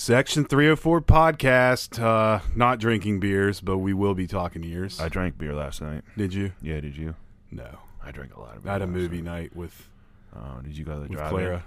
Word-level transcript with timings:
Section 0.00 0.46
304 0.46 1.02
podcast. 1.02 2.02
Uh, 2.02 2.40
not 2.56 2.78
drinking 2.78 3.20
beers, 3.20 3.60
but 3.60 3.76
we 3.76 3.92
will 3.92 4.14
be 4.14 4.26
talking 4.26 4.64
ears. 4.64 4.98
I 4.98 5.10
drank 5.10 5.36
beer 5.36 5.52
last 5.52 5.82
night. 5.82 6.04
did 6.16 6.32
you? 6.32 6.52
Yeah, 6.62 6.80
did 6.80 6.96
you? 6.96 7.16
No. 7.50 7.68
I 8.02 8.10
drank 8.10 8.34
a 8.34 8.40
lot 8.40 8.56
of 8.56 8.62
beer. 8.62 8.70
I 8.70 8.72
had 8.76 8.80
a 8.80 8.86
last 8.86 8.94
movie 8.94 9.20
night. 9.20 9.40
night 9.42 9.56
with, 9.56 9.90
Oh, 10.34 10.62
did 10.62 10.74
you 10.74 10.86
go 10.86 10.94
to 10.94 11.00
the 11.00 11.08
with 11.08 11.18
drive? 11.18 11.28
Clara. 11.28 11.64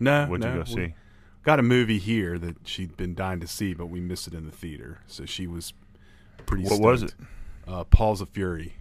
No. 0.00 0.24
What'd 0.24 0.40
no, 0.40 0.54
you 0.54 0.64
go 0.64 0.70
we 0.74 0.86
see? 0.86 0.94
Got 1.42 1.58
a 1.58 1.62
movie 1.62 1.98
here 1.98 2.38
that 2.38 2.66
she'd 2.66 2.96
been 2.96 3.14
dying 3.14 3.40
to 3.40 3.46
see, 3.46 3.74
but 3.74 3.88
we 3.88 4.00
missed 4.00 4.26
it 4.26 4.32
in 4.32 4.46
the 4.46 4.56
theater. 4.56 5.00
So 5.06 5.26
she 5.26 5.46
was 5.46 5.74
pretty 6.46 6.64
What 6.64 6.80
was 6.80 7.00
stoked. 7.00 7.14
Uh, 7.68 7.84
Paws 7.84 8.22
of 8.22 8.30
Fury. 8.30 8.76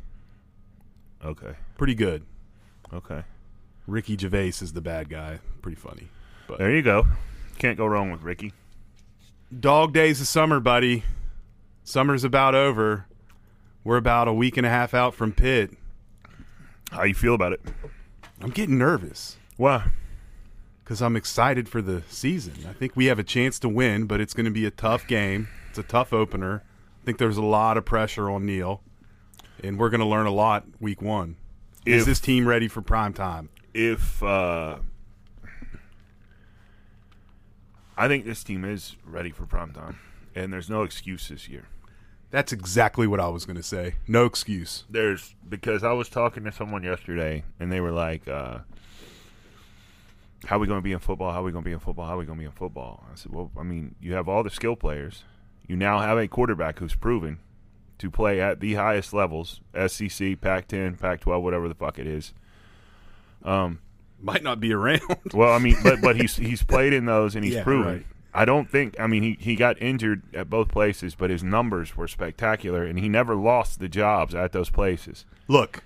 Okay. 1.21 1.55
Pretty 1.77 1.95
good. 1.95 2.23
Okay. 2.93 3.23
Ricky 3.87 4.15
Gervais 4.17 4.53
is 4.61 4.71
the 4.71 4.79
bad 4.79 5.09
guy. 5.09 5.39
Pretty 5.61 5.75
funny. 5.75 6.07
But 6.47 6.59
There 6.59 6.73
you 6.73 6.81
go. 6.81 7.07
Can't 7.57 7.77
go 7.77 7.87
wrong 7.87 8.09
with 8.09 8.23
Ricky. 8.23 8.53
Dog 9.57 9.93
days 9.93 10.19
of 10.21 10.27
summer, 10.27 10.59
buddy. 10.59 11.03
Summer's 11.83 12.23
about 12.23 12.55
over. 12.55 13.05
We're 13.83 13.97
about 13.97 14.27
a 14.27 14.33
week 14.33 14.57
and 14.57 14.65
a 14.65 14.69
half 14.69 14.93
out 14.93 15.13
from 15.13 15.31
Pitt. 15.33 15.71
How 16.91 17.03
you 17.03 17.13
feel 17.13 17.35
about 17.35 17.53
it? 17.53 17.61
I'm 18.41 18.49
getting 18.49 18.77
nervous 18.77 19.37
Why? 19.57 19.91
because 20.83 21.01
I'm 21.01 21.15
excited 21.15 21.69
for 21.69 21.81
the 21.81 22.03
season. 22.09 22.53
I 22.67 22.73
think 22.73 22.95
we 22.95 23.05
have 23.05 23.19
a 23.19 23.23
chance 23.23 23.59
to 23.59 23.69
win, 23.69 24.05
but 24.05 24.19
it's 24.19 24.33
going 24.33 24.45
to 24.45 24.51
be 24.51 24.65
a 24.65 24.71
tough 24.71 25.07
game. 25.07 25.47
It's 25.69 25.79
a 25.79 25.83
tough 25.83 26.11
opener. 26.13 26.63
I 27.01 27.05
think 27.05 27.17
there's 27.17 27.37
a 27.37 27.43
lot 27.43 27.77
of 27.77 27.85
pressure 27.85 28.29
on 28.29 28.45
Neal, 28.45 28.81
and 29.63 29.77
we're 29.79 29.89
going 29.89 30.01
to 30.01 30.07
learn 30.07 30.25
a 30.25 30.31
lot 30.31 30.65
week 30.79 31.01
one. 31.01 31.37
Is 31.85 32.05
this 32.05 32.19
team 32.19 32.47
ready 32.47 32.67
for 32.67 32.81
prime 32.81 33.13
time? 33.13 33.49
If 33.73 34.23
uh 34.23 34.77
I 37.97 38.07
think 38.07 38.25
this 38.25 38.43
team 38.43 38.65
is 38.65 38.95
ready 39.05 39.31
for 39.31 39.45
prime 39.45 39.71
time, 39.71 39.99
and 40.35 40.51
there's 40.51 40.69
no 40.69 40.83
excuse 40.83 41.29
this 41.29 41.47
year. 41.47 41.67
That's 42.31 42.51
exactly 42.51 43.07
what 43.07 43.21
I 43.21 43.29
was 43.29 43.45
going 43.45 43.55
to 43.55 43.63
say. 43.63 43.95
No 44.07 44.25
excuse. 44.25 44.83
There's 44.89 45.35
because 45.47 45.83
I 45.83 45.93
was 45.93 46.09
talking 46.09 46.43
to 46.43 46.51
someone 46.51 46.83
yesterday, 46.83 47.45
and 47.59 47.71
they 47.71 47.79
were 47.79 47.91
like, 47.91 48.27
uh, 48.27 48.59
"How 50.45 50.57
are 50.57 50.59
we 50.59 50.67
going 50.67 50.79
to 50.79 50.83
be 50.83 50.91
in 50.91 50.99
football? 50.99 51.31
How 51.31 51.39
are 51.39 51.43
we 51.43 51.53
going 51.53 51.63
to 51.63 51.69
be 51.69 51.73
in 51.73 51.79
football? 51.79 52.05
How 52.05 52.15
are 52.15 52.17
we 52.17 52.25
going 52.25 52.37
to 52.37 52.41
be 52.41 52.45
in 52.45 52.51
football?" 52.51 53.05
I 53.11 53.15
said, 53.15 53.31
"Well, 53.31 53.51
I 53.57 53.63
mean, 53.63 53.95
you 54.01 54.15
have 54.15 54.27
all 54.27 54.43
the 54.43 54.49
skill 54.49 54.75
players. 54.75 55.23
You 55.67 55.77
now 55.77 55.99
have 55.99 56.17
a 56.17 56.27
quarterback 56.27 56.79
who's 56.79 56.95
proven 56.95 57.39
to 57.99 58.11
play 58.11 58.41
at 58.41 58.59
the 58.59 58.73
highest 58.73 59.13
levels: 59.13 59.61
SEC, 59.73 60.41
Pac-10, 60.41 60.99
Pac-12, 60.99 61.41
whatever 61.41 61.69
the 61.69 61.75
fuck 61.75 61.97
it 61.97 62.07
is." 62.07 62.33
Um, 63.43 63.79
Might 64.25 64.43
not 64.43 64.59
be 64.59 64.73
around. 64.73 65.01
well, 65.33 65.53
I 65.53 65.59
mean, 65.59 65.77
but 65.83 66.01
but 66.01 66.15
he's 66.15 66.35
he's 66.35 66.63
played 66.63 66.93
in 66.93 67.05
those 67.05 67.35
and 67.35 67.45
he's 67.45 67.53
Yeah, 67.53 67.63
proven. 67.63 67.85
right. 67.93 68.05
I 68.33 68.43
don't 68.43 68.69
think. 68.69 68.99
I 68.99 69.05
mean, 69.07 69.21
he 69.23 69.37
he 69.39 69.55
got 69.55 69.79
injured 69.81 70.23
at 70.33 70.49
both 70.49 70.67
places, 70.69 71.13
but 71.15 71.29
his 71.29 71.43
numbers 71.43 71.95
were 71.95 72.07
spectacular, 72.07 72.83
and 72.83 72.97
he 72.99 73.07
never 73.07 73.35
lost 73.35 73.79
the 73.79 73.87
jobs 73.87 74.33
at 74.35 74.51
those 74.51 74.69
places. 74.69 75.25
Look, 75.47 75.83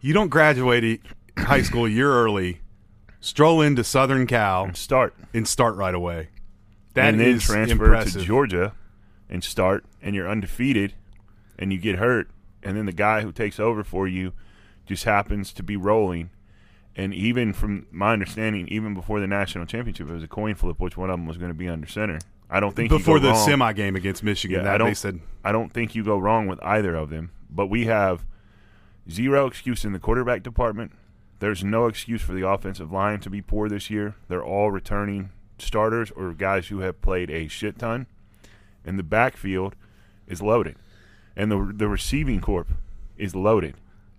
you 0.00 0.12
don't 0.12 0.28
graduate 0.28 1.00
high 1.38 1.62
school 1.62 1.86
a 1.86 1.88
year 1.88 2.10
early, 2.12 2.60
stroll 3.20 3.62
into 3.62 3.84
Southern 3.84 4.26
Cal, 4.26 4.74
Start 4.74 5.14
and 5.32 5.46
start 5.46 5.76
right 5.76 5.94
away. 5.94 6.28
That 6.94 7.10
and 7.10 7.20
then 7.20 7.28
is 7.28 7.44
transfer 7.44 7.84
impressive. 7.84 8.22
to 8.22 8.26
Georgia 8.26 8.72
and 9.30 9.44
start, 9.44 9.84
and 10.02 10.14
you're 10.16 10.28
undefeated, 10.28 10.94
and 11.58 11.72
you 11.72 11.78
get 11.78 11.96
hurt, 11.96 12.28
and 12.62 12.76
then 12.76 12.86
the 12.86 12.92
guy 12.92 13.20
who 13.22 13.30
takes 13.32 13.60
over 13.60 13.84
for 13.84 14.08
you 14.08 14.32
just 14.84 15.04
happens 15.04 15.52
to 15.52 15.62
be 15.62 15.76
rolling. 15.76 16.30
And 16.98 17.12
even 17.12 17.52
from 17.52 17.86
my 17.90 18.14
understanding, 18.14 18.66
even 18.68 18.94
before 18.94 19.20
the 19.20 19.26
national 19.26 19.66
championship, 19.66 20.08
it 20.08 20.12
was 20.14 20.22
a 20.22 20.28
coin 20.28 20.54
flip 20.54 20.80
which 20.80 20.96
one 20.96 21.10
of 21.10 21.18
them 21.18 21.26
was 21.26 21.36
going 21.36 21.50
to 21.50 21.54
be 21.54 21.68
under 21.68 21.86
center. 21.86 22.18
I 22.48 22.58
don't 22.60 22.74
think 22.74 22.90
you 22.90 22.98
Before 22.98 23.18
the 23.20 23.30
wrong. 23.30 23.44
semi 23.44 23.72
game 23.74 23.96
against 23.96 24.22
Michigan, 24.22 24.58
Yeah, 24.58 24.62
that 24.64 24.74
I 24.76 24.78
don't. 24.78 24.88
they 24.88 24.94
said 24.94 25.20
I 25.44 25.52
don't 25.52 25.72
think 25.72 25.94
you 25.94 26.02
go 26.04 26.16
wrong 26.18 26.46
with 26.46 26.58
either 26.62 26.94
of 26.94 27.10
them. 27.10 27.32
But 27.50 27.66
we 27.66 27.84
have 27.86 28.24
zero 29.10 29.46
excuse 29.46 29.84
in 29.84 29.92
the 29.92 29.98
quarterback 29.98 30.42
department. 30.42 30.92
There's 31.38 31.62
no 31.62 31.86
excuse 31.86 32.22
for 32.22 32.32
the 32.32 32.48
offensive 32.48 32.90
line 32.90 33.20
to 33.20 33.30
be 33.30 33.42
poor 33.42 33.68
this 33.68 33.90
year. 33.90 34.14
They're 34.28 34.44
all 34.44 34.70
returning 34.70 35.30
starters 35.58 36.10
or 36.12 36.32
guys 36.32 36.68
who 36.68 36.78
have 36.80 37.02
played 37.02 37.30
a 37.30 37.46
shit 37.48 37.78
ton, 37.78 38.06
and 38.86 38.98
the 38.98 39.02
backfield 39.02 39.74
is 40.26 40.40
loaded, 40.40 40.76
and 41.36 41.50
the 41.52 41.72
the 41.74 41.88
receiving 41.88 42.40
corp 42.40 42.68
is 43.18 43.34
loaded. 43.34 43.74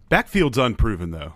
backfield's 0.10 0.58
unproven 0.60 1.12
though, 1.12 1.34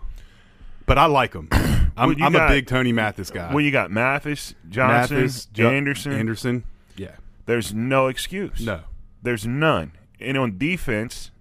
but 0.91 0.97
I 0.97 1.06
like 1.06 1.34
him. 1.34 1.47
I'm, 1.96 2.09
Well, 2.09 2.16
I'm 2.22 2.34
got- 2.34 2.52
a 2.52 2.53
big 2.53 2.68
Tony 2.68 2.91
Mathis 2.91 3.31
guy. 3.31 3.53
Well, 3.53 3.62
you 3.63 3.72
got 3.72 3.91
Mathis, 3.91 4.56
Johnson, 4.68 5.18
Mathis, 5.19 5.46
Jo- 5.46 5.69
Anderson. 5.69 6.12
Anderson. 6.12 6.63
Yeah, 6.97 7.16
There's 7.46 7.74
no 7.74 8.07
excuse. 8.07 8.59
no, 8.59 8.81
There's 9.24 9.47
none. 9.47 9.94
And 10.19 10.38
on 10.38 10.57
defense, 10.57 11.31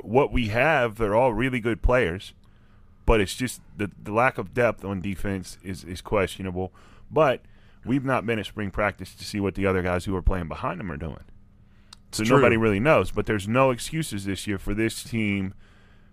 what 0.00 0.30
we 0.32 0.46
have, 0.48 0.94
they're 0.96 1.16
all 1.16 1.32
really 1.32 1.58
good 1.58 1.82
players, 1.82 2.34
but 3.04 3.20
it's 3.20 3.34
just 3.34 3.60
the, 3.76 3.90
the 4.00 4.12
lack 4.12 4.38
of 4.38 4.54
depth 4.54 4.84
on 4.84 5.00
defense 5.00 5.58
is, 5.64 5.82
is 5.82 6.00
questionable. 6.00 6.72
But 7.10 7.42
we've 7.84 8.04
not 8.04 8.24
been 8.24 8.38
at 8.38 8.46
spring 8.46 8.70
practice 8.70 9.12
to 9.16 9.24
see 9.24 9.40
what 9.40 9.56
the 9.56 9.66
other 9.66 9.82
guys 9.82 10.04
who 10.04 10.14
are 10.14 10.22
playing 10.22 10.46
behind 10.46 10.78
them 10.78 10.92
are 10.92 10.96
doing. 10.96 11.24
So 12.12 12.22
true. 12.22 12.36
nobody 12.36 12.56
really 12.56 12.78
knows. 12.80 13.10
But 13.10 13.26
there's 13.26 13.48
no 13.48 13.72
excuses 13.72 14.24
this 14.24 14.46
year 14.46 14.58
for 14.58 14.72
this 14.72 15.02
team 15.02 15.54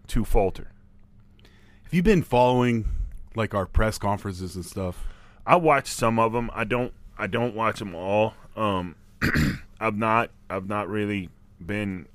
to 0.08 0.26
falter. 0.26 0.72
Have 1.88 1.94
you 1.94 2.04
been 2.04 2.22
following 2.22 2.84
like 3.34 3.54
our 3.54 3.66
press 3.66 3.98
conferences 3.98 4.56
and 4.58 4.66
stuff? 4.66 5.08
I 5.46 5.56
watch 5.56 5.88
some 5.88 6.20
of 6.20 6.34
them. 6.34 6.52
I 6.54 6.66
don't. 6.66 6.92
I 7.18 7.28
don't 7.28 7.56
watch 7.56 7.80
them 7.80 7.96
all. 7.96 8.34
Um, 8.58 8.96
I've 9.80 9.96
not. 9.96 10.30
I've 10.50 10.68
not 10.68 10.90
really 10.90 11.30
been 11.66 12.08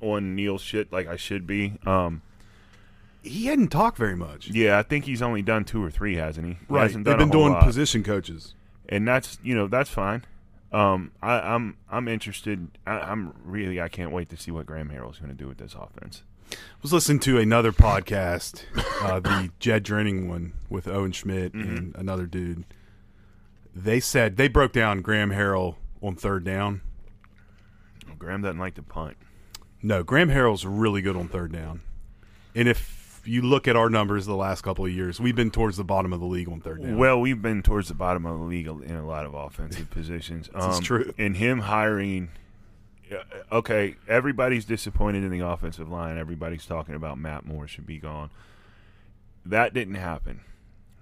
on 0.00 0.34
Neal's 0.34 0.62
shit 0.62 0.90
like 0.90 1.06
I 1.06 1.16
should 1.16 1.46
be. 1.46 1.74
Um, 1.84 2.22
He 3.22 3.44
hadn't 3.46 3.68
talked 3.68 3.98
very 3.98 4.16
much. 4.16 4.48
Yeah, 4.48 4.78
I 4.78 4.82
think 4.82 5.04
he's 5.04 5.20
only 5.20 5.42
done 5.42 5.66
two 5.66 5.84
or 5.84 5.90
three, 5.90 6.16
hasn't 6.16 6.46
he? 6.46 6.52
He 6.54 6.58
right, 6.70 6.82
hasn't 6.84 7.04
they've 7.04 7.18
been 7.18 7.28
doing 7.28 7.52
lot. 7.52 7.62
position 7.64 8.02
coaches. 8.02 8.54
and 8.88 9.06
that's 9.06 9.38
you 9.42 9.54
know 9.54 9.66
that's 9.66 9.90
fine. 9.90 10.24
Um, 10.72 11.12
I, 11.20 11.40
I'm 11.40 11.76
I'm 11.90 12.08
interested. 12.08 12.68
I, 12.86 12.92
I'm 13.00 13.34
really 13.44 13.82
I 13.82 13.88
can't 13.90 14.12
wait 14.12 14.30
to 14.30 14.38
see 14.38 14.50
what 14.50 14.64
Graham 14.64 14.88
Harrell's 14.88 15.18
going 15.18 15.30
to 15.30 15.36
do 15.36 15.46
with 15.46 15.58
this 15.58 15.74
offense. 15.74 16.22
Was 16.82 16.92
listening 16.92 17.20
to 17.20 17.38
another 17.38 17.72
podcast, 17.72 18.64
uh, 19.02 19.20
the 19.20 19.50
Jed 19.58 19.84
Drenning 19.84 20.28
one 20.28 20.52
with 20.68 20.86
Owen 20.88 21.12
Schmidt 21.12 21.52
Mm-hmm. 21.52 21.76
and 21.76 21.94
another 21.96 22.26
dude. 22.26 22.64
They 23.74 24.00
said 24.00 24.36
they 24.36 24.48
broke 24.48 24.72
down 24.72 25.00
Graham 25.02 25.30
Harrell 25.30 25.76
on 26.02 26.16
third 26.16 26.44
down. 26.44 26.80
Graham 28.18 28.42
doesn't 28.42 28.58
like 28.58 28.74
to 28.74 28.82
punt. 28.82 29.16
No, 29.82 30.02
Graham 30.02 30.28
Harrell's 30.28 30.66
really 30.66 31.00
good 31.02 31.16
on 31.16 31.28
third 31.28 31.52
down. 31.52 31.80
And 32.54 32.68
if 32.68 33.22
you 33.24 33.42
look 33.42 33.68
at 33.68 33.76
our 33.76 33.88
numbers 33.88 34.26
the 34.26 34.34
last 34.34 34.62
couple 34.62 34.84
of 34.84 34.90
years, 34.92 35.20
we've 35.20 35.36
been 35.36 35.50
towards 35.50 35.76
the 35.76 35.84
bottom 35.84 36.12
of 36.12 36.20
the 36.20 36.26
league 36.26 36.48
on 36.48 36.60
third 36.60 36.82
down. 36.82 36.98
Well, 36.98 37.20
we've 37.20 37.40
been 37.40 37.62
towards 37.62 37.88
the 37.88 37.94
bottom 37.94 38.26
of 38.26 38.38
the 38.38 38.44
league 38.44 38.66
in 38.66 38.96
a 38.96 39.06
lot 39.06 39.24
of 39.24 39.34
offensive 39.34 39.90
positions. 39.90 40.50
Um, 40.54 40.70
is 40.70 40.80
true. 40.80 41.14
And 41.16 41.36
him 41.36 41.60
hiring. 41.60 42.30
Okay, 43.50 43.96
everybody's 44.08 44.64
disappointed 44.64 45.24
in 45.24 45.30
the 45.30 45.40
offensive 45.40 45.88
line. 45.88 46.16
Everybody's 46.16 46.66
talking 46.66 46.94
about 46.94 47.18
Matt 47.18 47.44
Moore 47.44 47.66
should 47.66 47.86
be 47.86 47.98
gone. 47.98 48.30
That 49.44 49.74
didn't 49.74 49.96
happen, 49.96 50.42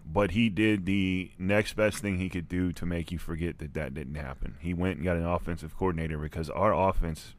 but 0.06 0.30
he 0.30 0.48
did 0.48 0.86
the 0.86 1.30
next 1.38 1.74
best 1.74 1.98
thing 1.98 2.18
he 2.18 2.30
could 2.30 2.48
do 2.48 2.72
to 2.72 2.86
make 2.86 3.12
you 3.12 3.18
forget 3.18 3.58
that 3.58 3.74
that 3.74 3.94
didn't 3.94 4.14
happen. 4.14 4.56
He 4.60 4.72
went 4.72 4.97
and 4.97 5.04
got 5.04 5.16
an 5.16 5.26
offensive 5.26 5.76
coordinator 5.76 6.18
because 6.18 6.48
our 6.50 6.72
offense 6.72 7.34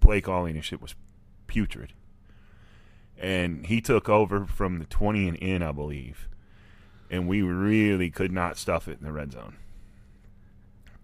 play 0.00 0.20
calling 0.20 0.56
and 0.56 0.64
shit 0.64 0.82
was 0.82 0.94
putrid. 1.46 1.92
And 3.16 3.66
he 3.66 3.80
took 3.80 4.08
over 4.08 4.44
from 4.44 4.80
the 4.80 4.86
20 4.86 5.28
and 5.28 5.36
in, 5.38 5.62
I 5.62 5.72
believe 5.72 6.28
and 7.10 7.28
we 7.28 7.42
really 7.42 8.10
could 8.10 8.32
not 8.32 8.58
stuff 8.58 8.88
it 8.88 8.98
in 8.98 9.06
the 9.06 9.12
red 9.12 9.32
zone. 9.32 9.56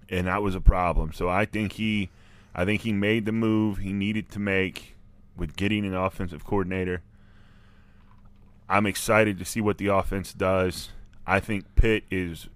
And 0.09 0.27
that 0.27 0.42
was 0.42 0.54
a 0.54 0.60
problem. 0.60 1.13
So 1.13 1.28
I 1.28 1.45
think 1.45 1.72
he 1.72 2.10
I 2.55 2.65
think 2.65 2.83
he 2.83 2.93
made 2.93 3.27
the 3.27 3.33
move 3.33 3.79
he 3.79 3.93
needed 3.93 4.31
to 4.31 4.39
make 4.39 4.97
with 5.37 5.57
getting 5.57 5.85
an 5.85 5.95
offensive 5.95 6.45
coordinator. 6.45 7.03
I'm 8.69 8.87
excited 8.87 9.39
to 9.39 9.45
see 9.45 9.61
what 9.61 9.79
the 9.79 9.89
offense 9.89 10.33
does. 10.33 10.91
I 11.27 11.41
think 11.41 11.75
Pitt 11.75 12.05
is 12.11 12.49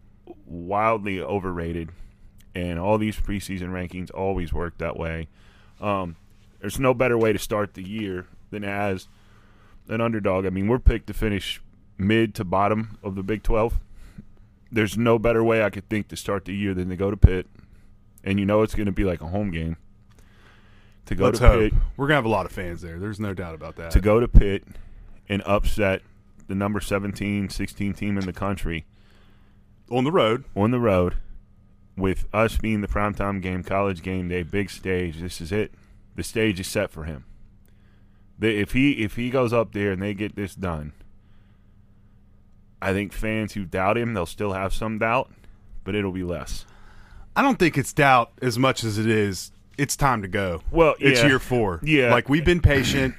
wildly 0.46 1.20
overrated, 1.20 1.90
and 2.54 2.78
all 2.78 2.98
these 2.98 3.16
preseason 3.16 3.70
rankings 3.70 4.10
always 4.12 4.52
work 4.52 4.78
that 4.78 4.96
way. 4.96 5.28
Um, 5.80 6.16
there's 6.60 6.78
no 6.78 6.94
better 6.94 7.18
way 7.18 7.32
to 7.32 7.38
start 7.38 7.74
the 7.74 7.86
year 7.86 8.26
than 8.50 8.64
as 8.64 9.08
an 9.88 10.00
underdog. 10.00 10.46
I 10.46 10.50
mean, 10.50 10.68
we're 10.68 10.78
picked 10.78 11.08
to 11.08 11.14
finish 11.14 11.60
mid 11.98 12.34
to 12.36 12.44
bottom 12.44 12.98
of 13.02 13.14
the 13.14 13.22
Big 13.22 13.42
12. 13.42 13.78
There's 14.70 14.98
no 14.98 15.18
better 15.18 15.44
way 15.44 15.62
I 15.62 15.70
could 15.70 15.88
think 15.88 16.08
to 16.08 16.16
start 16.16 16.44
the 16.44 16.54
year 16.54 16.74
than 16.74 16.88
to 16.88 16.96
go 16.96 17.10
to 17.10 17.16
Pitt, 17.16 17.46
and 18.22 18.40
you 18.40 18.46
know 18.46 18.62
it's 18.62 18.74
going 18.74 18.86
to 18.86 18.92
be 18.92 19.04
like 19.04 19.20
a 19.20 19.28
home 19.28 19.50
game. 19.50 19.76
To 21.06 21.14
go 21.14 21.26
Let's 21.26 21.38
to 21.40 21.46
hope. 21.46 21.60
Pitt, 21.60 21.74
We're 21.96 22.06
gonna 22.06 22.16
have 22.16 22.24
a 22.24 22.28
lot 22.30 22.46
of 22.46 22.52
fans 22.52 22.80
there. 22.80 22.98
There's 22.98 23.20
no 23.20 23.34
doubt 23.34 23.54
about 23.54 23.76
that. 23.76 23.90
to 23.92 24.00
go 24.00 24.20
to 24.20 24.28
Pitt 24.28 24.64
and 25.28 25.42
upset 25.44 26.02
the 26.46 26.54
number 26.54 26.80
17, 26.80 27.48
16 27.48 27.94
team 27.94 28.18
in 28.18 28.26
the 28.26 28.32
country 28.32 28.84
on 29.90 30.04
the 30.04 30.12
road. 30.12 30.44
on 30.56 30.70
the 30.70 30.80
road 30.80 31.16
with 31.96 32.26
us 32.32 32.56
being 32.56 32.80
the 32.80 32.88
primetime 32.88 33.40
game, 33.40 33.62
college 33.62 34.02
game 34.02 34.28
day, 34.28 34.42
big 34.42 34.70
stage, 34.70 35.20
this 35.20 35.40
is 35.40 35.52
it. 35.52 35.72
The 36.16 36.22
stage 36.22 36.60
is 36.60 36.68
set 36.68 36.90
for 36.90 37.04
him. 37.04 37.24
The, 38.38 38.58
if 38.60 38.72
he 38.72 39.04
if 39.04 39.16
he 39.16 39.30
goes 39.30 39.52
up 39.52 39.72
there 39.72 39.92
and 39.92 40.02
they 40.02 40.14
get 40.14 40.34
this 40.36 40.54
done, 40.54 40.92
I 42.82 42.92
think 42.92 43.12
fans 43.12 43.52
who 43.52 43.64
doubt 43.64 43.96
him, 43.96 44.14
they'll 44.14 44.26
still 44.26 44.52
have 44.52 44.74
some 44.74 44.98
doubt, 44.98 45.30
but 45.84 45.94
it'll 45.94 46.12
be 46.12 46.24
less. 46.24 46.66
I 47.36 47.42
don't 47.42 47.58
think 47.58 47.78
it's 47.78 47.92
doubt 47.92 48.32
as 48.42 48.58
much 48.58 48.84
as 48.84 48.98
it 48.98 49.06
is. 49.06 49.52
It's 49.76 49.96
time 49.96 50.22
to 50.22 50.28
go. 50.28 50.62
Well, 50.70 50.94
it's 51.00 51.20
yeah. 51.20 51.26
year 51.26 51.38
four. 51.38 51.80
Yeah. 51.82 52.10
like 52.12 52.28
we've 52.28 52.44
been 52.44 52.60
patient. 52.60 53.14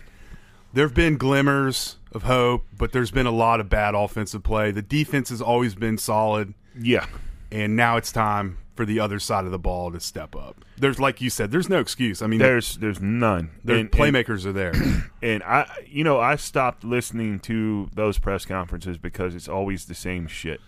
there 0.74 0.86
have 0.86 0.96
been 0.96 1.18
glimmers 1.18 1.98
of 2.12 2.24
hope, 2.24 2.66
but 2.78 2.92
there's 2.92 3.12
been 3.12 3.26
a 3.26 3.32
lot 3.32 3.60
of 3.60 3.70
bad 3.70 3.94
offensive 3.96 4.44
play. 4.44 4.72
The 4.72 4.82
defense 4.82 5.30
has 5.30 5.42
always 5.42 5.76
been 5.76 5.98
solid, 5.98 6.54
Yeah. 6.80 7.06
and 7.52 7.76
now 7.76 7.98
it's 7.98 8.12
time 8.12 8.58
for 8.76 8.86
the 8.86 9.00
other 9.00 9.20
side 9.20 9.46
of 9.46 9.52
the 9.52 9.60
ball 9.60 9.90
to 9.92 10.00
step 10.02 10.36
up. 10.36 10.64
There's, 10.78 11.00
like 11.00 11.22
you 11.22 11.30
said, 11.30 11.50
there's 11.52 11.70
no 11.70 11.80
excuse. 11.80 12.22
I 12.22 12.28
mean, 12.28 12.40
There's 12.40 12.76
there's 12.78 13.00
none. 13.02 13.52
their 13.64 13.78
And- 13.78 13.90
and- 13.90 13.92
playmakers 13.92 14.46
are 14.46 14.52
there. 14.54 14.74
And 15.22 15.42
I, 15.44 15.66
you 15.88 16.04
know, 16.04 16.20
I 16.20 16.36
stopped 16.36 16.84
listening 16.84 17.40
to 17.42 17.90
those 17.96 18.20
press 18.20 18.46
conferences 18.46 18.98
because 18.98 19.34
it's 19.34 19.48
always 19.48 19.86
the 19.86 19.96
same 19.96 20.28
shit. 20.28 20.60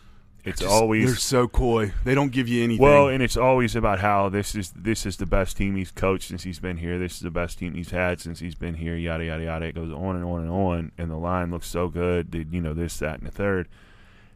It's 0.47 0.61
Just- 0.61 0.71
always 0.71 1.05
they're 1.07 1.15
so 1.15 1.47
coy. 1.47 1.91
They 2.05 2.15
don't 2.15 2.31
give 2.31 2.47
you 2.47 2.63
anything. 2.63 2.81
well, 2.81 3.09
and 3.09 3.21
it's 3.21 3.35
always 3.35 3.75
about 3.75 3.99
how 3.99 4.29
this 4.29 4.55
is 4.55 4.71
this 4.71 5.05
is 5.05 5.17
the 5.17 5.25
best 5.25 5.57
team 5.57 5.75
he's 5.75 5.91
coached 5.91 6.29
since 6.29 6.44
he's 6.44 6.59
been 6.59 6.77
here. 6.77 6.97
This 6.97 7.15
is 7.15 7.19
the 7.19 7.31
best 7.31 7.59
team 7.59 7.73
he's 7.73 7.91
had 7.91 8.21
since 8.21 8.39
he's 8.39 8.55
been 8.55 8.75
here. 8.75 8.95
Yada 8.95 9.25
yada 9.25 9.44
yada. 9.44 9.65
It 9.65 9.75
goes 9.75 9.91
on 9.91 10.15
and 10.15 10.23
on 10.23 10.41
and 10.41 10.49
on. 10.49 10.91
And 10.97 11.11
the 11.11 11.17
line 11.17 11.51
looks 11.51 11.67
so 11.67 11.89
good. 11.89 12.31
That, 12.31 12.53
you 12.53 12.61
know 12.61 12.73
this, 12.73 12.97
that, 12.99 13.19
and 13.19 13.27
the 13.27 13.31
third. 13.31 13.67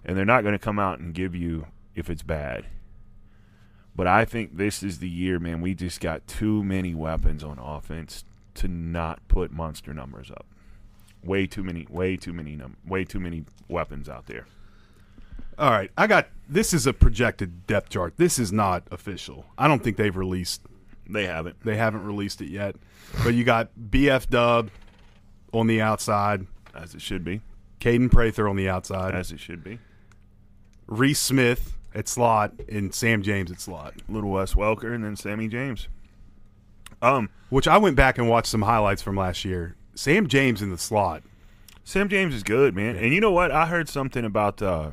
And 0.03 0.17
they're 0.17 0.25
not 0.25 0.41
going 0.41 0.53
to 0.53 0.59
come 0.59 0.79
out 0.79 0.99
and 0.99 1.13
give 1.13 1.33
you 1.33 1.67
if 1.95 2.09
it's 2.09 2.23
bad. 2.23 2.65
But 3.95 4.07
I 4.07 4.25
think 4.25 4.57
this 4.57 4.83
is 4.83 4.99
the 4.99 5.09
year, 5.09 5.39
man. 5.39 5.61
We 5.61 5.73
just 5.73 5.99
got 6.01 6.27
too 6.27 6.63
many 6.63 6.93
weapons 6.93 7.43
on 7.43 7.57
offense 7.59 8.23
to 8.55 8.67
not 8.67 9.25
put 9.27 9.51
monster 9.51 9.93
numbers 9.93 10.29
up. 10.31 10.45
Way 11.23 11.45
too 11.47 11.63
many, 11.63 11.85
way 11.89 12.17
too 12.17 12.33
many, 12.33 12.55
num- 12.55 12.77
way 12.85 13.05
too 13.05 13.19
many 13.19 13.45
weapons 13.69 14.09
out 14.09 14.25
there. 14.27 14.45
All 15.61 15.69
right, 15.69 15.91
I 15.95 16.07
got 16.07 16.27
this 16.49 16.73
is 16.73 16.87
a 16.87 16.91
projected 16.91 17.67
depth 17.67 17.89
chart. 17.89 18.15
This 18.17 18.39
is 18.39 18.51
not 18.51 18.81
official. 18.89 19.45
I 19.59 19.67
don't 19.67 19.83
think 19.83 19.95
they've 19.95 20.17
released. 20.17 20.63
They 21.07 21.27
haven't. 21.27 21.63
They 21.63 21.77
haven't 21.77 22.03
released 22.03 22.41
it 22.41 22.49
yet. 22.49 22.77
But 23.23 23.35
you 23.35 23.43
got 23.43 23.69
BF 23.79 24.27
Dub 24.27 24.71
on 25.53 25.67
the 25.67 25.79
outside, 25.79 26.47
As 26.73 26.95
it 26.95 27.01
should 27.01 27.23
be. 27.23 27.41
Kaden 27.79 28.11
Prather 28.11 28.49
on 28.49 28.55
the 28.55 28.67
outside, 28.67 29.13
As 29.13 29.31
it 29.31 29.39
should 29.39 29.63
be. 29.63 29.77
Reese 30.87 31.19
Smith 31.19 31.77
at 31.93 32.07
slot, 32.07 32.53
and 32.67 32.91
Sam 32.91 33.21
James 33.21 33.51
at 33.51 33.61
slot. 33.61 33.93
Little 34.09 34.31
Wes 34.31 34.55
Welker 34.55 34.95
and 34.95 35.03
then 35.03 35.15
Sammy 35.15 35.47
James. 35.47 35.89
Um, 37.03 37.29
Which 37.49 37.67
I 37.67 37.77
went 37.77 37.95
back 37.95 38.17
and 38.17 38.27
watched 38.27 38.47
some 38.47 38.63
highlights 38.63 39.03
from 39.03 39.15
last 39.15 39.45
year. 39.45 39.75
Sam 39.93 40.25
James 40.25 40.63
in 40.63 40.71
the 40.71 40.77
slot. 40.79 41.21
Sam 41.83 42.09
James 42.09 42.33
is 42.33 42.41
good, 42.41 42.75
man. 42.75 42.95
And 42.95 43.13
you 43.13 43.21
know 43.21 43.31
what? 43.31 43.51
I 43.51 43.67
heard 43.67 43.87
something 43.87 44.25
about 44.25 44.59
uh, 44.63 44.91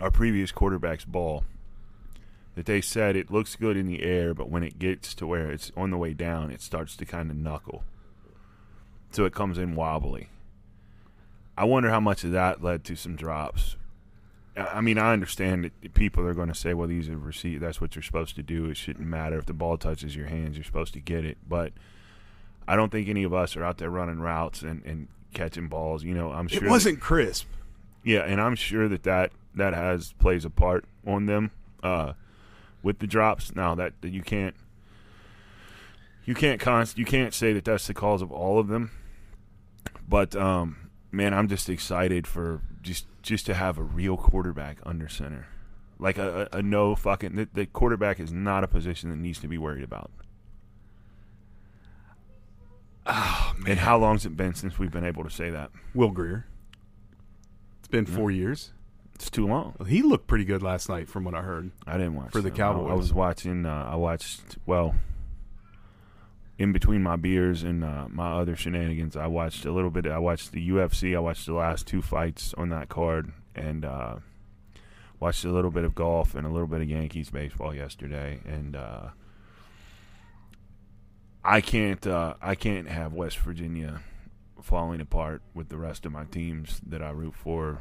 our 0.00 0.10
previous 0.10 0.52
quarterback's 0.52 1.04
ball 1.04 1.44
that 2.54 2.66
they 2.66 2.80
said 2.80 3.16
it 3.16 3.30
looks 3.30 3.56
good 3.56 3.76
in 3.76 3.86
the 3.86 4.02
air, 4.02 4.34
but 4.34 4.50
when 4.50 4.62
it 4.62 4.78
gets 4.78 5.14
to 5.14 5.26
where 5.26 5.50
it's 5.50 5.70
on 5.76 5.90
the 5.90 5.96
way 5.96 6.12
down, 6.12 6.50
it 6.50 6.60
starts 6.60 6.96
to 6.96 7.06
kind 7.06 7.30
of 7.30 7.36
knuckle. 7.36 7.84
So 9.12 9.24
it 9.24 9.34
comes 9.34 9.58
in 9.58 9.74
wobbly. 9.76 10.28
I 11.56 11.64
wonder 11.64 11.90
how 11.90 12.00
much 12.00 12.24
of 12.24 12.32
that 12.32 12.62
led 12.62 12.84
to 12.84 12.96
some 12.96 13.16
drops. 13.16 13.76
I 14.56 14.80
mean, 14.80 14.98
I 14.98 15.12
understand 15.12 15.64
that 15.64 15.94
people 15.94 16.26
are 16.26 16.34
going 16.34 16.48
to 16.48 16.54
say, 16.54 16.74
"Well, 16.74 16.88
these 16.88 17.08
are 17.08 17.16
receive. 17.16 17.60
That's 17.60 17.80
what 17.80 17.94
you're 17.94 18.02
supposed 18.02 18.34
to 18.36 18.42
do. 18.42 18.66
It 18.66 18.76
shouldn't 18.76 19.06
matter 19.06 19.38
if 19.38 19.46
the 19.46 19.52
ball 19.52 19.78
touches 19.78 20.16
your 20.16 20.26
hands. 20.26 20.56
You're 20.56 20.64
supposed 20.64 20.92
to 20.94 21.00
get 21.00 21.24
it." 21.24 21.38
But 21.48 21.72
I 22.66 22.76
don't 22.76 22.90
think 22.90 23.08
any 23.08 23.22
of 23.22 23.32
us 23.32 23.56
are 23.56 23.64
out 23.64 23.78
there 23.78 23.90
running 23.90 24.20
routes 24.20 24.62
and, 24.62 24.84
and 24.84 25.08
catching 25.34 25.68
balls. 25.68 26.02
You 26.02 26.14
know, 26.14 26.32
I'm 26.32 26.48
sure 26.48 26.64
It 26.64 26.70
wasn't 26.70 27.00
crisp. 27.00 27.46
Yeah, 28.02 28.20
and 28.20 28.40
I'm 28.40 28.54
sure 28.54 28.88
that 28.88 29.02
that, 29.02 29.32
that 29.54 29.74
has 29.74 30.12
plays 30.14 30.44
a 30.44 30.50
part 30.50 30.84
on 31.06 31.26
them 31.26 31.50
uh, 31.82 32.14
with 32.82 32.98
the 32.98 33.06
drops. 33.06 33.54
Now 33.54 33.74
that, 33.74 33.92
that 34.00 34.10
you 34.10 34.22
can't 34.22 34.54
you 36.24 36.34
can't 36.34 36.60
const 36.60 36.98
you 36.98 37.04
can't 37.04 37.34
say 37.34 37.52
that 37.52 37.64
that's 37.64 37.86
the 37.86 37.94
cause 37.94 38.22
of 38.22 38.30
all 38.30 38.58
of 38.58 38.68
them. 38.68 38.90
But 40.08 40.34
um, 40.34 40.90
man, 41.10 41.34
I'm 41.34 41.48
just 41.48 41.68
excited 41.68 42.26
for 42.26 42.62
just 42.82 43.06
just 43.22 43.46
to 43.46 43.54
have 43.54 43.78
a 43.78 43.82
real 43.82 44.16
quarterback 44.16 44.78
under 44.84 45.08
center, 45.08 45.46
like 45.98 46.18
a, 46.18 46.48
a, 46.52 46.58
a 46.58 46.62
no 46.62 46.94
fucking 46.94 47.36
the, 47.36 47.48
the 47.52 47.66
quarterback 47.66 48.18
is 48.20 48.32
not 48.32 48.64
a 48.64 48.68
position 48.68 49.10
that 49.10 49.16
needs 49.16 49.38
to 49.40 49.48
be 49.48 49.58
worried 49.58 49.84
about. 49.84 50.10
Oh, 53.06 53.54
And 53.66 53.78
how 53.78 53.98
long's 53.98 54.26
it 54.26 54.36
been 54.36 54.54
since 54.54 54.78
we've 54.78 54.90
been 54.90 55.04
able 55.04 55.24
to 55.24 55.30
say 55.30 55.50
that? 55.50 55.70
Will 55.94 56.10
Grier. 56.10 56.46
It's 57.92 58.08
been 58.08 58.16
four 58.16 58.30
years. 58.30 58.72
It's 59.16 59.30
too 59.30 59.48
long. 59.48 59.74
He 59.88 60.00
looked 60.02 60.28
pretty 60.28 60.44
good 60.44 60.62
last 60.62 60.88
night, 60.88 61.08
from 61.08 61.24
what 61.24 61.34
I 61.34 61.42
heard. 61.42 61.72
I 61.88 61.94
didn't 61.94 62.14
watch 62.14 62.30
For 62.30 62.40
the 62.40 62.50
them. 62.50 62.86
I- 62.86 62.90
I, 62.90 62.94
was 62.94 63.12
watching. 63.12 63.66
Uh, 63.66 63.88
I 63.90 63.96
watched 63.96 64.58
well. 64.64 64.94
In 66.56 66.72
between 66.72 67.02
my 67.02 67.16
beers 67.16 67.62
and 67.64 67.82
uh, 67.82 68.06
my 68.08 68.32
other 68.32 68.54
shenanigans, 68.54 69.16
I 69.16 69.26
watched 69.26 69.64
a 69.64 69.72
little 69.72 69.90
bit. 69.90 70.06
I 70.06 70.18
watched 70.18 70.52
the 70.52 70.68
UFC. 70.70 71.16
I 71.16 71.18
watched 71.18 71.46
the 71.46 71.54
last 71.54 71.86
two 71.88 72.00
fights 72.00 72.54
on 72.56 72.68
that 72.68 72.88
card, 72.88 73.32
and 73.56 73.84
uh, 73.84 74.16
watched 75.18 75.44
a 75.44 75.50
little 75.50 75.70
bit 75.72 75.84
of 75.84 75.94
golf 75.96 76.34
and 76.36 76.46
a 76.46 76.50
little 76.50 76.68
bit 76.68 76.80
of 76.80 76.88
Yankees 76.88 77.30
baseball 77.30 77.74
yesterday. 77.74 78.38
And 78.46 78.76
uh, 78.76 79.08
I 81.44 81.60
can't. 81.60 82.06
Uh, 82.06 82.34
I 82.40 82.54
can't 82.54 82.88
have 82.88 83.14
West 83.14 83.38
Virginia 83.38 84.02
falling 84.62 85.00
apart 85.00 85.42
with 85.54 85.68
the 85.68 85.76
rest 85.76 86.06
of 86.06 86.12
my 86.12 86.24
teams 86.24 86.80
that 86.86 87.02
I 87.02 87.10
root 87.10 87.34
for 87.34 87.80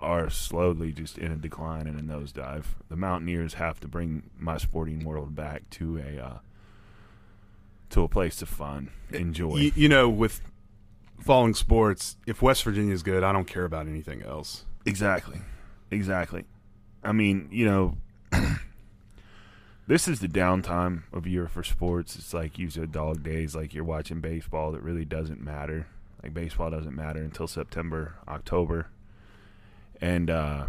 are 0.00 0.30
slowly 0.30 0.92
just 0.92 1.18
in 1.18 1.30
a 1.30 1.36
decline 1.36 1.86
and 1.86 1.98
a 1.98 2.02
nosedive. 2.02 2.64
The 2.88 2.96
Mountaineers 2.96 3.54
have 3.54 3.80
to 3.80 3.88
bring 3.88 4.30
my 4.38 4.56
sporting 4.56 5.04
world 5.04 5.34
back 5.34 5.68
to 5.70 5.98
a 5.98 6.18
uh, 6.22 6.38
to 7.90 8.02
a 8.02 8.08
place 8.08 8.40
of 8.40 8.48
fun, 8.48 8.90
enjoy. 9.10 9.56
You, 9.56 9.72
you 9.74 9.88
know, 9.88 10.08
with 10.08 10.40
following 11.20 11.54
sports, 11.54 12.16
if 12.26 12.40
West 12.40 12.62
Virginia 12.64 12.94
is 12.94 13.02
good, 13.02 13.22
I 13.22 13.32
don't 13.32 13.46
care 13.46 13.64
about 13.64 13.86
anything 13.86 14.22
else. 14.22 14.64
exactly, 14.86 15.40
exactly. 15.90 16.44
I 17.02 17.12
mean, 17.12 17.48
you 17.50 17.64
know, 17.66 17.96
this 19.86 20.06
is 20.06 20.20
the 20.20 20.28
downtime 20.28 21.02
of 21.12 21.26
year 21.26 21.48
for 21.48 21.62
sports. 21.62 22.16
It's 22.16 22.32
like 22.32 22.58
you 22.58 22.70
said, 22.70 22.92
dog 22.92 23.22
days. 23.22 23.54
Like 23.54 23.74
you're 23.74 23.84
watching 23.84 24.20
baseball 24.20 24.72
that 24.72 24.82
really 24.82 25.04
doesn't 25.04 25.42
matter. 25.42 25.86
Like 26.22 26.34
baseball 26.34 26.70
doesn't 26.70 26.94
matter 26.94 27.20
until 27.20 27.46
September, 27.46 28.16
October, 28.28 28.88
and 30.00 30.28
uh, 30.30 30.66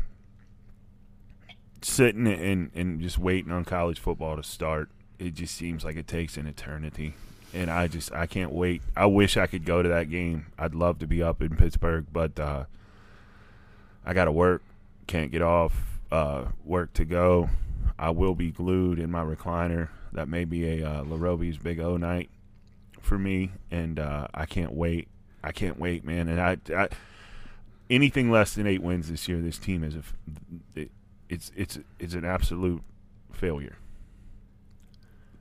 sitting 1.82 2.28
and 2.28 2.72
and 2.74 3.02
just 3.02 3.18
waiting 3.18 3.52
on 3.52 3.66
college 3.66 4.00
football 4.00 4.38
to 4.38 4.44
start. 4.44 4.90
It 5.20 5.34
just 5.34 5.56
seems 5.56 5.84
like 5.84 5.98
it 5.98 6.08
takes 6.08 6.38
an 6.38 6.48
eternity, 6.48 7.16
and 7.54 7.70
I 7.70 7.88
just 7.88 8.12
I 8.14 8.28
can't 8.28 8.52
wait. 8.52 8.82
I 8.96 9.08
wish 9.08 9.38
I 9.38 9.48
could 9.48 9.66
go 9.66 9.82
to 9.82 9.90
that 9.90 10.10
game. 10.10 10.48
I'd 10.58 10.74
love 10.76 11.00
to 11.00 11.08
be 11.08 11.22
up 11.22 11.42
in 11.42 11.58
Pittsburgh, 11.58 12.06
but 12.12 12.40
uh, 12.40 12.66
I 14.06 14.14
got 14.14 14.26
to 14.26 14.32
work. 14.32 14.64
Can't 15.08 15.32
get 15.32 15.42
off 15.42 16.00
uh, 16.12 16.46
work 16.64 16.94
to 16.94 17.06
go. 17.06 17.50
I 18.00 18.10
will 18.12 18.36
be 18.36 18.52
glued 18.52 19.00
in 19.00 19.12
my 19.12 19.24
recliner. 19.24 19.90
That 20.14 20.28
may 20.28 20.46
be 20.46 20.82
a 20.82 20.90
uh, 20.90 21.04
LaRobe's 21.04 21.58
Big 21.58 21.80
O 21.80 21.98
night 21.98 22.30
for 23.00 23.18
me, 23.18 23.52
and 23.70 24.00
uh, 24.00 24.28
I 24.34 24.46
can't 24.46 24.72
wait. 24.72 25.08
I 25.44 25.52
can't 25.52 25.80
wait, 25.80 26.04
man. 26.06 26.28
And 26.28 26.40
I, 26.40 26.58
I 26.76 26.90
anything 27.90 28.30
less 28.32 28.54
than 28.54 28.68
eight 28.68 28.82
wins 28.82 29.10
this 29.10 29.28
year, 29.28 29.40
this 29.42 29.58
team 29.58 29.84
is 29.84 29.96
a 29.96 30.02
it, 30.76 30.92
it's 31.30 31.52
it's 31.56 31.80
it's 32.00 32.14
an 32.14 32.26
absolute 32.26 32.82
failure. 33.32 33.78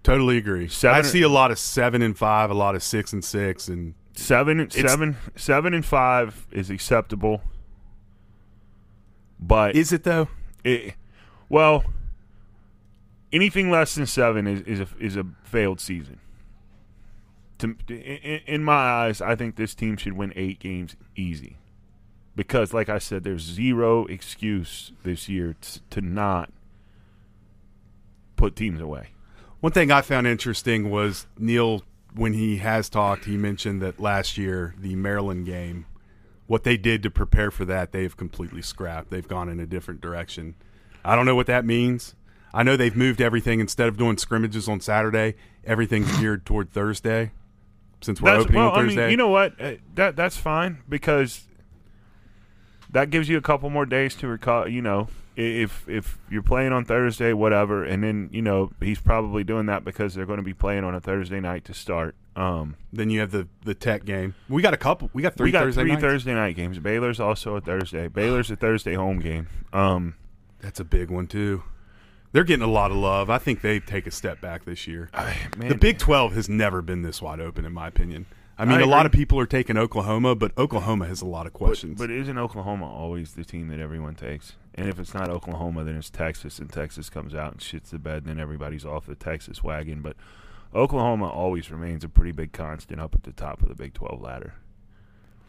Totally 0.02 0.38
agree. 0.38 0.68
Seven- 0.68 0.98
I 0.98 1.02
see 1.02 1.22
a 1.22 1.28
lot 1.28 1.50
of 1.50 1.58
seven 1.58 2.00
and 2.00 2.16
five, 2.16 2.50
a 2.50 2.54
lot 2.54 2.74
of 2.74 2.82
six 2.82 3.12
and 3.12 3.24
six, 3.24 3.68
and 3.68 3.94
Seven, 4.16 4.60
It's- 4.60 4.90
seven, 4.90 5.16
seven, 5.36 5.72
and 5.72 5.84
five 5.84 6.46
is 6.50 6.68
acceptable, 6.68 7.42
but 9.38 9.74
is 9.76 9.92
it 9.92 10.04
though? 10.04 10.28
it, 10.64 10.94
well, 11.48 11.84
anything 13.32 13.70
less 13.70 13.94
than 13.94 14.06
seven 14.06 14.46
is, 14.46 14.60
is 14.62 14.80
a 14.80 14.88
is 14.98 15.16
a 15.16 15.24
failed 15.44 15.80
season. 15.80 16.18
To, 17.60 17.76
in, 17.88 18.40
in 18.46 18.64
my 18.64 18.74
eyes, 18.74 19.20
I 19.20 19.36
think 19.36 19.56
this 19.56 19.74
team 19.74 19.96
should 19.96 20.14
win 20.14 20.32
eight 20.34 20.58
games 20.58 20.96
easy, 21.14 21.56
because, 22.34 22.72
like 22.72 22.88
I 22.88 22.98
said, 22.98 23.22
there's 23.22 23.42
zero 23.42 24.06
excuse 24.06 24.92
this 25.02 25.28
year 25.28 25.56
to 25.90 26.00
not 26.00 26.50
put 28.36 28.56
teams 28.56 28.80
away. 28.80 29.10
One 29.60 29.72
thing 29.72 29.92
I 29.92 30.00
found 30.00 30.26
interesting 30.26 30.90
was 30.90 31.26
Neal, 31.38 31.82
when 32.14 32.32
he 32.32 32.56
has 32.56 32.88
talked, 32.88 33.26
he 33.26 33.36
mentioned 33.36 33.82
that 33.82 34.00
last 34.00 34.38
year, 34.38 34.74
the 34.78 34.96
Maryland 34.96 35.44
game, 35.44 35.84
what 36.46 36.64
they 36.64 36.78
did 36.78 37.02
to 37.02 37.10
prepare 37.10 37.50
for 37.50 37.66
that, 37.66 37.92
they've 37.92 38.16
completely 38.16 38.62
scrapped. 38.62 39.10
They've 39.10 39.28
gone 39.28 39.50
in 39.50 39.60
a 39.60 39.66
different 39.66 40.00
direction. 40.00 40.54
I 41.04 41.14
don't 41.14 41.26
know 41.26 41.36
what 41.36 41.46
that 41.46 41.66
means. 41.66 42.14
I 42.54 42.62
know 42.62 42.76
they've 42.76 42.96
moved 42.96 43.20
everything 43.20 43.60
instead 43.60 43.86
of 43.86 43.98
doing 43.98 44.16
scrimmages 44.16 44.66
on 44.66 44.80
Saturday. 44.80 45.34
Everything's 45.64 46.10
geared 46.18 46.46
toward 46.46 46.72
Thursday 46.72 47.32
since 48.00 48.20
we're 48.20 48.30
That's, 48.32 48.44
opening 48.44 48.60
well, 48.60 48.70
on 48.70 48.78
I 48.78 48.82
Thursday. 48.82 49.00
mean, 49.02 49.10
you 49.10 49.16
know 49.16 49.28
what? 49.28 49.60
Uh, 49.60 49.72
That 49.94 50.16
that's 50.16 50.36
fine 50.36 50.78
because 50.88 51.44
that 52.90 53.10
gives 53.10 53.28
you 53.28 53.36
a 53.36 53.42
couple 53.42 53.70
more 53.70 53.86
days 53.86 54.14
to 54.16 54.26
recall. 54.28 54.68
You 54.68 54.82
know, 54.82 55.08
if 55.36 55.88
if 55.88 56.18
you're 56.30 56.42
playing 56.42 56.72
on 56.72 56.84
Thursday, 56.84 57.32
whatever, 57.32 57.84
and 57.84 58.02
then 58.02 58.28
you 58.32 58.42
know 58.42 58.72
he's 58.80 59.00
probably 59.00 59.44
doing 59.44 59.66
that 59.66 59.84
because 59.84 60.14
they're 60.14 60.26
going 60.26 60.38
to 60.38 60.44
be 60.44 60.54
playing 60.54 60.84
on 60.84 60.94
a 60.94 61.00
Thursday 61.00 61.40
night 61.40 61.64
to 61.66 61.74
start. 61.74 62.14
Um, 62.36 62.76
then 62.92 63.10
you 63.10 63.20
have 63.20 63.30
the 63.30 63.48
the 63.64 63.74
Tech 63.74 64.04
game. 64.04 64.34
We 64.48 64.62
got 64.62 64.74
a 64.74 64.78
couple. 64.78 65.10
We 65.12 65.22
got 65.22 65.34
three 65.36 65.48
we 65.48 65.52
got 65.52 65.64
Thursday 65.64 65.82
three 65.82 65.90
nights. 65.92 66.02
Thursday 66.02 66.34
night 66.34 66.56
games. 66.56 66.78
Baylor's 66.78 67.20
also 67.20 67.56
a 67.56 67.60
Thursday. 67.60 68.08
Baylor's 68.08 68.50
a 68.50 68.56
Thursday 68.56 68.94
home 68.94 69.18
game. 69.20 69.48
Um, 69.72 70.14
That's 70.60 70.80
a 70.80 70.84
big 70.84 71.10
one 71.10 71.26
too. 71.26 71.62
They're 72.32 72.44
getting 72.44 72.64
a 72.64 72.70
lot 72.70 72.90
of 72.90 72.96
love. 72.96 73.28
I 73.28 73.38
think 73.38 73.60
they 73.60 73.80
take 73.80 74.06
a 74.06 74.10
step 74.10 74.40
back 74.40 74.64
this 74.64 74.86
year. 74.86 75.10
I, 75.12 75.36
man, 75.56 75.68
The 75.68 75.74
Big 75.74 75.98
12 75.98 76.32
has 76.34 76.48
never 76.48 76.80
been 76.80 77.02
this 77.02 77.20
wide 77.20 77.40
open, 77.40 77.64
in 77.64 77.72
my 77.72 77.88
opinion. 77.88 78.26
I 78.56 78.66
mean, 78.66 78.78
I 78.78 78.82
a 78.82 78.86
lot 78.86 79.06
of 79.06 79.12
people 79.12 79.38
are 79.40 79.46
taking 79.46 79.78
Oklahoma, 79.78 80.34
but 80.34 80.56
Oklahoma 80.58 81.06
has 81.06 81.22
a 81.22 81.26
lot 81.26 81.46
of 81.46 81.54
questions. 81.54 81.98
But 81.98 82.10
isn't 82.10 82.36
Oklahoma 82.36 82.86
always 82.86 83.32
the 83.32 83.42
team 83.42 83.68
that 83.68 83.80
everyone 83.80 84.14
takes? 84.14 84.52
And 84.74 84.86
if 84.86 84.98
it's 84.98 85.14
not 85.14 85.30
Oklahoma, 85.30 85.82
then 85.82 85.96
it's 85.96 86.10
Texas, 86.10 86.58
and 86.58 86.70
Texas 86.70 87.08
comes 87.08 87.34
out 87.34 87.52
and 87.52 87.60
shits 87.60 87.88
the 87.88 87.98
bed, 87.98 88.18
and 88.18 88.26
then 88.26 88.38
everybody's 88.38 88.84
off 88.84 89.06
the 89.06 89.14
Texas 89.14 89.64
wagon. 89.64 90.02
But 90.02 90.14
Oklahoma 90.74 91.28
always 91.28 91.70
remains 91.70 92.04
a 92.04 92.08
pretty 92.08 92.32
big 92.32 92.52
constant 92.52 93.00
up 93.00 93.14
at 93.14 93.22
the 93.22 93.32
top 93.32 93.62
of 93.62 93.68
the 93.68 93.74
Big 93.74 93.94
12 93.94 94.20
ladder. 94.20 94.54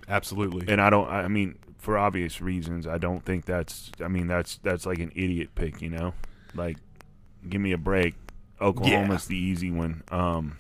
Absolutely. 0.07 0.71
And 0.71 0.81
I 0.81 0.89
don't, 0.89 1.07
I 1.09 1.27
mean, 1.27 1.59
for 1.77 1.97
obvious 1.97 2.41
reasons, 2.41 2.87
I 2.87 2.97
don't 2.97 3.25
think 3.25 3.45
that's, 3.45 3.91
I 4.03 4.07
mean, 4.07 4.27
that's 4.27 4.57
that's 4.63 4.85
like 4.85 4.99
an 4.99 5.11
idiot 5.15 5.49
pick, 5.53 5.81
you 5.81 5.89
know? 5.89 6.13
Like, 6.55 6.77
give 7.47 7.61
me 7.61 7.71
a 7.71 7.77
break. 7.77 8.15
Oklahoma's 8.59 9.25
the 9.25 9.37
easy 9.37 9.71
one. 9.71 10.03
Um, 10.11 10.55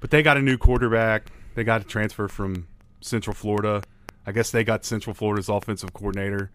But 0.00 0.10
they 0.10 0.22
got 0.22 0.36
a 0.36 0.42
new 0.42 0.56
quarterback. 0.56 1.26
They 1.54 1.64
got 1.64 1.80
a 1.80 1.84
transfer 1.84 2.28
from 2.28 2.68
Central 3.00 3.34
Florida. 3.34 3.82
I 4.26 4.32
guess 4.32 4.50
they 4.50 4.64
got 4.64 4.84
Central 4.84 5.14
Florida's 5.14 5.48
offensive 5.48 5.92
coordinator. 5.92 6.50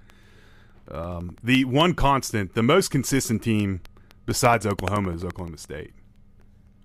Um, 0.89 1.35
the 1.43 1.65
one 1.65 1.93
constant, 1.95 2.53
the 2.53 2.63
most 2.63 2.89
consistent 2.91 3.43
team 3.43 3.81
besides 4.25 4.65
Oklahoma 4.65 5.11
is 5.11 5.23
Oklahoma 5.25 5.57
State. 5.57 5.93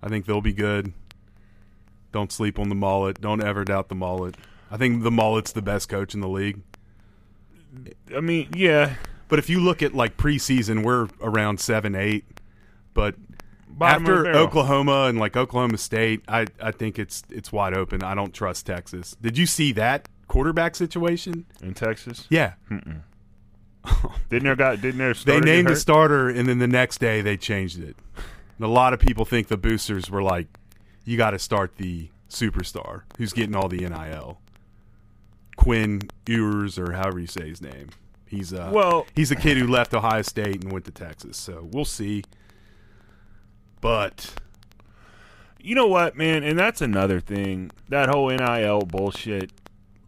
I 0.01 0.09
think 0.09 0.25
they'll 0.25 0.41
be 0.41 0.53
good. 0.53 0.93
Don't 2.11 2.31
sleep 2.31 2.59
on 2.59 2.69
the 2.69 2.75
mullet. 2.75 3.21
Don't 3.21 3.43
ever 3.43 3.63
doubt 3.63 3.89
the 3.89 3.95
mullet. 3.95 4.35
I 4.69 4.77
think 4.77 5.03
the 5.03 5.11
mullet's 5.11 5.51
the 5.51 5.61
best 5.61 5.87
coach 5.87 6.13
in 6.13 6.19
the 6.19 6.27
league. 6.27 6.61
I 8.15 8.19
mean, 8.19 8.49
yeah. 8.53 8.95
But 9.31 9.39
if 9.39 9.49
you 9.49 9.61
look 9.61 9.81
at 9.81 9.95
like 9.95 10.17
preseason, 10.17 10.83
we're 10.83 11.07
around 11.21 11.61
seven, 11.61 11.95
eight. 11.95 12.25
But 12.93 13.15
Bottom 13.69 14.03
after. 14.03 14.27
Oklahoma 14.35 15.05
and 15.05 15.17
like 15.17 15.37
Oklahoma 15.37 15.77
State, 15.77 16.21
I, 16.27 16.47
I 16.61 16.71
think 16.71 16.99
it's 16.99 17.23
it's 17.29 17.49
wide 17.49 17.73
open. 17.73 18.03
I 18.03 18.13
don't 18.13 18.33
trust 18.33 18.65
Texas. 18.65 19.15
Did 19.21 19.37
you 19.37 19.45
see 19.45 19.71
that 19.71 20.09
quarterback 20.27 20.75
situation? 20.75 21.45
In 21.63 21.73
Texas, 21.73 22.27
Yeah, 22.29 22.55
didn't 24.29 24.43
their 24.43 24.57
guy? 24.57 24.75
Didn't 24.75 24.97
their 24.97 25.13
they 25.13 25.19
starter 25.19 25.39
get 25.39 25.45
named 25.45 25.67
the 25.67 25.71
hurt? 25.71 25.79
starter, 25.79 26.29
and 26.29 26.49
then 26.49 26.59
the 26.59 26.67
next 26.67 26.97
day 26.97 27.21
they 27.21 27.37
changed 27.37 27.79
it. 27.79 27.95
And 28.57 28.65
a 28.65 28.67
lot 28.67 28.91
of 28.93 28.99
people 28.99 29.23
think 29.23 29.47
the 29.47 29.55
boosters 29.55 30.09
were 30.09 30.21
like, 30.21 30.47
"You 31.05 31.15
got 31.15 31.31
to 31.31 31.39
start 31.39 31.77
the 31.77 32.09
superstar 32.29 33.03
who's 33.17 33.31
getting 33.31 33.55
all 33.55 33.69
the 33.69 33.77
nil." 33.87 34.39
Quinn 35.55 36.01
Ewers, 36.27 36.77
or 36.77 36.91
however 36.91 37.19
you 37.19 37.27
say 37.27 37.47
his 37.47 37.61
name. 37.61 37.87
He's 38.31 38.51
uh, 38.53 38.71
Well- 38.73 39.05
he's 39.15 39.29
a 39.29 39.35
kid 39.35 39.57
who 39.57 39.67
left 39.67 39.93
Ohio 39.93 40.23
State 40.23 40.63
and 40.63 40.71
went 40.71 40.85
to 40.85 40.91
Texas. 40.91 41.37
So 41.37 41.69
we'll 41.71 41.85
see. 41.85 42.23
But 43.81 44.33
You 45.59 45.75
know 45.75 45.85
what, 45.87 46.15
man? 46.17 46.43
And 46.43 46.57
that's 46.57 46.81
another 46.81 47.19
thing. 47.19 47.69
That 47.89 48.09
whole 48.09 48.29
NIL 48.29 48.81
bullshit. 48.81 49.51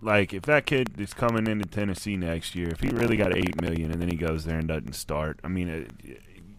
Like, 0.02 0.34
if 0.34 0.42
that 0.44 0.66
kid 0.66 1.00
is 1.00 1.14
coming 1.14 1.46
into 1.48 1.68
Tennessee 1.70 2.18
next 2.18 2.56
year, 2.56 2.70
if 2.70 2.80
he 2.82 2.90
really 2.90 3.16
got 3.16 3.38
eight 3.38 3.62
million 3.62 3.92
and 3.92 4.02
then 4.02 4.10
he 4.10 4.18
goes 4.18 4.46
there 4.46 4.58
and 4.58 4.68
doesn't 4.68 4.94
start, 4.96 5.40
I 5.44 5.48
mean, 5.50 5.70
it, 5.70 5.92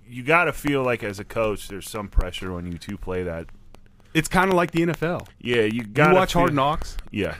you 0.08 0.22
got 0.22 0.44
to 0.44 0.52
feel 0.52 0.82
like 0.82 1.02
as 1.02 1.18
a 1.18 1.24
coach, 1.24 1.68
there's 1.68 1.90
some 1.90 2.08
pressure 2.08 2.54
on 2.54 2.70
you 2.70 2.78
to 2.78 2.96
play 2.96 3.22
that. 3.24 3.46
it's 4.14 4.28
kind 4.28 4.48
of 4.50 4.56
like 4.56 4.70
the 4.70 4.82
NFL. 4.86 5.26
Yeah, 5.40 5.62
you 5.62 5.70
You 5.80 5.84
got 5.84 6.14
watch 6.14 6.32
Hard 6.34 6.54
Knocks. 6.54 6.96
Yeah, 7.10 7.34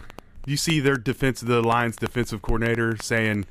You 0.45 0.57
see 0.57 0.81
their 0.81 0.97
defense, 0.97 1.41
the 1.41 1.63
Lions 1.63 1.97
defensive 1.97 2.43
coordinator 2.43 2.97
saying 3.01 3.47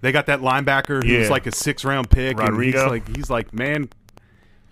they 0.00 0.12
got 0.12 0.26
that 0.26 0.40
linebacker 0.40 1.02
who's 1.02 1.26
Yeah. 1.26 1.28
like 1.28 1.46
a 1.46 1.52
six 1.52 1.84
round 1.84 2.10
pick. 2.10 2.38
And 2.40 2.62
he's 2.62 2.74
like, 2.74 3.16
he's 3.16 3.30
like, 3.30 3.52
man, 3.52 3.88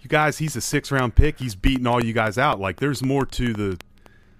you 0.01 0.09
guys, 0.09 0.39
he's 0.39 0.55
a 0.57 0.61
six 0.61 0.91
round 0.93 1.15
pick. 1.15 1.39
He's 1.39 1.55
beating 1.55 1.87
all 1.87 2.05
you 2.05 2.13
guys 2.13 2.39
out. 2.39 2.61
Like, 2.61 2.79
there's 2.81 3.03
more 3.03 3.27
to 3.27 3.53
the 3.53 3.79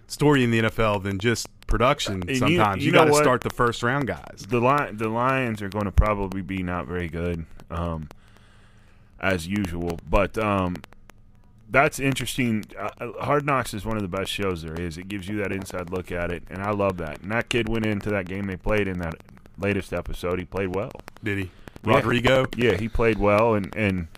story 0.07 0.45
in 0.45 0.51
the 0.53 0.63
NFL 0.63 1.03
than 1.03 1.19
just 1.19 1.49
production. 1.67 2.23
you- 2.29 2.37
Sometimes 2.37 2.83
you 2.83 2.87
you, 2.87 2.93
know 2.93 2.99
got 3.01 3.05
to 3.07 3.11
what? 3.13 3.23
start 3.25 3.41
the 3.43 3.51
first 3.51 3.83
round 3.83 4.07
guys. 4.07 4.47
the 4.49 4.61
Lion, 4.61 4.97
the 4.97 5.09
Lions 5.09 5.61
are 5.63 5.69
going 5.69 5.87
to 5.87 5.91
probably 5.93 6.43
be 6.43 6.63
not 6.63 6.87
very 6.87 7.09
good, 7.09 7.45
um, 7.71 8.09
as 9.19 9.49
usual. 9.49 9.99
But 10.09 10.39
um, 10.39 10.77
that's 11.69 11.99
interesting. 11.99 12.65
Uh, 12.79 13.11
Hard 13.21 13.45
Knocks 13.45 13.75
is 13.75 13.85
one 13.85 13.97
of 13.97 14.03
the 14.03 14.09
best 14.09 14.31
shows 14.31 14.63
there 14.63 14.81
is. 14.81 14.97
It 14.99 15.09
gives 15.09 15.27
you 15.29 15.39
that 15.39 15.51
inside 15.51 15.91
look 15.91 16.13
at 16.13 16.31
it, 16.31 16.45
and 16.49 16.63
I 16.63 16.71
love 16.71 16.99
that. 16.99 17.23
And 17.23 17.33
that 17.33 17.49
kid 17.49 17.69
went 17.69 17.85
into 17.87 18.11
that 18.11 18.27
game 18.27 18.47
they 18.47 18.57
played 18.57 18.87
in 18.87 18.99
that 18.99 19.15
latest 19.59 19.93
episode. 19.93 20.39
He 20.39 20.45
played 20.45 20.75
well. 20.75 20.93
Did 21.23 21.39
he? 21.39 21.51
Yeah. 21.85 21.97
Rodrigo. 21.97 22.47
Yeah, 22.57 22.77
he 22.77 22.89
played 22.89 23.19
well, 23.19 23.55
and 23.55 23.75
and 23.77 24.09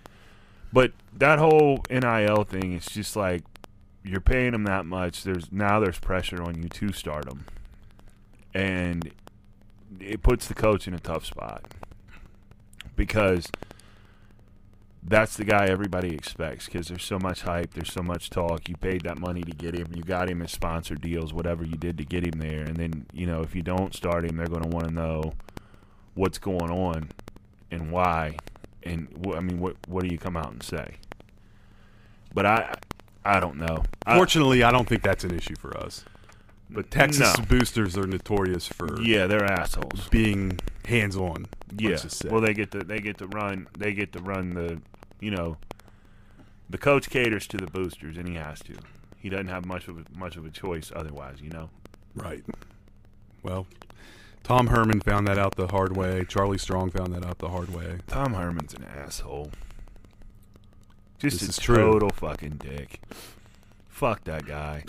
but 0.73 0.93
that 1.17 1.39
whole 1.39 1.83
NIL 1.91 2.45
thing 2.45 2.73
is 2.75 2.87
just 2.87 3.17
like 3.17 3.43
you're 4.05 4.21
paying 4.21 4.55
him 4.55 4.65
that 4.65 4.87
much. 4.87 5.25
There's 5.25 5.51
now 5.53 5.81
there's 5.81 5.99
pressure 5.99 6.43
on 6.43 6.63
you 6.63 6.69
to 6.69 6.93
start 6.93 7.27
him, 7.27 7.45
and 8.55 9.11
it 10.01 10.23
puts 10.23 10.47
the 10.47 10.55
coach 10.55 10.87
in 10.87 10.95
a 10.95 10.99
tough 10.99 11.25
spot 11.25 11.65
because 12.97 13.51
that's 15.03 15.37
the 15.37 15.45
guy 15.45 15.67
everybody 15.67 16.15
expects 16.15 16.67
because 16.67 16.89
there's 16.89 17.05
so 17.05 17.19
much 17.19 17.43
hype, 17.43 17.75
there's 17.75 17.93
so 17.93 18.03
much 18.03 18.31
talk. 18.31 18.69
You 18.69 18.77
paid 18.77 19.03
that 19.03 19.19
money 19.19 19.43
to 19.43 19.53
get 19.53 19.75
him, 19.75 19.89
you 19.95 20.03
got 20.03 20.29
him 20.29 20.41
in 20.43 20.49
sponsor 20.49 20.95
deals, 20.97 21.33
whatever 21.33 21.65
you 21.65 21.77
did 21.77 21.97
to 21.99 22.05
get 22.05 22.25
him 22.25 22.39
there, 22.41 22.63
and 22.65 22.77
then 22.77 23.07
you 23.13 23.27
know 23.27 23.41
if 23.43 23.55
you 23.55 23.63
don't 23.63 23.95
start 23.95 24.25
him, 24.25 24.37
they're 24.37 24.47
going 24.47 24.63
to 24.63 24.69
want 24.69 24.87
to 24.89 24.93
know 24.95 25.35
what's 26.15 26.39
going 26.39 26.71
on 26.71 27.11
and 27.71 27.91
why, 27.93 28.37
and 28.83 29.09
wh- 29.25 29.37
I 29.37 29.41
mean, 29.41 29.61
what 29.61 29.77
what 29.87 30.03
do 30.05 30.09
you 30.11 30.19
come 30.19 30.37
out 30.37 30.51
and 30.53 30.63
say? 30.63 30.97
But 32.35 32.45
I, 32.47 32.75
I 33.25 33.41
don't 33.41 33.57
know. 33.57 33.85
I- 34.07 34.17
Fortunately, 34.17 34.63
I 34.63 34.71
don't 34.71 34.89
think 34.89 35.03
that's 35.03 35.25
an 35.25 35.35
issue 35.35 35.55
for 35.57 35.77
us. 35.79 36.05
But 36.71 36.91
Texas 36.91 37.37
No. 37.39 37.45
boosters 37.47 37.97
are 37.97 38.07
notorious 38.07 38.67
for 38.69 39.01
yeah, 39.01 39.27
they're 39.27 39.45
assholes. 39.45 40.09
being 40.11 40.59
hands 40.85 41.17
on. 41.17 41.47
Yeah. 41.77 41.91
Let's 41.91 42.03
just 42.03 42.19
say. 42.19 42.29
Well, 42.29 42.41
they 42.43 42.53
get 42.55 42.71
to 42.73 42.81
they 42.85 43.01
get 43.01 43.19
to 43.19 43.27
run 43.27 43.69
they 43.79 43.93
get 43.95 44.13
to 44.13 44.21
run 44.21 44.51
the 44.55 44.81
you 45.21 45.31
know 45.31 45.57
the 46.69 46.79
coach 46.79 47.09
caters 47.09 47.47
to 47.49 47.57
the 47.57 47.67
boosters 47.67 48.17
and 48.19 48.29
he 48.29 48.35
has 48.35 48.61
to. 48.61 48.75
He 49.17 49.29
doesn't 49.31 49.49
have 49.49 49.65
much 49.65 49.89
of 49.89 49.99
a, 49.99 50.05
much 50.17 50.37
of 50.37 50.45
a 50.45 50.51
choice 50.51 50.93
otherwise, 50.95 51.41
you 51.43 51.49
know. 51.51 51.71
Right. 52.15 52.45
Well, 53.43 53.67
Tom 54.45 54.69
Herman 54.69 55.01
found 55.01 55.27
that 55.27 55.39
out 55.39 55.57
the 55.57 55.69
hard 55.69 55.97
way. 55.97 56.25
Charlie 56.29 56.59
Strong 56.59 56.91
found 56.91 57.13
that 57.15 57.25
out 57.25 57.39
the 57.39 57.49
hard 57.49 57.75
way. 57.75 57.99
Tom 58.07 58.35
Herman's 58.35 58.75
an 58.75 58.85
asshole. 58.85 59.51
Just 61.19 61.41
This 61.41 61.49
a 61.49 61.51
is 61.51 61.59
true. 61.59 61.77
total 61.77 62.11
fucking 62.11 62.57
dick. 62.59 63.01
Fuck 63.99 64.23
that 64.25 64.47
guy. 64.47 64.85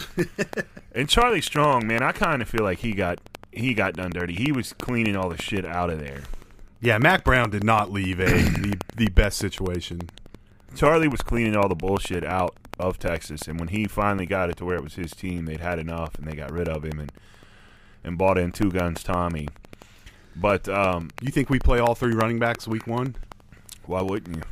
and 0.94 1.10
Charlie 1.10 1.42
Strong, 1.42 1.88
man, 1.88 2.04
I 2.04 2.12
kind 2.12 2.44
of 2.44 2.48
feel 2.48 2.64
like 2.64 2.78
he 2.80 2.92
got 2.94 3.20
he 3.52 3.74
got 3.74 3.96
done 3.96 4.12
dirty. 4.12 4.36
He 4.36 4.52
was 4.52 4.74
cleaning 4.74 5.16
all 5.16 5.30
the 5.30 5.42
shit 5.42 5.66
out 5.66 5.90
of 5.90 6.00
there. 6.00 6.22
Yeah, 6.80 7.00
Mack 7.00 7.24
Brown 7.24 7.50
did 7.50 7.64
not 7.64 7.92
leave 7.92 8.20
a 8.20 8.26
the, 8.28 8.80
the 8.96 9.10
best 9.10 9.40
situation. 9.40 10.02
Charlie 10.76 11.08
was 11.08 11.24
cleaning 11.24 11.56
all 11.56 11.68
the 11.68 11.74
bullshit 11.74 12.24
out 12.24 12.56
of 12.78 13.00
Texas, 13.00 13.48
and 13.48 13.60
when 13.60 13.70
he 13.70 13.86
finally 13.86 14.28
got 14.28 14.52
it 14.52 14.58
to 14.58 14.66
where 14.66 14.76
it 14.76 14.84
was 14.84 14.94
his 14.94 15.12
team, 15.12 15.46
they'd 15.46 15.60
had 15.60 15.80
enough, 15.80 16.14
and 16.20 16.28
they 16.28 16.36
got 16.36 16.52
rid 16.52 16.70
of 16.70 16.86
him 16.86 17.00
and 17.00 17.12
and 18.04 18.16
bought 18.16 18.38
in 18.38 18.52
two 18.52 18.70
guns 18.70 19.02
Tommy. 19.02 19.48
But 20.36 20.70
um, 20.70 21.10
You 21.24 21.32
think 21.32 21.50
we 21.50 21.58
play 21.58 21.80
all 21.80 21.96
three 21.96 22.14
running 22.14 22.38
backs 22.38 22.68
week 22.68 22.86
one? 22.86 23.16
why 23.88 24.04
wouldn't 24.04 24.36
you? 24.38 24.44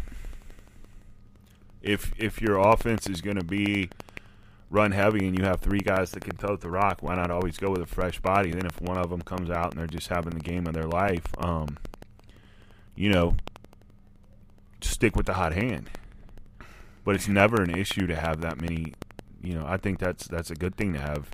If 1.83 2.11
if 2.17 2.41
your 2.41 2.57
offense 2.57 3.07
is 3.07 3.21
going 3.21 3.37
to 3.37 3.43
be 3.45 3.89
run 4.69 4.91
heavy 4.91 5.27
and 5.27 5.37
you 5.37 5.45
have 5.45 5.61
three 5.61 5.79
guys 5.79 6.11
that 6.11 6.21
can 6.23 6.35
tote 6.35 6.61
the 6.61 6.69
rock, 6.69 7.01
why 7.01 7.15
not 7.15 7.31
always 7.31 7.57
go 7.57 7.71
with 7.71 7.81
a 7.81 7.85
fresh 7.85 8.19
body? 8.19 8.51
Then 8.51 8.65
if 8.65 8.81
one 8.81 8.97
of 8.97 9.09
them 9.09 9.21
comes 9.21 9.49
out 9.49 9.71
and 9.71 9.79
they're 9.79 9.87
just 9.87 10.09
having 10.09 10.33
the 10.33 10.39
game 10.39 10.67
of 10.67 10.73
their 10.73 10.87
life, 10.87 11.27
um, 11.37 11.77
you 12.95 13.09
know, 13.09 13.35
stick 14.81 15.15
with 15.15 15.25
the 15.25 15.33
hot 15.33 15.53
hand. 15.53 15.89
But 17.05 17.15
it's 17.15 17.27
never 17.27 17.61
an 17.61 17.75
issue 17.77 18.07
to 18.07 18.15
have 18.15 18.41
that 18.41 18.59
many. 18.61 18.93
You 19.41 19.53
know, 19.53 19.65
I 19.65 19.77
think 19.77 19.99
that's 19.99 20.27
that's 20.27 20.51
a 20.51 20.55
good 20.55 20.75
thing 20.75 20.93
to 20.93 20.99
have 20.99 21.29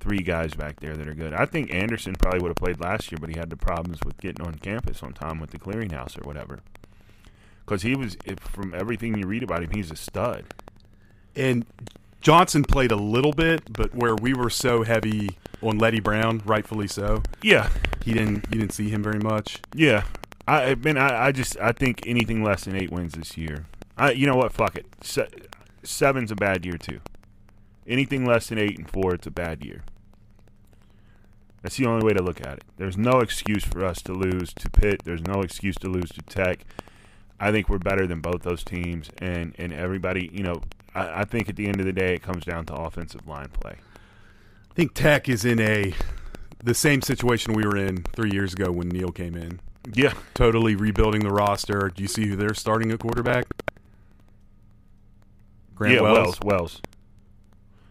three 0.00 0.18
guys 0.18 0.52
back 0.54 0.80
there 0.80 0.94
that 0.96 1.08
are 1.08 1.14
good. 1.14 1.32
I 1.32 1.46
think 1.46 1.72
Anderson 1.72 2.14
probably 2.14 2.40
would 2.40 2.48
have 2.50 2.56
played 2.56 2.80
last 2.80 3.10
year, 3.10 3.18
but 3.20 3.30
he 3.30 3.38
had 3.38 3.48
the 3.50 3.56
problems 3.56 4.00
with 4.04 4.18
getting 4.18 4.46
on 4.46 4.56
campus 4.56 5.02
on 5.02 5.14
time 5.14 5.40
with 5.40 5.50
the 5.50 5.58
clearinghouse 5.58 6.20
or 6.20 6.26
whatever. 6.26 6.60
because 7.64 7.82
he 7.82 7.96
was 7.96 8.16
if, 8.24 8.38
from 8.40 8.74
everything 8.74 9.16
you 9.18 9.26
read 9.26 9.42
about 9.42 9.62
him, 9.62 9.70
he's 9.72 9.90
a 9.90 9.96
stud. 9.96 10.44
And 11.34 11.66
Johnson 12.26 12.64
played 12.64 12.90
a 12.90 12.96
little 12.96 13.30
bit, 13.30 13.72
but 13.72 13.94
where 13.94 14.16
we 14.16 14.34
were 14.34 14.50
so 14.50 14.82
heavy 14.82 15.28
on 15.62 15.78
Leddie 15.78 16.00
Brown, 16.00 16.42
rightfully 16.44 16.88
so, 16.88 17.22
Yeah, 17.40 17.70
he 18.04 18.14
didn't. 18.14 18.46
You 18.50 18.58
didn't 18.58 18.72
see 18.72 18.90
him 18.90 19.00
very 19.00 19.20
much. 19.20 19.60
yeah. 19.76 20.02
I 20.48 20.70
I 20.70 20.74
mean, 20.74 20.96
I, 20.96 21.26
I 21.26 21.30
just 21.30 21.56
I 21.60 21.70
think 21.70 22.04
anything 22.04 22.42
less 22.42 22.64
than 22.64 22.74
eight 22.74 22.90
wins 22.90 23.12
this 23.12 23.38
year. 23.38 23.66
I 23.96 24.10
you 24.10 24.26
know 24.26 24.34
what? 24.34 24.52
Fuck 24.52 24.74
it. 24.74 24.86
Se- 25.02 25.28
seven's 25.84 26.32
a 26.32 26.34
bad 26.34 26.66
year 26.66 26.76
too. 26.76 26.98
Anything 27.86 28.24
less 28.24 28.48
than 28.48 28.58
eight 28.58 28.76
and 28.76 28.90
four, 28.90 29.14
it's 29.14 29.28
a 29.28 29.30
bad 29.30 29.64
year. 29.64 29.84
That's 31.62 31.76
the 31.76 31.86
only 31.86 32.04
way 32.04 32.12
to 32.12 32.24
look 32.24 32.40
at 32.40 32.54
it. 32.54 32.64
There's 32.76 32.96
no 32.96 33.20
excuse 33.20 33.62
for 33.62 33.84
us 33.84 34.02
to 34.02 34.12
lose 34.12 34.52
to 34.54 34.68
Pitt. 34.68 35.02
There's 35.04 35.22
no 35.22 35.42
excuse 35.42 35.76
to 35.76 35.86
lose 35.88 36.10
to 36.10 36.22
Tech. 36.22 36.64
I 37.38 37.52
think 37.52 37.68
we're 37.68 37.78
better 37.78 38.04
than 38.04 38.20
both 38.20 38.42
those 38.42 38.64
teams, 38.64 39.10
and 39.18 39.54
and 39.58 39.72
everybody, 39.72 40.28
you 40.32 40.42
know, 40.42 40.62
I, 40.96 41.20
I 41.20 41.24
think 41.24 41.48
at 41.48 41.56
the 41.56 41.66
end 41.66 41.80
of 41.80 41.86
the 41.86 41.92
day, 41.92 42.14
it 42.14 42.22
comes 42.22 42.44
down 42.44 42.66
to 42.66 42.74
offensive 42.74 43.26
line 43.26 43.48
play. 43.48 43.76
I 44.70 44.74
think 44.74 44.94
Tech 44.94 45.28
is 45.28 45.44
in 45.44 45.60
a 45.60 45.94
the 46.62 46.74
same 46.74 47.02
situation 47.02 47.52
we 47.52 47.64
were 47.64 47.76
in 47.76 48.02
three 48.02 48.30
years 48.30 48.54
ago 48.54 48.72
when 48.72 48.88
Neal 48.88 49.12
came 49.12 49.36
in. 49.36 49.60
Yeah, 49.92 50.14
Totally 50.34 50.74
rebuilding 50.74 51.22
the 51.22 51.30
roster. 51.30 51.92
Do 51.94 52.02
you 52.02 52.08
see 52.08 52.26
who 52.26 52.34
they're 52.34 52.54
starting 52.54 52.90
at 52.90 52.98
quarterback? 52.98 53.46
Grant 55.76 55.94
yeah, 55.94 56.00
Wells. 56.00 56.16
Wells, 56.18 56.40
Wells. 56.42 56.82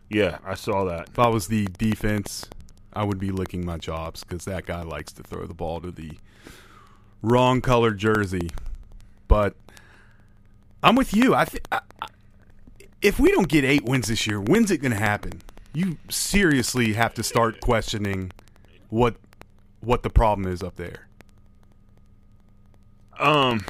Yeah, 0.10 0.40
I 0.46 0.56
saw 0.56 0.84
that. 0.86 1.10
If 1.10 1.20
I 1.20 1.28
was 1.28 1.48
the 1.48 1.68
defense, 1.78 2.50
I 2.94 3.04
would 3.06 3.20
be 3.20 3.32
licking 3.32 3.66
my 3.66 3.78
chops 3.78 4.24
because 4.24 4.46
that 4.46 4.66
guy 4.66 4.82
likes 4.82 5.14
to 5.14 5.24
throw 5.24 5.46
the 5.46 5.54
ball 5.54 5.80
to 5.82 5.92
the 5.92 6.14
wrong 7.22 7.62
colored 7.62 7.98
jersey. 7.98 8.50
But 9.28 9.56
I'm 10.84 10.96
with 10.96 11.14
you. 11.14 11.34
I, 11.34 11.46
th- 11.46 11.64
I, 11.72 11.80
I 12.02 12.08
if 13.06 13.20
we 13.20 13.32
don't 13.32 13.48
get 13.48 13.64
eight 13.64 13.86
wins 13.86 14.08
this 14.08 14.26
year, 14.26 14.42
when's 14.42 14.72
it 14.72 14.80
going 14.80 14.92
to 14.92 14.98
happen? 14.98 15.42
You 15.74 15.98
seriously 16.10 16.94
have 16.94 17.14
to 17.14 17.24
start 17.24 17.62
questioning 17.62 18.32
what 18.90 19.16
what 19.82 20.02
the 20.02 20.10
problem 20.10 20.52
is 20.52 20.64
up 20.64 20.78
there. 20.78 21.08
Um, 23.20 23.64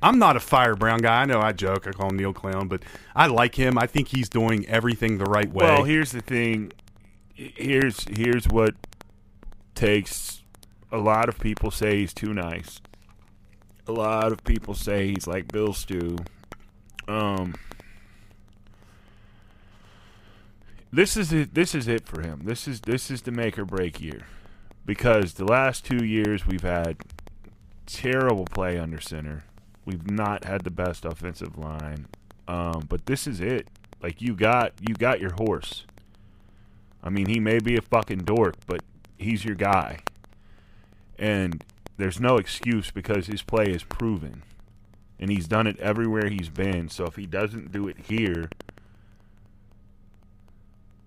I'm 0.00 0.20
not 0.20 0.36
a 0.36 0.40
Fire 0.40 0.76
Brown 0.76 1.00
guy. 1.00 1.22
I 1.22 1.24
know 1.24 1.40
I 1.40 1.52
joke. 1.52 1.88
I 1.88 1.90
call 1.90 2.10
him 2.10 2.16
Neal 2.16 2.32
Clown, 2.32 2.68
but 2.68 2.84
I 3.16 3.26
like 3.26 3.56
him. 3.56 3.76
I 3.76 3.88
think 3.88 4.08
he's 4.08 4.28
doing 4.28 4.64
everything 4.68 5.18
the 5.18 5.24
right 5.24 5.50
way. 5.50 5.64
Well, 5.64 5.82
here's 5.82 6.12
the 6.12 6.20
thing. 6.20 6.72
Here's 7.34 8.04
here's 8.08 8.46
what 8.46 8.74
takes. 9.74 10.42
A 10.92 10.98
lot 10.98 11.28
of 11.28 11.40
people 11.40 11.72
say 11.72 11.98
he's 11.98 12.14
too 12.14 12.32
nice. 12.32 12.80
A 13.88 13.92
lot 13.92 14.30
of 14.30 14.44
people 14.44 14.74
say 14.74 15.08
he's 15.08 15.26
like 15.26 15.48
Bill 15.50 15.72
Stew. 15.72 16.18
Um, 17.08 17.54
this 20.94 21.16
is 21.16 21.32
it. 21.32 21.54
This 21.54 21.74
is 21.74 21.88
it 21.88 22.06
for 22.06 22.22
him. 22.22 22.42
This 22.44 22.68
is 22.68 22.80
this 22.80 23.10
is 23.10 23.22
the 23.22 23.32
make 23.32 23.58
or 23.58 23.64
break 23.64 24.00
year, 24.00 24.26
because 24.86 25.34
the 25.34 25.44
last 25.44 25.84
two 25.84 26.04
years 26.04 26.46
we've 26.46 26.62
had 26.62 26.96
terrible 27.86 28.44
play 28.44 28.78
under 28.78 29.00
center. 29.00 29.44
We've 29.84 30.10
not 30.10 30.44
had 30.44 30.64
the 30.64 30.70
best 30.70 31.04
offensive 31.04 31.58
line. 31.58 32.06
Um, 32.46 32.86
but 32.88 33.06
this 33.06 33.26
is 33.26 33.40
it. 33.40 33.68
Like 34.02 34.20
you 34.20 34.34
got 34.34 34.72
you 34.86 34.94
got 34.94 35.20
your 35.20 35.32
horse. 35.34 35.84
I 37.02 37.10
mean, 37.10 37.26
he 37.26 37.40
may 37.40 37.58
be 37.58 37.76
a 37.76 37.82
fucking 37.82 38.20
dork, 38.20 38.56
but 38.66 38.82
he's 39.18 39.44
your 39.44 39.56
guy. 39.56 40.00
And 41.18 41.62
there's 41.96 42.18
no 42.18 42.36
excuse 42.36 42.90
because 42.90 43.26
his 43.26 43.42
play 43.42 43.66
is 43.66 43.82
proven. 43.82 44.42
And 45.18 45.30
he's 45.30 45.46
done 45.46 45.66
it 45.66 45.78
everywhere 45.78 46.28
he's 46.28 46.48
been. 46.48 46.88
So 46.88 47.04
if 47.04 47.16
he 47.16 47.26
doesn't 47.26 47.72
do 47.72 47.88
it 47.88 47.96
here, 48.08 48.48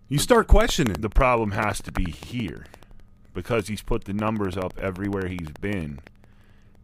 you 0.09 0.17
start 0.17 0.47
questioning. 0.47 1.01
the 1.01 1.09
problem 1.09 1.51
has 1.51 1.81
to 1.81 1.91
be 1.91 2.11
here. 2.11 2.65
Because 3.33 3.67
he's 3.67 3.83
put 3.83 4.05
the 4.05 4.13
numbers 4.13 4.57
up 4.57 4.77
everywhere 4.79 5.27
he's 5.27 5.51
been. 5.61 5.99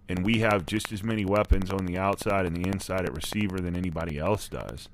And 0.08 0.24
we 0.24 0.40
have 0.40 0.66
just 0.66 0.92
as 0.92 1.04
many 1.04 1.26
weapons 1.26 1.72
on 1.72 1.86
the 1.86 1.98
outside 1.98 2.46
and 2.46 2.56
the 2.56 2.70
inside 2.70 3.06
at 3.06 3.16
receiver 3.16 3.60
than 3.60 3.76
anybody 3.76 4.20
else 4.20 4.48
does. 4.48 4.90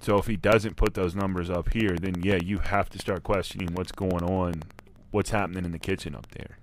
So 0.00 0.16
if 0.16 0.26
he 0.26 0.36
doesn't 0.36 0.76
put 0.76 0.94
those 0.94 1.14
numbers 1.14 1.50
up 1.50 1.72
here, 1.72 1.96
then 1.96 2.22
yeah, 2.22 2.38
you 2.42 2.58
have 2.58 2.88
to 2.90 2.98
start 2.98 3.22
questioning 3.22 3.74
what's 3.74 3.92
going 3.92 4.22
on, 4.22 4.62
what's 5.10 5.30
happening 5.30 5.64
in 5.64 5.72
the 5.72 5.78
kitchen 5.78 6.14
up 6.14 6.30
there. 6.30 6.56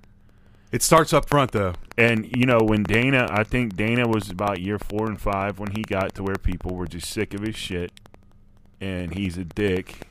It 0.71 0.81
starts 0.81 1.13
up 1.13 1.29
front 1.29 1.51
though. 1.51 1.73
And 1.97 2.36
you 2.36 2.45
know, 2.45 2.60
when 2.62 2.83
Dana, 2.83 3.27
I 3.29 3.43
think 3.43 3.75
Dana 3.75 4.07
was 4.07 4.29
about 4.29 4.60
year 4.60 4.79
four 4.79 5.05
and 5.05 5.21
five 5.21 5.60
when 5.60 5.71
he 5.71 5.83
got 5.83 6.15
to 6.15 6.23
where 6.23 6.36
people 6.36 6.75
were 6.75 6.88
just 6.88 7.10
sick 7.10 7.33
of 7.33 7.41
his 7.41 7.55
shit, 7.55 7.91
and 8.81 9.13
he's 9.13 9.38
a 9.38 9.45
dick, 9.45 10.07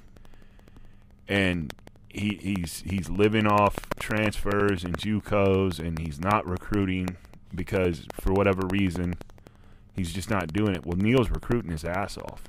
and 1.29 1.73
he 2.09 2.39
he's 2.41 2.83
he's 2.87 3.11
living 3.11 3.47
off 3.47 3.77
transfers 3.99 4.85
and 4.85 4.97
JUCOs, 4.97 5.79
and 5.79 5.99
he's 5.99 6.21
not 6.21 6.47
recruiting 6.47 7.17
because 7.55 8.07
for 8.21 8.33
whatever 8.33 8.67
reason, 8.69 9.15
he's 9.95 10.13
just 10.13 10.31
not 10.31 10.53
doing 10.53 10.75
it. 10.75 10.87
Well, 10.87 10.97
Neal's 10.97 11.31
recruiting 11.31 11.71
his 11.71 11.85
ass 11.85 12.17
off. 12.19 12.45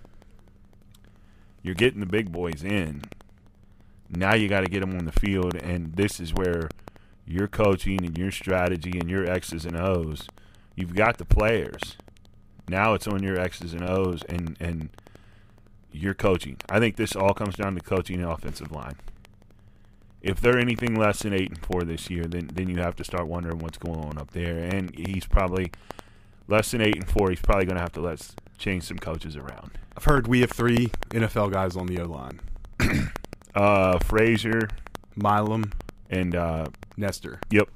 You're 1.62 1.76
getting 1.76 2.00
the 2.00 2.06
big 2.06 2.32
boys 2.32 2.64
in. 2.64 3.04
Now 4.10 4.36
you 4.36 4.48
got 4.48 4.62
to 4.62 4.70
get 4.70 4.80
them 4.80 4.98
on 4.98 5.06
the 5.06 5.12
field, 5.12 5.56
and 5.56 5.94
this 5.96 6.20
is 6.20 6.34
where 6.34 6.70
your 7.26 7.48
coaching 7.48 8.06
and 8.06 8.18
your 8.18 8.32
strategy 8.32 8.98
and 8.98 9.10
your 9.10 9.30
X's 9.30 9.66
and 9.66 9.76
O's. 9.76 10.28
You've 10.76 10.96
got 10.96 11.18
the 11.18 11.26
players. 11.26 11.98
Now 12.70 12.94
it's 12.94 13.08
on 13.08 13.22
your 13.22 13.40
X's 13.40 13.74
and 13.74 13.84
O's 13.84 14.24
and 14.30 14.56
and 14.60 14.90
your 15.98 16.14
coaching. 16.14 16.58
I 16.70 16.80
think 16.80 16.96
this 16.96 17.16
all 17.16 17.34
comes 17.34 17.56
down 17.56 17.76
to 17.76 17.82
coaching 17.82 18.22
and 18.22 18.30
offensive 18.32 18.72
line. 18.72 18.96
If 20.22 20.42
they're 20.42 20.58
anything 20.58 20.96
less 20.96 21.20
than 21.22 21.34
eight 21.34 21.50
and 21.50 21.60
four 21.60 21.84
this 21.84 22.10
year, 22.10 22.24
then 22.26 22.50
then 22.54 22.70
you 22.70 22.78
have 22.78 22.96
to 22.98 23.04
start 23.04 23.28
wondering 23.28 23.60
what's 23.60 23.78
going 23.78 24.00
on 24.00 24.18
up 24.18 24.32
there. 24.32 24.58
And 24.58 24.94
he's 24.96 25.26
probably 25.26 25.72
less 26.48 26.72
than 26.72 26.82
eight 26.82 26.96
and 26.96 27.08
four. 27.10 27.30
He's 27.30 27.42
probably 27.42 27.66
going 27.66 27.76
to 27.78 27.82
have 27.82 27.94
to 27.94 28.02
let's 28.02 28.36
change 28.58 28.84
some 28.84 28.98
coaches 28.98 29.36
around. 29.36 29.72
I've 29.96 30.04
heard 30.06 30.28
we 30.28 30.42
have 30.42 30.52
three 30.52 30.92
NFL 31.10 31.52
guys 31.52 31.76
on 31.76 31.86
the 31.88 32.00
O 32.02 32.06
line: 32.06 32.40
Uh, 33.56 33.98
Frazier 34.00 34.68
Milum, 35.18 35.72
and 36.10 36.36
uh, 36.36 36.66
Nester, 36.96 37.40
yep, 37.50 37.70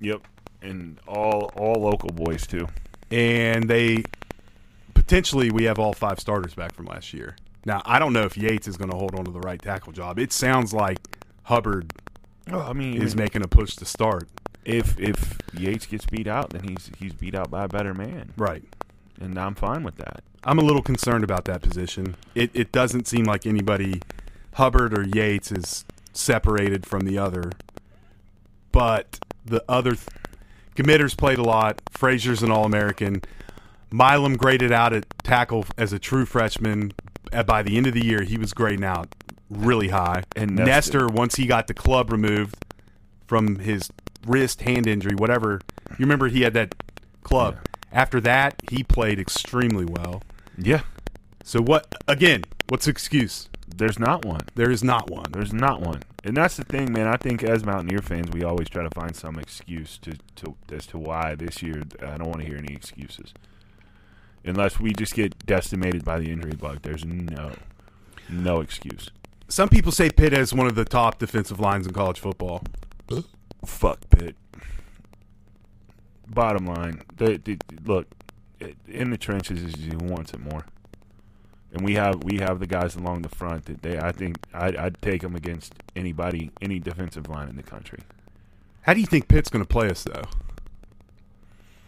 yep, 0.00 0.20
and 0.62 0.98
all 1.06 1.50
all 1.56 1.80
local 1.82 2.10
boys 2.10 2.46
too. 2.46 2.66
and 3.10 3.68
they 3.68 4.02
potentially 4.94 5.50
we 5.50 5.64
have 5.64 5.78
all 5.78 5.92
five 5.92 6.18
starters 6.20 6.54
back 6.54 6.74
from 6.74 6.86
last 6.86 7.14
year. 7.14 7.36
Now 7.66 7.82
I 7.84 7.98
don't 7.98 8.14
know 8.14 8.22
if 8.22 8.38
Yates 8.38 8.66
is 8.66 8.78
going 8.78 8.90
to 8.90 8.96
hold 8.96 9.14
on 9.14 9.24
to 9.26 9.30
the 9.30 9.40
right 9.40 9.60
tackle 9.60 9.92
job. 9.92 10.18
It 10.18 10.32
sounds 10.32 10.72
like 10.72 10.98
Hubbard 11.42 11.92
Oh, 12.50 12.60
I 12.60 12.72
mean, 12.72 13.02
is 13.02 13.14
making 13.16 13.42
a 13.42 13.48
push 13.48 13.74
to 13.76 13.84
start. 13.84 14.28
if 14.64 14.98
if 15.00 15.36
Yates 15.52 15.84
gets 15.84 16.06
beat 16.06 16.26
out, 16.28 16.50
then 16.50 16.62
he's 16.68 16.90
he's 16.98 17.12
beat 17.12 17.34
out 17.34 17.50
by 17.50 17.64
a 17.64 17.68
better 17.68 17.92
man, 17.92 18.32
Right. 18.36 18.62
and 19.20 19.36
I'm 19.38 19.54
fine 19.56 19.82
with 19.82 19.96
that. 19.96 20.22
I'm 20.44 20.58
a 20.60 20.62
little 20.62 20.82
concerned 20.82 21.24
about 21.24 21.44
that 21.46 21.60
position. 21.60 22.14
It 22.36 22.50
it 22.54 22.70
doesn't 22.72 23.08
seem 23.08 23.24
like 23.24 23.46
anybody, 23.46 24.00
Hubbard 24.54 24.96
or 24.96 25.02
Yates, 25.04 25.50
is 25.50 25.84
separated 26.12 26.86
from 26.86 27.00
the 27.00 27.18
other. 27.18 27.50
But 28.72 29.18
the 29.44 29.64
other 29.68 29.92
th- 29.92 30.06
committers 30.74 31.14
played 31.14 31.38
a 31.38 31.42
lot. 31.42 31.80
Frazier's 31.90 32.42
an 32.42 32.50
All 32.50 32.64
American. 32.64 33.22
Milum 33.90 34.36
graded 34.36 34.72
out 34.72 34.92
at 34.92 35.04
tackle 35.22 35.64
as 35.78 35.92
a 35.92 35.98
true 35.98 36.26
freshman. 36.26 36.92
Uh, 37.32 37.42
By 37.42 37.62
the 37.62 37.76
end 37.76 37.86
of 37.86 37.94
the 37.94 38.04
year, 38.04 38.22
he 38.22 38.36
was 38.36 38.52
grading 38.52 38.84
out 38.84 39.14
really 39.50 39.88
high. 39.88 40.22
And 40.34 40.56
Nester, 40.56 41.00
Nester- 41.00 41.08
once 41.08 41.36
he 41.36 41.46
got 41.46 41.66
the 41.66 41.74
club 41.74 42.10
removed 42.10 42.56
from 43.26 43.56
his 43.60 43.90
wrist, 44.26 44.62
hand 44.62 44.86
injury, 44.86 45.14
whatever. 45.14 45.60
You 45.90 45.96
remember 46.04 46.28
he 46.28 46.42
had 46.42 46.54
that 46.54 46.74
club. 47.22 47.58
After 47.92 48.20
that, 48.20 48.60
he 48.70 48.82
played 48.82 49.18
extremely 49.18 49.84
well. 49.84 50.22
Yeah, 50.58 50.80
So 51.44 51.60
what? 51.60 51.94
Again, 52.08 52.42
what's 52.68 52.86
the 52.86 52.90
excuse? 52.90 53.48
there's 53.78 53.98
not 53.98 54.24
one. 54.24 54.40
There 54.54 54.70
is 54.70 54.82
not 54.82 55.10
one. 55.10 55.26
There's 55.32 55.52
not 55.52 55.82
one, 55.82 56.02
and 56.24 56.34
that's 56.36 56.56
the 56.56 56.64
thing, 56.64 56.92
man. 56.92 57.06
I 57.06 57.16
think 57.18 57.42
as 57.42 57.62
Mountaineer 57.64 57.98
fans, 57.98 58.30
we 58.32 58.42
always 58.42 58.70
try 58.70 58.82
to 58.82 58.90
find 58.90 59.14
some 59.14 59.38
excuse 59.38 59.98
to, 59.98 60.12
to 60.36 60.54
as 60.72 60.86
to 60.86 60.98
why 60.98 61.34
this 61.34 61.62
year. 61.62 61.82
I 62.00 62.16
don't 62.16 62.28
want 62.28 62.40
to 62.40 62.46
hear 62.46 62.56
any 62.56 62.72
excuses, 62.74 63.34
unless 64.48 64.80
we 64.80 64.92
just 64.92 65.14
get 65.14 65.46
decimated 65.46 66.04
by 66.04 66.18
the 66.18 66.30
injury 66.30 66.54
bug. 66.54 66.80
There's 66.82 67.04
no, 67.04 67.52
no 68.28 68.60
excuse. 68.60 69.10
Some 69.48 69.68
people 69.68 69.92
say 69.92 70.10
Pitt 70.10 70.32
has 70.32 70.52
one 70.52 70.66
of 70.66 70.74
the 70.74 70.84
top 70.84 71.18
defensive 71.18 71.60
lines 71.60 71.86
in 71.86 71.92
college 71.92 72.18
football. 72.18 72.62
Fuck 73.64 74.08
Pitt. 74.10 74.36
Bottom 76.28 76.66
line, 76.66 77.02
they, 77.16 77.36
they, 77.36 77.56
look 77.84 78.06
in 78.88 79.10
the 79.10 79.18
trenches 79.18 79.62
is 79.62 79.74
who 79.84 79.98
wants 79.98 80.32
it 80.32 80.40
more, 80.40 80.66
and 81.72 81.84
we 81.84 81.94
have 81.94 82.24
we 82.24 82.38
have 82.38 82.58
the 82.58 82.66
guys 82.66 82.96
along 82.96 83.22
the 83.22 83.28
front 83.28 83.66
that 83.66 83.82
they. 83.82 83.98
I 83.98 84.10
think 84.12 84.38
I'd, 84.52 84.76
I'd 84.76 85.02
take 85.02 85.22
them 85.22 85.36
against 85.36 85.74
anybody, 85.94 86.50
any 86.60 86.80
defensive 86.80 87.28
line 87.28 87.48
in 87.48 87.56
the 87.56 87.62
country. 87.62 88.00
How 88.82 88.94
do 88.94 89.00
you 89.00 89.06
think 89.06 89.28
Pitt's 89.28 89.48
going 89.48 89.64
to 89.64 89.68
play 89.68 89.88
us 89.88 90.02
though? 90.02 90.24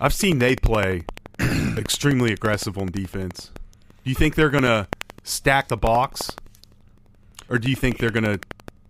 I've 0.01 0.15
seen 0.15 0.39
they 0.39 0.55
play 0.55 1.05
extremely 1.79 2.33
aggressive 2.33 2.77
on 2.79 2.87
defense. 2.87 3.51
Do 4.05 4.11
you 4.11 4.15
think 4.15 4.35
they're 4.35 4.51
going 4.51 4.65
to 4.65 4.89
stack 5.23 5.69
the 5.69 5.77
box, 5.77 6.31
or 7.49 7.59
do 7.59 7.69
you 7.71 7.77
think 7.77 7.99
they're 7.99 8.11
going 8.11 8.25
to? 8.25 8.41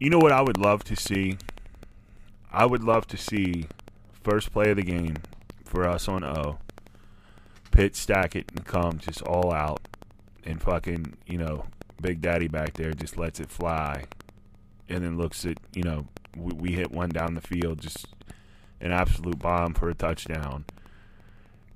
You 0.00 0.10
know 0.10 0.18
what 0.18 0.32
I 0.32 0.40
would 0.40 0.56
love 0.56 0.84
to 0.84 0.96
see? 0.96 1.38
I 2.52 2.64
would 2.64 2.82
love 2.82 3.06
to 3.08 3.16
see 3.16 3.66
first 4.22 4.52
play 4.52 4.70
of 4.70 4.76
the 4.76 4.82
game 4.82 5.16
for 5.64 5.86
us 5.86 6.08
on 6.08 6.24
O. 6.24 6.58
Pitt 7.70 7.94
stack 7.94 8.34
it 8.34 8.50
and 8.50 8.64
come 8.64 8.98
just 8.98 9.22
all 9.22 9.52
out, 9.52 9.86
and 10.44 10.60
fucking 10.60 11.14
you 11.26 11.38
know 11.38 11.66
Big 12.00 12.20
Daddy 12.20 12.48
back 12.48 12.74
there 12.74 12.92
just 12.92 13.16
lets 13.16 13.40
it 13.40 13.50
fly, 13.50 14.04
and 14.88 15.04
then 15.04 15.18
looks 15.18 15.44
at 15.44 15.58
you 15.74 15.82
know 15.82 16.06
we, 16.36 16.52
we 16.54 16.72
hit 16.72 16.90
one 16.90 17.10
down 17.10 17.34
the 17.34 17.40
field 17.40 17.80
just 17.80 18.06
an 18.80 18.92
absolute 18.92 19.38
bomb 19.38 19.74
for 19.74 19.90
a 19.90 19.94
touchdown 19.94 20.64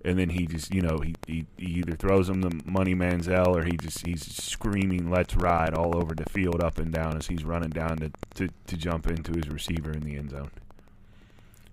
and 0.05 0.19
then 0.19 0.31
he 0.31 0.47
just 0.47 0.75
you 0.75 0.83
know 0.83 0.99
he, 0.99 1.15
he, 1.27 1.47
he 1.57 1.67
either 1.67 1.93
throws 1.93 2.29
him 2.29 2.41
the 2.41 2.61
money 2.65 2.95
Manziel 2.95 3.57
or 3.57 3.65
he 3.65 3.77
just 3.77 4.05
he's 4.07 4.25
screaming 4.25 5.11
let's 5.11 5.37
ride 5.37 5.75
all 5.75 5.97
over 5.97 6.15
the 6.15 6.29
field 6.31 6.63
up 6.63 6.79
and 6.79 6.93
down 6.93 7.17
as 7.17 7.29
he's 7.29 7.45
running 7.45 7.71
down 7.71 7.99
to, 7.99 8.11
to, 8.35 8.49
to 8.67 8.77
jump 8.77 9.07
into 9.07 9.33
his 9.33 9.49
receiver 9.49 9.93
in 9.93 10.01
the 10.01 10.17
end 10.17 10.31
zone. 10.31 10.51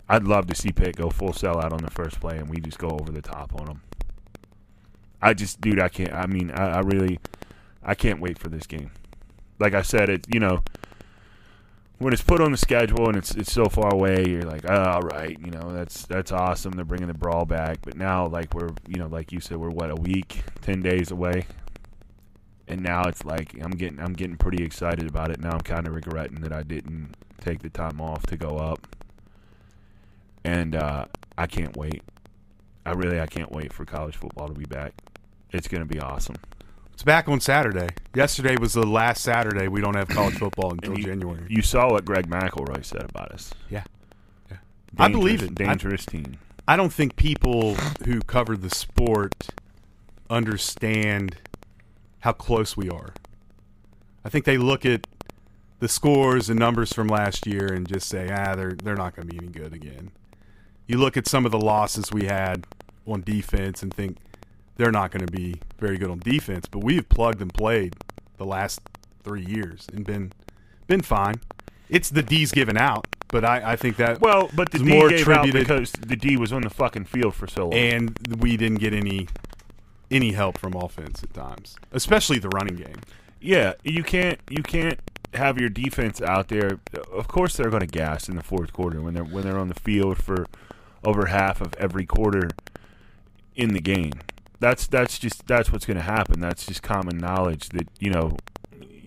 I'd 0.07 0.23
love 0.23 0.47
to 0.47 0.55
see 0.55 0.71
Pitt 0.71 0.95
go 0.95 1.09
full 1.09 1.33
sellout 1.33 1.71
on 1.71 1.83
the 1.83 1.91
first 1.91 2.19
play 2.19 2.37
and 2.37 2.49
we 2.49 2.59
just 2.59 2.79
go 2.79 2.89
over 2.89 3.11
the 3.11 3.21
top 3.21 3.53
on 3.59 3.67
him. 3.67 3.81
I 5.21 5.33
just 5.33 5.59
dude 5.61 5.79
I 5.79 5.89
can't 5.89 6.13
I 6.13 6.27
mean 6.27 6.51
I, 6.51 6.77
I 6.77 6.79
really 6.79 7.19
I 7.83 7.95
can't 7.95 8.21
wait 8.21 8.37
for 8.37 8.49
this 8.49 8.67
game. 8.67 8.91
Like 9.59 9.73
I 9.73 9.81
said 9.81 10.09
it 10.09 10.25
you 10.31 10.39
know 10.39 10.63
when 11.99 12.13
it's 12.13 12.23
put 12.23 12.41
on 12.41 12.51
the 12.51 12.57
schedule 12.57 13.07
and 13.07 13.17
it's 13.17 13.35
it's 13.35 13.51
so 13.51 13.65
far 13.65 13.93
away, 13.93 14.25
you're 14.25 14.43
like, 14.43 14.63
oh, 14.67 14.83
all 14.83 15.01
right, 15.01 15.37
you 15.39 15.51
know, 15.51 15.73
that's 15.73 16.05
that's 16.05 16.31
awesome. 16.31 16.71
They're 16.71 16.85
bringing 16.85 17.09
the 17.09 17.13
brawl 17.13 17.45
back, 17.45 17.79
but 17.81 17.95
now 17.95 18.25
like 18.27 18.53
we're 18.53 18.69
you 18.87 18.95
know 18.95 19.07
like 19.07 19.31
you 19.31 19.39
said, 19.39 19.57
we're 19.57 19.69
what 19.69 19.91
a 19.91 19.95
week, 19.95 20.43
ten 20.61 20.81
days 20.81 21.11
away, 21.11 21.45
and 22.67 22.81
now 22.81 23.03
it's 23.03 23.25
like 23.25 23.53
I'm 23.61 23.71
getting 23.71 23.99
I'm 23.99 24.13
getting 24.13 24.37
pretty 24.37 24.63
excited 24.63 25.07
about 25.07 25.29
it. 25.29 25.41
Now 25.41 25.51
I'm 25.51 25.59
kind 25.59 25.87
of 25.87 25.93
regretting 25.93 26.39
that 26.41 26.53
I 26.53 26.63
didn't 26.63 27.15
take 27.41 27.61
the 27.61 27.69
time 27.69 27.99
off 27.99 28.23
to 28.27 28.37
go 28.37 28.57
up, 28.57 28.87
and 30.45 30.75
uh, 30.75 31.05
I 31.37 31.47
can't 31.47 31.75
wait. 31.75 32.01
I 32.85 32.91
really 32.91 33.19
I 33.19 33.25
can't 33.27 33.51
wait 33.51 33.73
for 33.73 33.83
college 33.83 34.15
football 34.15 34.47
to 34.47 34.53
be 34.53 34.65
back. 34.65 34.93
It's 35.51 35.67
gonna 35.67 35.85
be 35.85 35.99
awesome. 35.99 36.37
It's 36.99 37.05
back 37.05 37.29
on 37.29 37.39
Saturday. 37.39 37.87
Yesterday 38.13 38.57
was 38.57 38.73
the 38.73 38.85
last 38.85 39.23
Saturday 39.23 39.69
we 39.69 39.79
don't 39.79 39.95
have 39.95 40.09
college 40.09 40.35
football 40.37 40.73
until 40.73 40.97
you, 40.97 41.05
January. 41.05 41.45
You 41.47 41.61
saw 41.61 41.89
what 41.89 42.03
Greg 42.03 42.29
McElroy 42.29 42.83
said 42.83 43.05
about 43.09 43.31
us. 43.31 43.53
Yeah, 43.69 43.85
yeah. 44.51 44.57
I 44.97 45.07
believe 45.07 45.41
it. 45.41 45.55
Dangerous 45.55 46.03
I, 46.09 46.11
team. 46.11 46.39
I 46.67 46.75
don't 46.75 46.91
think 46.91 47.15
people 47.15 47.75
who 48.03 48.19
cover 48.19 48.57
the 48.57 48.69
sport 48.69 49.47
understand 50.29 51.37
how 52.19 52.33
close 52.33 52.75
we 52.75 52.89
are. 52.89 53.13
I 54.25 54.27
think 54.27 54.43
they 54.43 54.57
look 54.57 54.85
at 54.85 55.07
the 55.79 55.87
scores 55.87 56.49
and 56.49 56.59
numbers 56.59 56.91
from 56.91 57.07
last 57.07 57.47
year 57.47 57.71
and 57.71 57.87
just 57.87 58.09
say, 58.09 58.27
ah, 58.29 58.55
they're 58.55 58.73
they're 58.73 58.97
not 58.97 59.15
going 59.15 59.29
to 59.29 59.33
be 59.33 59.37
any 59.37 59.53
good 59.53 59.73
again. 59.73 60.11
You 60.85 60.97
look 60.97 61.15
at 61.15 61.29
some 61.29 61.45
of 61.45 61.53
the 61.53 61.61
losses 61.61 62.11
we 62.11 62.25
had 62.25 62.67
on 63.07 63.21
defense 63.21 63.81
and 63.81 63.93
think 63.93 64.17
they're 64.79 64.91
not 64.91 65.11
going 65.11 65.25
to 65.25 65.31
be 65.31 65.59
very 65.77 65.97
good 65.97 66.09
on 66.09 66.19
defense. 66.19 66.65
But 66.65 66.83
we've 66.83 67.07
plugged 67.07 67.41
and 67.41 67.53
played 67.53 67.97
the 68.37 68.45
last 68.45 68.79
three 69.23 69.45
years 69.45 69.85
and 69.93 70.05
been 70.05 70.31
been 70.87 71.01
fine. 71.01 71.35
It's 71.89 72.09
the 72.09 72.23
D's 72.23 72.51
given 72.51 72.77
out, 72.77 73.05
but 73.27 73.43
I, 73.43 73.73
I 73.73 73.75
think 73.75 73.97
that 73.97 74.21
well, 74.21 74.49
but 74.55 74.71
the 74.71 74.79
D 74.79 74.85
more 74.85 75.09
gave 75.09 75.27
out 75.27 75.51
because 75.51 75.91
the 75.91 76.15
D 76.15 76.37
was 76.37 76.53
on 76.53 76.61
the 76.61 76.69
fucking 76.69 77.05
field 77.05 77.35
for 77.35 77.45
so 77.45 77.65
long, 77.65 77.73
and 77.73 78.37
we 78.39 78.55
didn't 78.55 78.79
get 78.79 78.93
any 78.93 79.27
any 80.09 80.31
help 80.31 80.57
from 80.57 80.73
offense 80.75 81.23
at 81.23 81.33
times, 81.33 81.75
especially 81.91 82.39
the 82.39 82.49
running 82.49 82.75
game. 82.75 83.01
Yeah, 83.41 83.73
you 83.83 84.03
can't 84.03 84.39
you 84.49 84.63
can't 84.63 84.99
have 85.33 85.59
your 85.59 85.69
defense 85.69 86.21
out 86.21 86.47
there. 86.47 86.79
Of 87.11 87.27
course, 87.27 87.57
they're 87.57 87.69
going 87.69 87.81
to 87.81 87.87
gas 87.87 88.29
in 88.29 88.37
the 88.37 88.43
fourth 88.43 88.71
quarter 88.71 89.01
when 89.01 89.13
they're 89.13 89.25
when 89.25 89.43
they're 89.43 89.59
on 89.59 89.67
the 89.67 89.79
field 89.79 90.23
for 90.23 90.47
over 91.03 91.25
half 91.25 91.59
of 91.59 91.73
every 91.75 92.05
quarter 92.05 92.49
in 93.55 93.73
the 93.73 93.81
game 93.81 94.13
that's 94.59 94.87
that's 94.87 95.17
just 95.17 95.47
that's 95.47 95.71
what's 95.71 95.85
going 95.85 95.97
to 95.97 96.03
happen. 96.03 96.39
That's 96.39 96.65
just 96.65 96.83
common 96.83 97.17
knowledge 97.17 97.69
that 97.69 97.87
you 97.99 98.11
know 98.11 98.37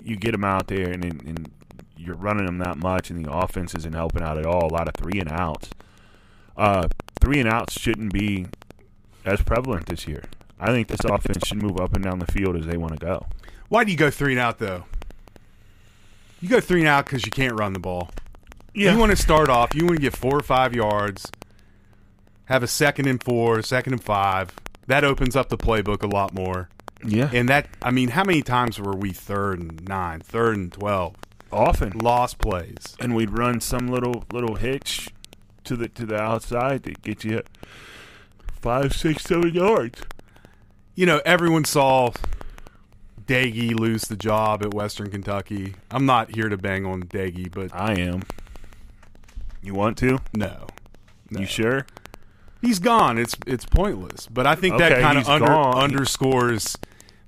you 0.03 0.17
get 0.17 0.33
them 0.33 0.45
out 0.45 0.67
there 0.67 0.91
and, 0.91 1.05
and 1.05 1.51
you're 1.97 2.17
running 2.17 2.47
them 2.47 2.59
that 2.59 2.79
much, 2.79 3.11
and 3.11 3.25
the 3.25 3.33
offense 3.33 3.75
isn't 3.75 3.95
helping 3.95 4.23
out 4.23 4.39
at 4.39 4.47
all. 4.47 4.67
A 4.67 4.73
lot 4.73 4.89
of 4.89 4.95
three 4.95 5.21
and 5.21 5.31
outs. 5.31 5.71
Uh, 6.57 6.89
three 7.21 7.39
and 7.39 7.49
outs 7.49 7.79
shouldn't 7.79 8.13
be 8.13 8.47
as 9.25 9.41
prevalent 9.43 9.87
this 9.87 10.09
year. 10.09 10.25
I 10.59 10.67
think 10.67 10.89
this 10.89 11.05
offense 11.05 11.47
should 11.47 11.63
move 11.63 11.79
up 11.79 11.95
and 11.95 12.03
down 12.03 12.19
the 12.19 12.27
field 12.27 12.57
as 12.57 12.67
they 12.67 12.77
want 12.77 12.99
to 12.99 12.99
go. 12.99 13.27
Why 13.69 13.85
do 13.85 13.93
you 13.93 13.97
go 13.97 14.11
three 14.11 14.33
and 14.33 14.41
out 14.41 14.59
though? 14.59 14.85
You 16.41 16.49
go 16.49 16.61
three 16.61 16.81
and 16.81 16.89
out 16.89 17.05
because 17.05 17.25
you 17.25 17.31
can't 17.31 17.55
run 17.55 17.73
the 17.73 17.79
ball. 17.79 18.11
Yeah. 18.75 18.93
You 18.93 18.99
want 18.99 19.11
to 19.11 19.17
start 19.17 19.49
off. 19.49 19.75
You 19.75 19.85
want 19.85 19.97
to 19.97 20.03
get 20.03 20.17
four 20.17 20.37
or 20.37 20.43
five 20.43 20.75
yards. 20.75 21.31
Have 22.47 22.63
a 22.63 22.67
second 22.67 23.07
and 23.07 23.23
four, 23.23 23.63
second 23.63 23.93
and 23.93 24.03
five 24.03 24.53
that 24.87 25.05
opens 25.05 25.37
up 25.37 25.49
the 25.49 25.59
playbook 25.59 26.03
a 26.03 26.07
lot 26.07 26.35
more. 26.35 26.69
Yeah. 27.05 27.31
And 27.33 27.49
that, 27.49 27.69
I 27.83 27.91
mean, 27.91 28.11
how 28.11 28.25
many 28.25 28.43
times 28.43 28.79
were 28.79 28.95
we 28.95 29.11
third 29.11 29.61
and 29.61 29.89
nine, 29.89 30.21
third 30.21 30.57
and 30.57 30.73
12? 30.73 31.17
Often. 31.51 31.99
Lost 31.99 32.39
plays. 32.39 32.97
And 33.01 33.15
we'd 33.15 33.37
run 33.37 33.61
some 33.61 33.89
little 33.89 34.25
little 34.33 34.55
hitch 34.55 35.11
to 35.65 35.77
the 35.77 35.89
to 35.89 36.07
the 36.07 36.17
outside 36.17 36.85
to 36.85 36.93
get 36.93 37.25
you 37.25 37.43
five, 38.61 38.95
six, 38.95 39.25
seven 39.25 39.53
yards. 39.53 40.03
You 40.95 41.07
know, 41.07 41.21
everyone 41.27 41.65
saw 41.65 42.13
Doege 43.27 43.79
lose 43.79 44.03
the 44.03 44.17
job 44.17 44.63
at 44.63 44.73
Western 44.73 45.11
Kentucky. 45.11 45.75
I'm 45.91 46.07
not 46.07 46.35
here 46.35 46.49
to 46.49 46.57
bang 46.57 46.87
on 46.87 47.03
Doege, 47.05 47.51
but 47.51 47.75
I 47.75 47.95
am. 47.95 48.23
You 49.63 49.75
want 49.75 49.99
to? 49.99 50.19
No. 50.35 50.67
no. 51.31 51.41
You 51.41 51.47
sure? 51.47 51.87
He's 52.63 52.79
gone. 52.79 53.19
It's 53.19 53.37
it's 53.47 53.67
pointless. 53.67 54.29
But 54.29 54.47
I 54.47 54.55
think 54.55 54.77
okay, 54.77 54.89
that 54.89 55.03
kind 55.03 55.19
of 55.19 55.29
under, 55.29 55.47
gone. 55.47 55.77
underscores 55.77 56.79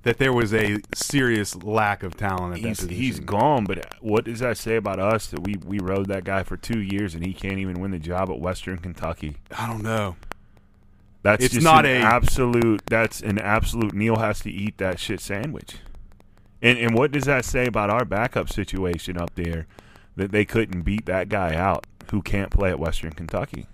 that 0.03 0.17
there 0.17 0.31
was 0.31 0.53
a 0.53 0.77
serious 0.93 1.55
lack 1.57 2.03
of 2.03 2.15
talent 2.15 2.53
at 2.53 2.59
he's, 2.59 2.77
that 2.77 2.87
position. 2.87 3.03
He's 3.03 3.19
gone, 3.19 3.65
but 3.65 3.79
uh, 3.79 3.89
what 3.99 4.23
does 4.23 4.39
that 4.39 4.57
say 4.57 4.77
about 4.77 4.99
us 4.99 5.27
that 5.27 5.41
we 5.41 5.55
we 5.65 5.79
rode 5.79 6.07
that 6.07 6.23
guy 6.23 6.43
for 6.43 6.55
two 6.55 6.79
years 6.79 7.13
and 7.15 7.25
he 7.25 7.33
can't 7.33 7.59
even 7.59 7.81
win 7.81 7.91
the 7.91 7.99
job 7.99 8.29
at 8.29 8.39
Western 8.39 8.77
Kentucky? 8.77 9.37
I 9.55 9.67
don't 9.67 9.83
know. 9.83 10.15
That's 11.21 11.43
it's 11.43 11.55
just 11.55 11.63
not 11.63 11.85
an 11.85 12.01
a 12.01 12.05
absolute. 12.05 12.83
That's 12.85 13.19
an 13.21 13.39
absolute. 13.39 13.93
Neal 13.93 14.17
has 14.17 14.39
to 14.41 14.51
eat 14.51 14.77
that 14.77 14.99
shit 14.99 15.19
sandwich. 15.19 15.77
And 16.61 16.77
and 16.77 16.95
what 16.95 17.11
does 17.11 17.25
that 17.25 17.43
say 17.43 17.65
about 17.65 17.89
our 17.89 18.05
backup 18.05 18.49
situation 18.49 19.17
up 19.17 19.35
there 19.35 19.67
that 20.15 20.31
they 20.31 20.45
couldn't 20.45 20.83
beat 20.83 21.07
that 21.07 21.27
guy 21.27 21.55
out 21.55 21.85
who 22.11 22.21
can't 22.21 22.51
play 22.51 22.69
at 22.69 22.79
Western 22.79 23.11
Kentucky? 23.11 23.65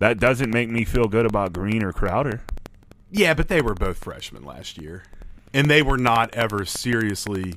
That 0.00 0.18
doesn't 0.18 0.50
make 0.50 0.70
me 0.70 0.84
feel 0.84 1.08
good 1.08 1.26
about 1.26 1.52
Greene 1.52 1.84
or 1.84 1.92
Crowder. 1.92 2.40
Yeah, 3.10 3.34
but 3.34 3.48
they 3.48 3.60
were 3.60 3.74
both 3.74 3.98
freshmen 3.98 4.44
last 4.44 4.78
year, 4.78 5.04
and 5.52 5.70
they 5.70 5.82
were 5.82 5.98
not 5.98 6.34
ever 6.34 6.64
seriously 6.64 7.54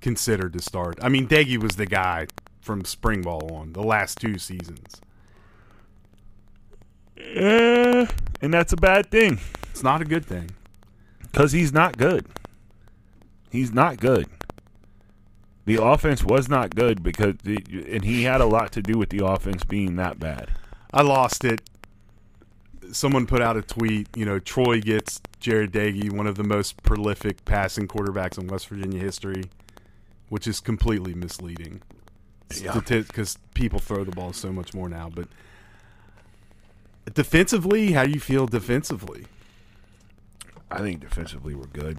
considered 0.00 0.52
to 0.54 0.60
start. 0.60 0.98
I 1.00 1.08
mean, 1.08 1.28
Doege 1.28 1.62
was 1.62 1.76
the 1.76 1.86
guy 1.86 2.26
from 2.60 2.84
spring 2.84 3.22
ball 3.22 3.54
on 3.54 3.72
the 3.72 3.82
last 3.82 4.18
two 4.18 4.36
seasons. 4.36 5.00
Yeah, 7.16 8.10
and 8.42 8.52
that's 8.52 8.72
a 8.72 8.76
bad 8.76 9.10
thing. 9.10 9.38
It's 9.70 9.82
not 9.82 10.02
a 10.02 10.06
good 10.06 10.26
thing 10.26 10.50
because 11.20 11.52
he's 11.52 11.72
not 11.72 11.96
good. 11.96 12.26
He's 13.50 13.72
not 13.72 13.98
good. 13.98 14.26
The 15.66 15.80
offense 15.80 16.24
was 16.24 16.48
not 16.48 16.74
good 16.74 17.02
because, 17.02 17.36
the, 17.44 17.62
and 17.88 18.04
he 18.04 18.24
had 18.24 18.40
a 18.40 18.46
lot 18.46 18.72
to 18.72 18.82
do 18.82 18.98
with 18.98 19.10
the 19.10 19.24
offense 19.24 19.62
being 19.62 19.94
that 19.96 20.18
bad. 20.18 20.50
I 20.92 21.02
lost 21.02 21.44
it. 21.44 21.60
Someone 22.92 23.26
put 23.26 23.40
out 23.40 23.56
a 23.56 23.62
tweet. 23.62 24.08
You 24.16 24.24
know, 24.24 24.38
Troy 24.38 24.80
gets 24.80 25.20
Jarret 25.40 25.70
Doege, 25.70 26.10
one 26.10 26.26
of 26.26 26.36
the 26.36 26.44
most 26.44 26.82
prolific 26.82 27.44
passing 27.44 27.86
quarterbacks 27.86 28.38
in 28.38 28.48
West 28.48 28.68
Virginia 28.68 28.98
history, 28.98 29.44
which 30.28 30.46
is 30.46 30.60
completely 30.60 31.14
misleading. 31.14 31.82
Because 32.48 32.64
yeah. 33.00 33.48
people 33.54 33.78
throw 33.78 34.02
the 34.02 34.10
ball 34.10 34.32
so 34.32 34.52
much 34.52 34.74
more 34.74 34.88
now. 34.88 35.08
But 35.08 35.28
defensively, 37.14 37.92
how 37.92 38.06
do 38.06 38.10
you 38.10 38.20
feel 38.20 38.46
defensively? 38.46 39.26
I 40.70 40.78
think 40.78 41.00
defensively 41.00 41.54
we're 41.54 41.66
good. 41.66 41.98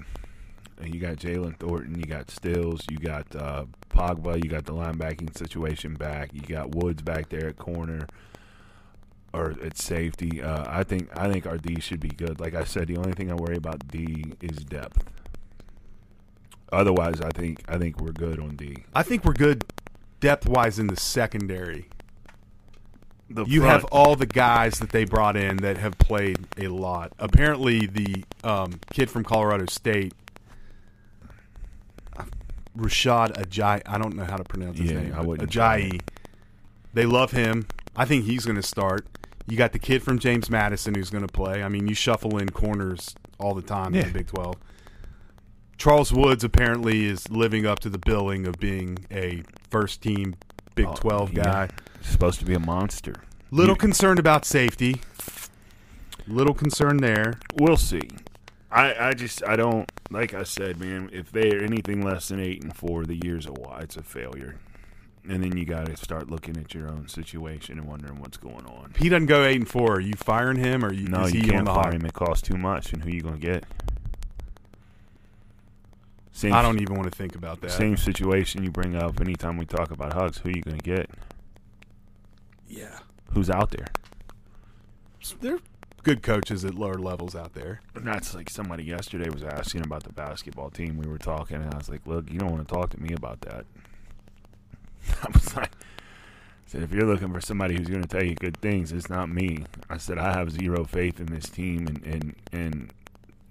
And 0.82 0.94
you 0.94 1.00
got 1.00 1.18
Jalen 1.18 1.58
Thornton, 1.58 2.00
you 2.00 2.06
got 2.06 2.32
Stills, 2.32 2.82
you 2.90 2.98
got 2.98 3.34
uh, 3.36 3.66
Kpogba, 3.92 4.44
you 4.44 4.50
got 4.50 4.66
the 4.66 4.74
linebacking 4.74 5.38
situation 5.38 5.94
back, 5.94 6.34
you 6.34 6.42
got 6.42 6.74
Woods 6.76 7.04
back 7.04 7.30
there 7.30 7.48
at 7.48 7.58
corner 7.58 8.08
or 9.34 9.56
at 9.64 9.78
safety. 9.78 10.42
Uh, 10.42 10.66
I 10.68 10.84
think 10.84 11.10
I 11.18 11.32
think 11.32 11.46
our 11.46 11.58
D 11.58 11.80
should 11.80 12.00
be 12.00 12.10
good. 12.10 12.40
Like 12.40 12.54
I 12.56 12.64
said, 12.64 12.88
the 12.88 12.98
only 12.98 13.14
thing 13.14 13.32
I 13.32 13.36
worry 13.36 13.56
about 13.58 13.88
D 13.88 14.34
is 14.42 14.58
depth. 14.58 15.04
Otherwise, 16.72 17.20
I 17.22 17.30
think 17.32 17.64
I 17.68 17.78
think 17.78 18.00
we're 18.00 18.12
good 18.14 18.40
on 18.40 18.56
D. 18.56 18.78
I 18.94 19.04
think 19.04 19.26
we're 19.26 19.34
good 19.34 19.66
depth 20.20 20.48
wise 20.48 20.80
in 20.80 20.88
the 20.88 20.96
secondary. 20.96 21.88
the 23.30 23.46
you 23.46 23.62
front- 23.62 23.74
have 23.82 23.86
all 23.86 24.16
the 24.16 24.26
guys 24.26 24.80
that 24.80 24.90
they 24.90 25.04
brought 25.06 25.36
in 25.38 25.58
that 25.58 25.78
have 25.78 25.98
played 25.98 26.48
a 26.58 26.68
lot. 26.68 27.12
Apparently, 27.20 27.86
the 27.88 28.24
um, 28.44 28.80
kid 28.94 29.10
from 29.10 29.24
Colorado 29.24 29.66
State, 29.68 30.14
uh, 32.18 32.24
Rashad 32.78 33.34
Ajayi, 33.38 33.82
I 33.86 33.98
don't 33.98 34.16
know 34.16 34.26
how 34.26 34.38
to 34.38 34.44
pronounce 34.44 34.80
his 34.80 34.92
Yeah, 34.92 35.02
name. 35.02 35.14
I 35.16 35.22
wouldn't 35.22 35.50
Ajayi. 35.50 36.02
They 36.94 37.06
love 37.06 37.32
him. 37.32 37.68
I 37.96 38.06
think 38.06 38.26
he's 38.26 38.46
going 38.46 38.56
to 38.58 38.64
start. 38.64 39.06
You 39.52 39.58
got 39.58 39.74
the 39.74 39.80
kid 39.80 40.02
from 40.02 40.18
James 40.18 40.50
Madison 40.50 40.96
who's 40.96 41.10
going 41.10 41.28
to 41.28 41.34
play. 41.34 41.62
I 41.62 41.68
mean, 41.68 41.86
you 41.86 41.94
shuffle 41.94 42.38
in 42.38 42.48
corners 42.52 43.16
all 43.38 43.54
the 43.54 43.62
time 43.62 43.94
in 43.94 44.06
the 44.08 44.14
Big 44.14 44.28
12. 44.28 44.56
Charles 45.78 46.14
Woods 46.14 46.46
apparently 46.46 47.06
is 47.06 47.30
living 47.30 47.66
up 47.66 47.80
to 47.80 47.90
the 47.90 47.98
billing 47.98 48.48
of 48.48 48.58
being 48.62 49.00
a 49.12 49.44
first 49.70 50.02
team 50.02 50.36
Big 50.74 50.86
Oh, 50.88 50.94
12 50.96 51.34
yeah. 51.34 51.44
guy. 51.44 51.70
supposed 52.02 52.40
to 52.40 52.46
be 52.46 52.54
a 52.54 52.60
monster. 52.60 53.14
Little 53.52 53.76
You- 53.76 53.80
concerned 53.80 54.20
about 54.20 54.46
safety. 54.46 55.02
Little 56.30 56.54
concern 56.54 56.98
there. 56.98 57.34
We'll 57.56 57.76
see. 57.76 58.08
I, 58.72 59.10
I 59.10 59.14
just 59.14 59.44
I 59.46 59.58
don't 59.58 59.92
like 60.10 60.34
I 60.34 60.44
said, 60.44 60.80
man. 60.80 61.10
If 61.12 61.30
they're 61.30 61.62
anything 61.62 62.02
less 62.06 62.30
than 62.30 62.40
eight 62.40 62.64
and 62.64 62.74
four, 62.74 63.04
the 63.06 63.20
year's 63.22 63.48
a 63.48 63.52
why 63.52 63.82
it's 63.82 63.98
a 63.98 64.02
failure. 64.02 64.56
And 65.28 65.44
then 65.44 65.56
you 65.56 65.66
got 65.66 65.86
to 65.86 65.96
start 65.98 66.32
looking 66.32 66.58
at 66.58 66.74
your 66.74 66.88
own 66.88 67.08
situation 67.08 67.78
and 67.78 67.88
wondering 67.88 68.20
what's 68.20 68.38
going 68.38 68.66
on. 68.66 68.92
If 68.96 68.98
he 68.98 69.08
doesn't 69.10 69.28
go 69.28 69.44
eight 69.44 69.58
and 69.58 69.68
four, 69.68 69.98
are 69.98 70.00
you 70.00 70.16
firing 70.16 70.58
him 70.58 70.84
or 70.84 70.92
you, 70.92 71.08
No, 71.08 71.28
you 71.28 71.42
he 71.42 71.48
can't 71.48 71.66
the 71.66 71.72
fire 71.74 71.84
hot? 71.86 71.94
him. 71.94 72.06
It 72.06 72.14
costs 72.14 72.48
too 72.48 72.58
much, 72.58 72.92
and 72.92 73.04
who 73.04 73.12
you 73.12 73.22
gonna 73.22 73.38
get? 73.38 73.64
Same, 76.32 76.54
I 76.54 76.62
don't 76.62 76.82
even 76.82 76.96
want 76.96 77.12
to 77.12 77.16
think 77.16 77.36
about 77.36 77.62
that. 77.62 77.72
Same 77.72 77.98
situation 77.98 78.64
you 78.64 78.72
bring 78.72 78.96
up 78.96 79.20
anytime 79.22 79.58
we 79.58 79.66
talk 79.66 79.92
about 79.92 80.14
Huggs. 80.14 80.38
Who 80.40 80.50
you 80.50 80.62
gonna 80.62 80.78
get? 80.78 81.10
Yeah, 82.68 83.00
Who's 83.34 83.50
out 83.50 83.72
there? 83.72 83.88
they're 85.40 85.60
good 86.04 86.24
coaches 86.24 86.66
at 86.66 86.74
lower 86.74 86.96
levels 86.96 87.36
out 87.36 87.54
there. 87.54 87.82
And 87.94 88.08
that's 88.08 88.34
like 88.34 88.50
somebody 88.50 88.84
yesterday 88.86 89.30
was 89.30 89.44
asking 89.44 89.82
about 89.84 90.04
the 90.04 90.14
basketball 90.14 90.70
team. 90.72 90.98
We 90.98 91.06
were 91.08 91.20
talking, 91.20 91.58
and 91.58 91.72
I 91.74 91.78
was 91.78 91.90
like, 91.90 92.08
"Look, 92.08 92.32
you 92.32 92.40
don't 92.40 92.50
want 92.52 92.68
to 92.68 92.74
talk 92.74 92.90
to 92.92 93.00
me 93.02 93.14
about 93.14 93.42
that." 93.42 93.66
I 95.24 95.28
was 95.32 95.56
like, 95.56 95.72
I 95.72 96.68
said, 96.68 96.84
if 96.84 96.92
you're 96.92 97.06
looking 97.06 97.34
for 97.34 97.42
somebody 97.42 97.76
who's 97.76 97.88
going 97.88 98.02
to 98.02 98.08
tell 98.08 98.24
you 98.24 98.36
good 98.36 98.58
things, 98.58 98.92
it's 98.92 99.10
not 99.10 99.30
me. 99.30 99.66
I 99.90 99.98
said, 99.98 100.18
I 100.18 100.34
have 100.34 100.52
zero 100.52 100.86
faith 100.86 101.20
in 101.20 101.28
this 101.28 101.50
team, 101.50 101.88
and 101.88 102.04
and 102.06 102.36
and 102.52 102.94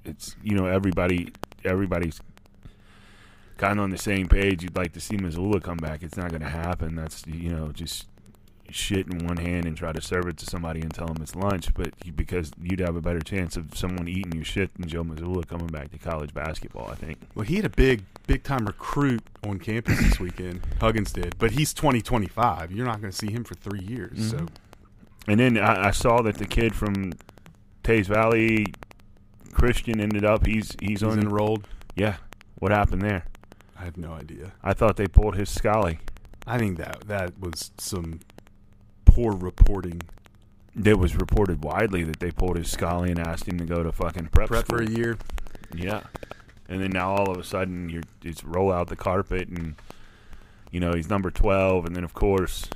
it's 0.04 0.36
you 0.42 0.56
know 0.56 0.66
everybody 0.66 1.32
everybody's 1.64 2.20
kind 3.58 3.78
of 3.78 3.84
on 3.84 3.90
the 3.90 3.98
same 3.98 4.28
page. 4.28 4.62
You'd 4.62 4.76
like 4.76 4.92
to 4.94 5.00
see 5.00 5.16
Mazzulla 5.16 5.62
come 5.62 5.76
back. 5.76 6.02
It's 6.02 6.16
not 6.16 6.30
going 6.30 6.42
to 6.42 6.48
happen. 6.48 6.96
That's 6.96 7.26
you 7.26 7.50
know 7.50 7.72
just 7.72 8.06
shit 8.70 9.06
in 9.12 9.26
one 9.26 9.36
hand 9.36 9.66
and 9.66 9.76
try 9.76 9.92
to 9.92 10.00
serve 10.00 10.26
it 10.28 10.36
to 10.38 10.46
somebody 10.46 10.80
and 10.80 10.92
tell 10.92 11.06
them 11.06 11.20
it's 11.20 11.34
lunch, 11.34 11.74
but 11.74 11.92
because 12.16 12.52
you'd 12.62 12.80
have 12.80 12.96
a 12.96 13.00
better 13.00 13.20
chance 13.20 13.56
of 13.56 13.76
someone 13.76 14.08
eating 14.08 14.32
your 14.32 14.44
shit 14.44 14.72
than 14.74 14.88
Joe 14.88 15.02
Mazzulla 15.04 15.46
coming 15.46 15.66
back 15.66 15.90
to 15.90 15.98
college 15.98 16.32
basketball. 16.32 16.88
I 16.90 16.94
think. 16.94 17.18
Well, 17.34 17.44
he 17.44 17.56
had 17.56 17.64
a 17.64 17.70
big, 17.70 18.02
big 18.30 18.42
time 18.44 18.64
recruit 18.64 19.22
on 19.44 19.58
campus 19.58 19.98
this 19.98 20.20
weekend. 20.20 20.60
Huggins 20.80 21.12
did, 21.12 21.36
but 21.38 21.50
he's 21.50 21.74
twenty 21.74 22.00
twenty 22.00 22.28
five. 22.28 22.70
You're 22.70 22.86
not 22.86 23.00
going 23.00 23.10
to 23.10 23.16
see 23.16 23.30
him 23.32 23.42
for 23.42 23.54
three 23.54 23.80
years. 23.80 24.30
So 24.30 24.36
Mhm. 24.38 24.48
And 25.28 25.40
then 25.40 25.58
I, 25.58 25.88
I 25.88 25.90
saw 25.90 26.22
that 26.22 26.36
the 26.38 26.46
kid 26.46 26.74
from 26.74 27.12
Teays 27.82 28.06
Valley, 28.06 28.66
Christian, 29.52 30.00
ended 30.00 30.24
up 30.24 30.46
he's 30.46 30.76
he's, 30.80 30.88
he's 30.90 31.02
on. 31.02 31.18
enrolled. 31.18 31.66
yeah, 31.96 32.16
what 32.60 32.70
happened 32.70 33.02
there? 33.02 33.24
I 33.78 33.84
have 33.84 33.96
no 33.96 34.12
idea. 34.12 34.52
I 34.62 34.74
thought 34.74 34.96
they 34.96 35.06
pulled 35.08 35.36
his 35.36 35.48
Scully. 35.50 35.98
I 36.46 36.56
think 36.58 36.78
that 36.78 37.04
that 37.08 37.38
was 37.40 37.70
some 37.78 38.20
poor 39.06 39.32
reporting. 39.32 40.02
It 40.84 40.98
was 40.98 41.16
reported 41.16 41.64
widely 41.64 42.04
that 42.04 42.20
they 42.20 42.30
pulled 42.30 42.56
his 42.56 42.70
Scully 42.70 43.10
and 43.10 43.18
asked 43.18 43.46
him 43.48 43.58
to 43.58 43.64
go 43.64 43.82
to 43.82 43.90
fucking 43.92 44.26
prep, 44.28 44.48
Prep 44.48 44.66
for 44.66 44.80
a 44.82 44.88
year. 44.88 45.18
Yeah, 45.74 46.02
and 46.70 46.80
then 46.80 46.90
now 46.90 47.10
all 47.10 47.30
of 47.30 47.36
a 47.36 47.44
sudden 47.44 47.90
you 47.90 48.00
just 48.20 48.42
roll 48.44 48.72
out 48.72 48.86
the 48.86 48.96
carpet 48.96 49.48
and 49.48 49.74
you 50.70 50.80
know 50.80 50.92
he's 50.94 51.10
number 51.10 51.30
12 51.30 51.84
and 51.84 51.96
then 51.96 52.04
of 52.04 52.14
course 52.14 52.70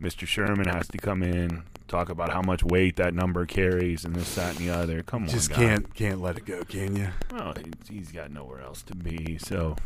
mr 0.00 0.26
sherman 0.26 0.68
has 0.68 0.88
to 0.88 0.96
come 0.96 1.22
in 1.22 1.64
talk 1.88 2.08
about 2.08 2.32
how 2.32 2.42
much 2.42 2.64
weight 2.64 2.96
that 2.96 3.14
number 3.14 3.46
carries 3.46 4.04
and 4.04 4.14
this 4.14 4.34
that 4.34 4.58
and 4.58 4.66
the 4.66 4.70
other. 4.70 5.02
Come 5.02 5.24
on 5.24 5.28
just 5.28 5.50
can't 5.50 5.94
can't 5.94 6.20
let 6.20 6.36
it 6.36 6.44
go 6.44 6.64
can 6.64 6.96
you? 6.96 7.08
Well 7.32 7.54
he's 7.88 8.10
got 8.10 8.30
nowhere 8.30 8.60
else 8.60 8.82
to 8.82 8.96
be 8.96 9.38
so 9.38 9.76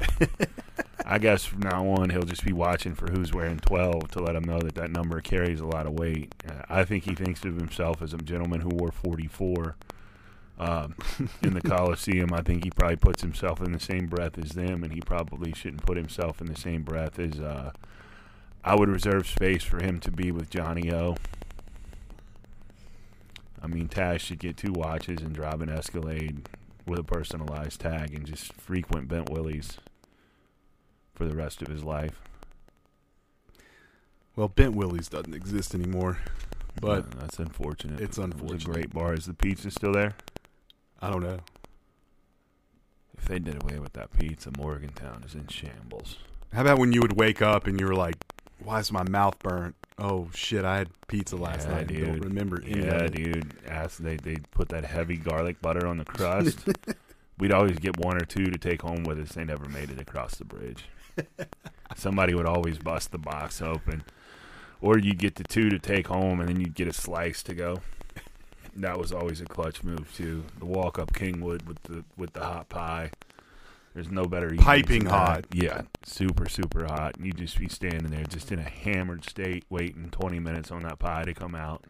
i 1.04 1.18
guess 1.18 1.44
from 1.44 1.60
now 1.60 1.86
on 1.86 2.10
he'll 2.10 2.22
just 2.22 2.44
be 2.44 2.52
watching 2.52 2.94
for 2.94 3.10
who's 3.10 3.32
wearing 3.32 3.58
12 3.58 4.10
to 4.12 4.22
let 4.22 4.34
him 4.34 4.44
know 4.44 4.58
that 4.60 4.74
that 4.76 4.90
number 4.90 5.20
carries 5.20 5.60
a 5.60 5.66
lot 5.66 5.86
of 5.86 5.92
weight. 5.98 6.34
Uh, 6.48 6.62
I 6.68 6.84
think 6.84 7.04
he 7.04 7.14
thinks 7.14 7.44
of 7.44 7.56
himself 7.56 8.02
as 8.02 8.14
a 8.14 8.18
gentleman 8.18 8.60
who 8.60 8.70
wore 8.70 8.92
44 8.92 9.76
um, 10.60 10.94
in 11.42 11.54
the 11.54 11.62
Coliseum. 11.62 12.34
I 12.34 12.42
think 12.42 12.64
he 12.64 12.70
probably 12.70 12.96
puts 12.96 13.22
himself 13.22 13.62
in 13.62 13.72
the 13.72 13.80
same 13.80 14.08
breath 14.08 14.36
as 14.36 14.50
them, 14.50 14.84
and 14.84 14.92
he 14.92 15.00
probably 15.00 15.54
shouldn't 15.54 15.86
put 15.86 15.96
himself 15.96 16.42
in 16.42 16.48
the 16.48 16.60
same 16.60 16.82
breath 16.82 17.18
as. 17.18 17.40
Uh, 17.40 17.72
I 18.62 18.74
would 18.74 18.90
reserve 18.90 19.26
space 19.26 19.64
for 19.64 19.82
him 19.82 20.00
to 20.00 20.10
be 20.10 20.30
with 20.30 20.50
Johnny 20.50 20.92
O. 20.92 21.16
I 23.62 23.66
mean, 23.66 23.88
Tash 23.88 24.24
should 24.24 24.38
get 24.38 24.58
two 24.58 24.72
watches 24.72 25.22
and 25.22 25.34
drive 25.34 25.62
an 25.62 25.70
Escalade 25.70 26.46
with 26.86 26.98
a 26.98 27.04
personalized 27.04 27.80
tag 27.80 28.14
and 28.14 28.26
just 28.26 28.52
frequent 28.52 29.08
Bent 29.08 29.30
Willies 29.30 29.78
for 31.14 31.24
the 31.24 31.34
rest 31.34 31.62
of 31.62 31.68
his 31.68 31.84
life. 31.84 32.20
Well, 34.36 34.48
Bent 34.48 34.74
Willies 34.74 35.08
doesn't 35.08 35.34
exist 35.34 35.74
anymore, 35.74 36.18
but 36.78 37.10
that's 37.18 37.38
unfortunate. 37.38 38.00
It's 38.00 38.18
unfortunate. 38.18 38.60
It 38.60 38.68
a 38.68 38.72
great 38.72 38.90
bar. 38.90 39.14
Is 39.14 39.24
the 39.24 39.32
pizza 39.32 39.70
still 39.70 39.92
there? 39.92 40.16
I 41.02 41.10
don't 41.10 41.22
know. 41.22 41.40
If 43.16 43.26
they 43.26 43.38
did 43.38 43.62
away 43.62 43.78
with 43.78 43.92
that 43.94 44.10
pizza, 44.18 44.50
Morgantown 44.56 45.22
is 45.26 45.34
in 45.34 45.46
shambles. 45.48 46.18
How 46.52 46.62
about 46.62 46.78
when 46.78 46.92
you 46.92 47.00
would 47.00 47.16
wake 47.16 47.42
up 47.42 47.66
and 47.66 47.78
you 47.78 47.86
were 47.86 47.94
like, 47.94 48.16
"Why 48.58 48.80
is 48.80 48.90
my 48.90 49.02
mouth 49.08 49.38
burnt?" 49.38 49.76
Oh 49.98 50.28
shit! 50.34 50.64
I 50.64 50.78
had 50.78 50.88
pizza 51.06 51.36
last 51.36 51.68
Yeah, 51.68 51.74
night. 51.74 51.90
and 51.90 52.00
Don't 52.00 52.14
dude. 52.14 52.24
remember 52.24 52.62
any 52.66 52.80
Yeah, 52.84 52.94
of 52.96 53.02
it. 53.02 53.14
dude. 53.14 53.54
Ask 53.68 53.98
they 53.98 54.16
they 54.16 54.36
put 54.50 54.68
that 54.70 54.84
heavy 54.84 55.16
garlic 55.16 55.60
butter 55.60 55.86
on 55.86 55.98
the 55.98 56.04
crust. 56.16 56.58
We'd 57.38 57.52
always 57.52 57.78
get 57.78 57.98
one 57.98 58.16
or 58.16 58.24
two 58.24 58.46
to 58.46 58.58
take 58.58 58.82
home 58.82 59.04
with 59.04 59.18
us. 59.18 59.32
They 59.32 59.44
never 59.44 59.66
made 59.68 59.90
it 59.90 60.00
across 60.00 60.34
the 60.36 60.44
bridge. 60.44 60.84
Somebody 61.96 62.34
would 62.34 62.46
always 62.46 62.78
bust 62.78 63.10
the 63.12 63.18
box 63.18 63.60
open, 63.62 64.04
or 64.80 64.98
you'd 64.98 65.18
get 65.18 65.34
the 65.36 65.44
two 65.44 65.68
to 65.70 65.78
take 65.78 66.06
home, 66.08 66.40
and 66.40 66.48
then 66.48 66.60
you'd 66.60 66.74
get 66.74 66.88
a 66.88 66.92
slice 66.92 67.42
to 67.44 67.54
go. 67.54 67.80
That 68.80 68.98
was 68.98 69.12
always 69.12 69.40
a 69.40 69.44
clutch 69.44 69.82
move 69.82 70.14
too. 70.16 70.44
The 70.58 70.66
walk 70.66 70.98
up 70.98 71.12
Kingwood 71.12 71.66
with 71.66 71.82
the 71.84 72.04
with 72.16 72.32
the 72.32 72.40
hot 72.40 72.68
pie. 72.68 73.10
There's 73.94 74.10
no 74.10 74.26
better 74.26 74.54
Piping 74.54 75.06
hot. 75.06 75.46
Yeah, 75.52 75.82
super 76.04 76.48
super 76.48 76.84
hot. 76.84 77.16
And 77.16 77.26
you'd 77.26 77.38
just 77.38 77.58
be 77.58 77.68
standing 77.68 78.10
there, 78.10 78.24
just 78.24 78.52
in 78.52 78.58
a 78.58 78.62
hammered 78.62 79.24
state, 79.24 79.64
waiting 79.68 80.08
20 80.10 80.38
minutes 80.38 80.70
on 80.70 80.82
that 80.84 80.98
pie 80.98 81.24
to 81.24 81.34
come 81.34 81.54
out, 81.56 81.84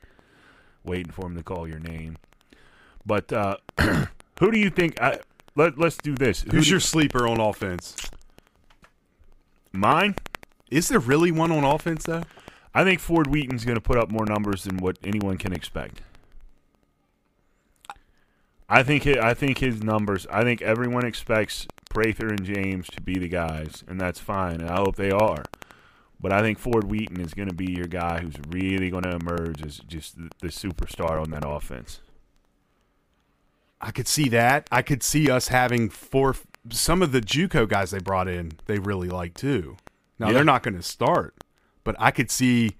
waiting 0.82 1.12
for 1.12 1.26
him 1.26 1.36
to 1.36 1.42
call 1.42 1.68
your 1.68 1.78
name. 1.78 2.16
But 3.04 3.32
uh, 3.32 3.56
who 4.38 4.50
do 4.50 4.58
you 4.58 4.70
think? 4.70 5.00
I, 5.00 5.20
let 5.56 5.78
Let's 5.78 5.96
do 5.98 6.14
this. 6.14 6.42
Who's 6.42 6.64
do- 6.64 6.70
your 6.70 6.80
sleeper 6.80 7.28
on 7.28 7.38
offense? 7.38 7.96
mine? 9.72 10.14
Is 10.70 10.88
there 10.88 10.98
really 11.00 11.30
one 11.30 11.52
on 11.52 11.64
offense 11.64 12.04
though? 12.04 12.22
I 12.74 12.84
think 12.84 13.00
Ford 13.00 13.26
Wheaton's 13.26 13.64
going 13.64 13.76
to 13.76 13.80
put 13.80 13.98
up 13.98 14.10
more 14.10 14.24
numbers 14.24 14.64
than 14.64 14.76
what 14.78 14.96
anyone 15.02 15.36
can 15.38 15.52
expect. 15.52 16.02
I 18.70 18.82
think 18.84 19.02
hi- 19.04 19.18
I 19.20 19.34
think 19.34 19.58
his 19.58 19.82
numbers. 19.82 20.26
I 20.30 20.42
think 20.44 20.62
everyone 20.62 21.04
expects 21.04 21.66
Prather 21.90 22.28
and 22.28 22.44
James 22.44 22.86
to 22.88 23.00
be 23.00 23.18
the 23.18 23.28
guys, 23.28 23.82
and 23.88 24.00
that's 24.00 24.20
fine. 24.20 24.60
And 24.60 24.70
I 24.70 24.76
hope 24.76 24.94
they 24.96 25.10
are. 25.10 25.42
But 26.20 26.32
I 26.32 26.40
think 26.40 26.58
Ford 26.58 26.84
Wheaton 26.84 27.20
is 27.20 27.34
going 27.34 27.48
to 27.48 27.54
be 27.54 27.72
your 27.72 27.86
guy 27.86 28.20
who's 28.20 28.36
really 28.48 28.90
going 28.90 29.02
to 29.04 29.16
emerge 29.16 29.64
as 29.64 29.78
just 29.78 30.16
the, 30.16 30.28
the 30.40 30.48
superstar 30.48 31.20
on 31.20 31.30
that 31.30 31.44
offense. 31.46 32.00
I 33.80 33.90
could 33.90 34.06
see 34.06 34.28
that. 34.28 34.68
I 34.70 34.82
could 34.82 35.02
see 35.02 35.30
us 35.30 35.48
having 35.48 35.88
four. 35.88 36.36
Some 36.70 37.00
of 37.02 37.12
the 37.12 37.22
JUCO 37.22 37.66
guys 37.68 37.90
they 37.90 37.98
brought 37.98 38.28
in, 38.28 38.52
they 38.66 38.78
really 38.78 39.08
like 39.08 39.32
too. 39.34 39.78
Now 40.18 40.28
Yeah. 40.28 40.34
they're 40.34 40.44
not 40.44 40.62
going 40.62 40.76
to 40.76 40.82
start, 40.82 41.34
but 41.82 41.96
I 41.98 42.10
could 42.10 42.30
see, 42.30 42.72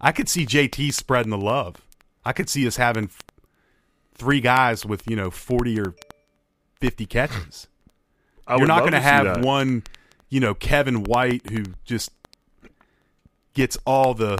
I 0.00 0.10
could 0.12 0.28
see 0.30 0.46
JT 0.46 0.90
spreading 0.94 1.30
the 1.30 1.36
love. 1.38 1.76
I 2.24 2.32
could 2.32 2.48
see 2.48 2.66
us 2.66 2.76
having 2.76 3.10
three 4.16 4.40
guys 4.40 4.84
with 4.84 5.08
you 5.08 5.16
know 5.16 5.30
forty 5.30 5.78
or 5.80 5.94
fifty 6.80 7.06
catches. 7.06 7.68
I 8.46 8.56
You're 8.56 8.66
not 8.66 8.80
going 8.80 8.92
to 8.92 9.00
have 9.00 9.44
one, 9.44 9.82
you 10.28 10.38
know, 10.38 10.54
Kevin 10.54 11.02
White 11.02 11.50
who 11.50 11.64
just 11.84 12.10
gets 13.54 13.76
all 13.84 14.14
the. 14.14 14.38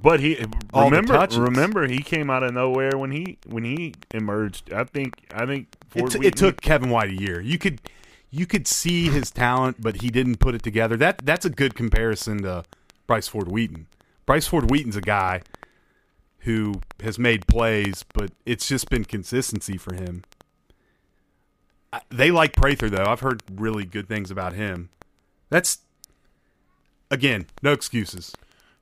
But 0.00 0.20
he 0.20 0.44
All 0.72 0.84
remember 0.90 1.26
remember 1.40 1.88
he 1.88 1.98
came 1.98 2.30
out 2.30 2.44
of 2.44 2.54
nowhere 2.54 2.96
when 2.96 3.10
he 3.10 3.38
when 3.46 3.64
he 3.64 3.94
emerged. 4.14 4.72
I 4.72 4.84
think 4.84 5.14
I 5.34 5.44
think 5.44 5.74
It, 5.94 6.10
t- 6.10 6.24
it 6.24 6.36
took 6.36 6.60
Kevin 6.60 6.90
White 6.90 7.10
a 7.10 7.20
year. 7.20 7.40
You 7.40 7.58
could 7.58 7.80
you 8.30 8.46
could 8.46 8.68
see 8.68 9.08
his 9.08 9.32
talent, 9.32 9.78
but 9.80 10.02
he 10.02 10.10
didn't 10.10 10.36
put 10.36 10.54
it 10.54 10.62
together. 10.62 10.96
That 10.96 11.24
that's 11.24 11.44
a 11.44 11.50
good 11.50 11.74
comparison 11.74 12.42
to 12.42 12.62
Bryce 13.08 13.26
Ford 13.26 13.48
Wheaton. 13.50 13.88
Bryce 14.24 14.46
Ford 14.46 14.70
Wheaton's 14.70 14.94
a 14.94 15.00
guy 15.00 15.42
who 16.40 16.80
has 17.02 17.18
made 17.18 17.46
plays, 17.46 18.04
but 18.14 18.30
it's 18.46 18.66
just 18.66 18.88
been 18.88 19.04
consistency 19.04 19.76
for 19.76 19.94
him. 19.94 20.24
They 22.10 22.30
like 22.30 22.54
Prather 22.54 22.90
though. 22.90 23.04
I've 23.06 23.20
heard 23.20 23.42
really 23.50 23.84
good 23.84 24.08
things 24.08 24.30
about 24.30 24.52
him. 24.52 24.90
That's 25.50 25.78
again, 27.10 27.46
no 27.62 27.72
excuses. 27.72 28.32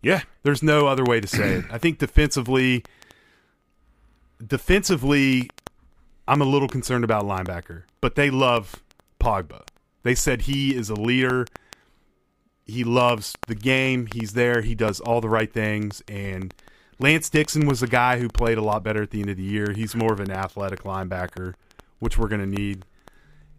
Yeah, 0.03 0.23
There's 0.43 0.63
no 0.63 0.87
other 0.87 1.05
way 1.05 1.21
to 1.21 1.27
say 1.27 1.55
it. 1.55 1.65
I 1.71 1.79
think 1.79 1.99
defensively, 1.99 2.85
defensively, 4.45 5.51
I'm 6.29 6.41
a 6.41 6.45
little 6.45 6.69
concerned 6.69 7.03
about 7.03 7.25
linebacker, 7.25 7.83
but 8.01 8.15
they 8.15 8.31
love 8.31 8.77
Kpogba. 9.21 9.63
They 10.05 10.15
said 10.15 10.43
he 10.43 10.77
is 10.77 10.91
a 10.91 10.95
leader. 10.95 11.47
He 12.67 12.85
loves 12.85 13.33
the 13.49 13.57
game. 13.57 14.07
He's 14.13 14.35
there. 14.35 14.61
He 14.63 14.75
does 14.77 15.01
all 15.01 15.21
the 15.21 15.29
right 15.29 15.53
things. 15.53 16.03
And 16.07 16.55
Lance 16.99 17.29
Dixon 17.29 17.67
was 17.67 17.83
a 17.83 17.87
guy 17.87 18.19
who 18.19 18.29
played 18.29 18.59
a 18.59 18.63
lot 18.63 18.83
better 18.83 19.03
at 19.03 19.11
the 19.11 19.21
end 19.21 19.31
of 19.31 19.37
the 19.37 19.43
year. 19.43 19.73
He's 19.75 19.95
more 19.95 20.13
of 20.13 20.21
an 20.21 20.31
athletic 20.31 20.83
linebacker, 20.83 21.55
which 21.99 22.17
we're 22.17 22.29
going 22.29 22.41
to 22.41 22.47
need. 22.47 22.85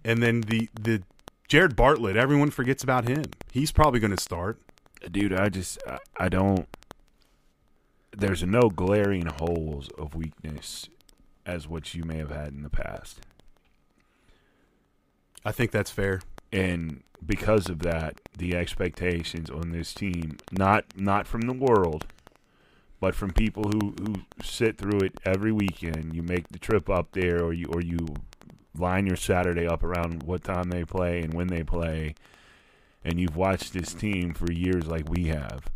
And 0.04 0.24
then 0.24 0.42
the 0.42 0.70
the 0.80 1.04
Jared 1.48 1.76
Bartlett, 1.76 2.18
everyone 2.18 2.50
forgets 2.52 2.84
about 2.84 3.08
him. 3.08 3.24
He's 3.52 3.72
probably 3.72 4.00
going 4.00 4.16
to 4.16 4.22
start. 4.22 4.60
dude. 5.12 5.34
I 5.34 5.50
just 5.50 5.78
I, 5.88 6.00
I 6.18 6.30
don't. 6.30 6.68
There's 8.16 8.44
no 8.44 8.70
glaring 8.70 9.28
holes 9.28 9.90
of 9.98 10.16
weakness 10.16 10.90
as 11.46 11.68
what 11.68 11.94
you 11.94 12.04
may 12.04 12.18
have 12.18 12.32
had 12.32 12.50
in 12.50 12.62
the 12.64 12.70
past, 12.70 13.22
I 15.46 15.52
think 15.52 15.72
that's 15.72 15.92
fair. 15.92 16.22
and 16.52 17.04
because 17.26 17.68
of 17.70 17.80
that, 17.80 18.22
the 18.38 18.56
expectations 18.56 19.50
on 19.50 19.72
this 19.72 19.94
team 19.94 20.38
not 20.52 20.86
not 20.96 21.26
from 21.28 21.42
the 21.42 21.54
world, 21.54 22.06
but 23.00 23.16
from 23.16 23.32
people 23.32 23.64
who 23.64 23.94
who 24.02 24.16
sit 24.44 24.78
through 24.78 25.00
it 25.00 25.14
every 25.26 25.52
weekend. 25.52 26.16
You 26.16 26.24
make 26.24 26.50
the 26.50 26.60
trip 26.60 26.90
up 26.90 27.12
there, 27.12 27.44
or 27.44 27.54
you 27.54 27.68
or 27.70 27.82
you 27.82 28.00
line 28.76 29.08
your 29.08 29.16
Saturday 29.16 29.68
up 29.68 29.84
around 29.84 30.24
what 30.24 30.44
time 30.44 30.70
they 30.70 30.84
play 30.84 31.22
and 31.22 31.34
when 31.34 31.48
they 31.48 31.64
play, 31.64 32.16
and 33.04 33.20
you've 33.20 33.36
watched 33.36 33.74
this 33.74 33.94
team 33.94 34.34
for 34.34 34.52
years 34.52 34.88
like 34.88 35.10
we 35.10 35.26
have. 35.28 35.70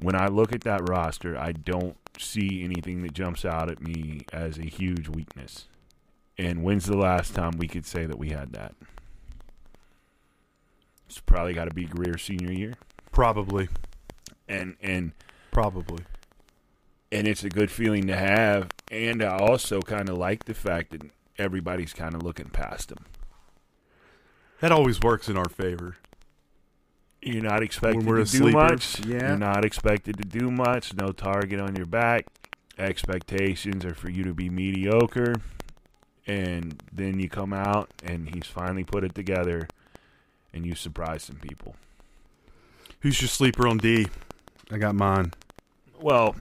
When 0.00 0.14
I 0.14 0.26
look 0.26 0.52
at 0.52 0.62
that 0.62 0.88
roster, 0.88 1.38
I 1.38 1.52
don't 1.52 1.96
see 2.18 2.62
anything 2.64 3.02
that 3.02 3.12
jumps 3.12 3.44
out 3.44 3.70
at 3.70 3.80
me 3.80 4.22
as 4.32 4.58
a 4.58 4.64
huge 4.64 5.08
weakness. 5.08 5.66
And 6.36 6.64
when's 6.64 6.86
the 6.86 6.96
last 6.96 7.34
time 7.34 7.52
we 7.58 7.68
could 7.68 7.86
say 7.86 8.06
that 8.06 8.18
we 8.18 8.30
had 8.30 8.52
that? 8.52 8.74
It's 11.06 11.20
probably 11.20 11.52
got 11.54 11.68
to 11.68 11.74
be 11.74 11.84
Grier 11.84 12.18
senior 12.18 12.50
year, 12.52 12.74
Probably. 13.12 13.68
and 14.48 14.76
and 14.82 15.12
Probably. 15.54 16.04
and 17.12 17.26
it's 17.28 17.44
a 17.44 17.48
good 17.48 17.70
feeling 17.70 18.06
to 18.08 18.16
have. 18.16 18.68
And 18.90 19.22
I 19.22 19.36
also 19.38 19.80
kind 19.80 20.08
of 20.10 20.18
like 20.18 20.44
the 20.44 20.54
fact 20.54 20.90
that 20.90 21.02
everybody's 21.38 21.92
kind 21.92 22.14
of 22.14 22.22
looking 22.22 22.48
past 22.50 22.88
them. 22.90 23.04
That 24.60 24.72
always 24.72 25.00
works 25.00 25.28
in 25.28 25.36
our 25.36 25.48
favor. 25.48 25.96
You're 27.22 27.42
not 27.42 27.62
expected 27.62 28.04
we're 28.04 28.16
to 28.16 28.22
a 28.22 28.24
do 28.24 28.38
sleeper, 28.38 28.58
much. 28.58 29.06
yeah. 29.06 29.28
You're 29.28 29.38
not 29.38 29.64
expected 29.64 30.16
to 30.18 30.24
do 30.24 30.50
much. 30.50 30.92
No 30.94 31.12
target 31.12 31.60
on 31.60 31.74
your 31.76 31.86
back. 31.86 32.26
Expectations 32.76 33.84
are 33.84 33.94
for 33.94 34.10
you 34.10 34.24
to 34.24 34.34
be 34.34 34.50
mediocre. 34.50 35.34
And 36.26 36.82
then 36.92 37.20
you 37.20 37.28
come 37.28 37.52
out 37.52 37.90
and 38.02 38.28
he's 38.34 38.46
finally 38.46 38.84
put 38.84 39.04
it 39.04 39.14
together 39.14 39.68
and 40.52 40.66
you 40.66 40.74
surprise 40.74 41.22
some 41.22 41.36
people. 41.36 41.76
Who's 43.00 43.20
your 43.20 43.28
sleeper 43.28 43.68
on 43.68 43.78
D? 43.78 44.08
I 44.70 44.78
got 44.78 44.94
mine. 44.94 45.32
Well, 46.00 46.36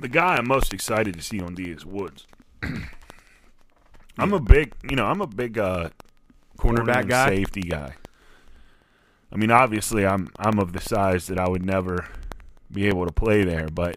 the 0.00 0.08
guy 0.08 0.36
I'm 0.36 0.48
most 0.48 0.72
excited 0.72 1.14
to 1.14 1.22
see 1.22 1.40
on 1.40 1.54
D 1.54 1.70
is 1.70 1.86
Woods. 1.86 2.26
I'm 4.18 4.32
a 4.32 4.40
big, 4.40 4.74
you 4.88 4.96
know, 4.96 5.06
I'm 5.06 5.20
a 5.20 5.26
big 5.26 5.58
uh, 5.58 5.90
Cornerback 6.58 7.08
guy. 7.08 7.28
safety 7.28 7.62
guy. 7.62 7.94
I 9.32 9.36
mean, 9.36 9.50
obviously, 9.50 10.06
I'm 10.06 10.28
I'm 10.38 10.58
of 10.58 10.72
the 10.72 10.80
size 10.80 11.26
that 11.28 11.38
I 11.38 11.48
would 11.48 11.64
never 11.64 12.08
be 12.70 12.86
able 12.86 13.06
to 13.06 13.12
play 13.12 13.44
there, 13.44 13.68
but 13.68 13.96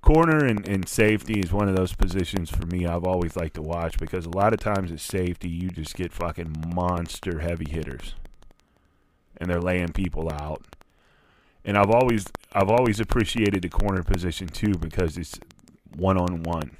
corner 0.00 0.44
and, 0.44 0.66
and 0.68 0.88
safety 0.88 1.38
is 1.40 1.52
one 1.52 1.68
of 1.68 1.76
those 1.76 1.94
positions 1.94 2.50
for 2.50 2.66
me 2.66 2.86
I've 2.86 3.04
always 3.04 3.36
liked 3.36 3.54
to 3.54 3.62
watch 3.62 3.98
because 3.98 4.26
a 4.26 4.30
lot 4.30 4.52
of 4.52 4.58
times 4.58 4.90
at 4.90 4.98
safety 4.98 5.48
you 5.48 5.70
just 5.70 5.94
get 5.94 6.12
fucking 6.12 6.52
monster 6.74 7.38
heavy 7.38 7.70
hitters, 7.70 8.14
and 9.36 9.48
they're 9.48 9.60
laying 9.60 9.92
people 9.92 10.30
out. 10.32 10.71
And 11.64 11.76
I've 11.78 11.90
always 11.90 12.26
I've 12.52 12.68
always 12.70 12.98
appreciated 13.00 13.62
the 13.62 13.68
corner 13.68 14.02
position 14.02 14.48
too 14.48 14.74
because 14.74 15.16
it's 15.16 15.38
one 15.96 16.18
on 16.18 16.42
one. 16.42 16.76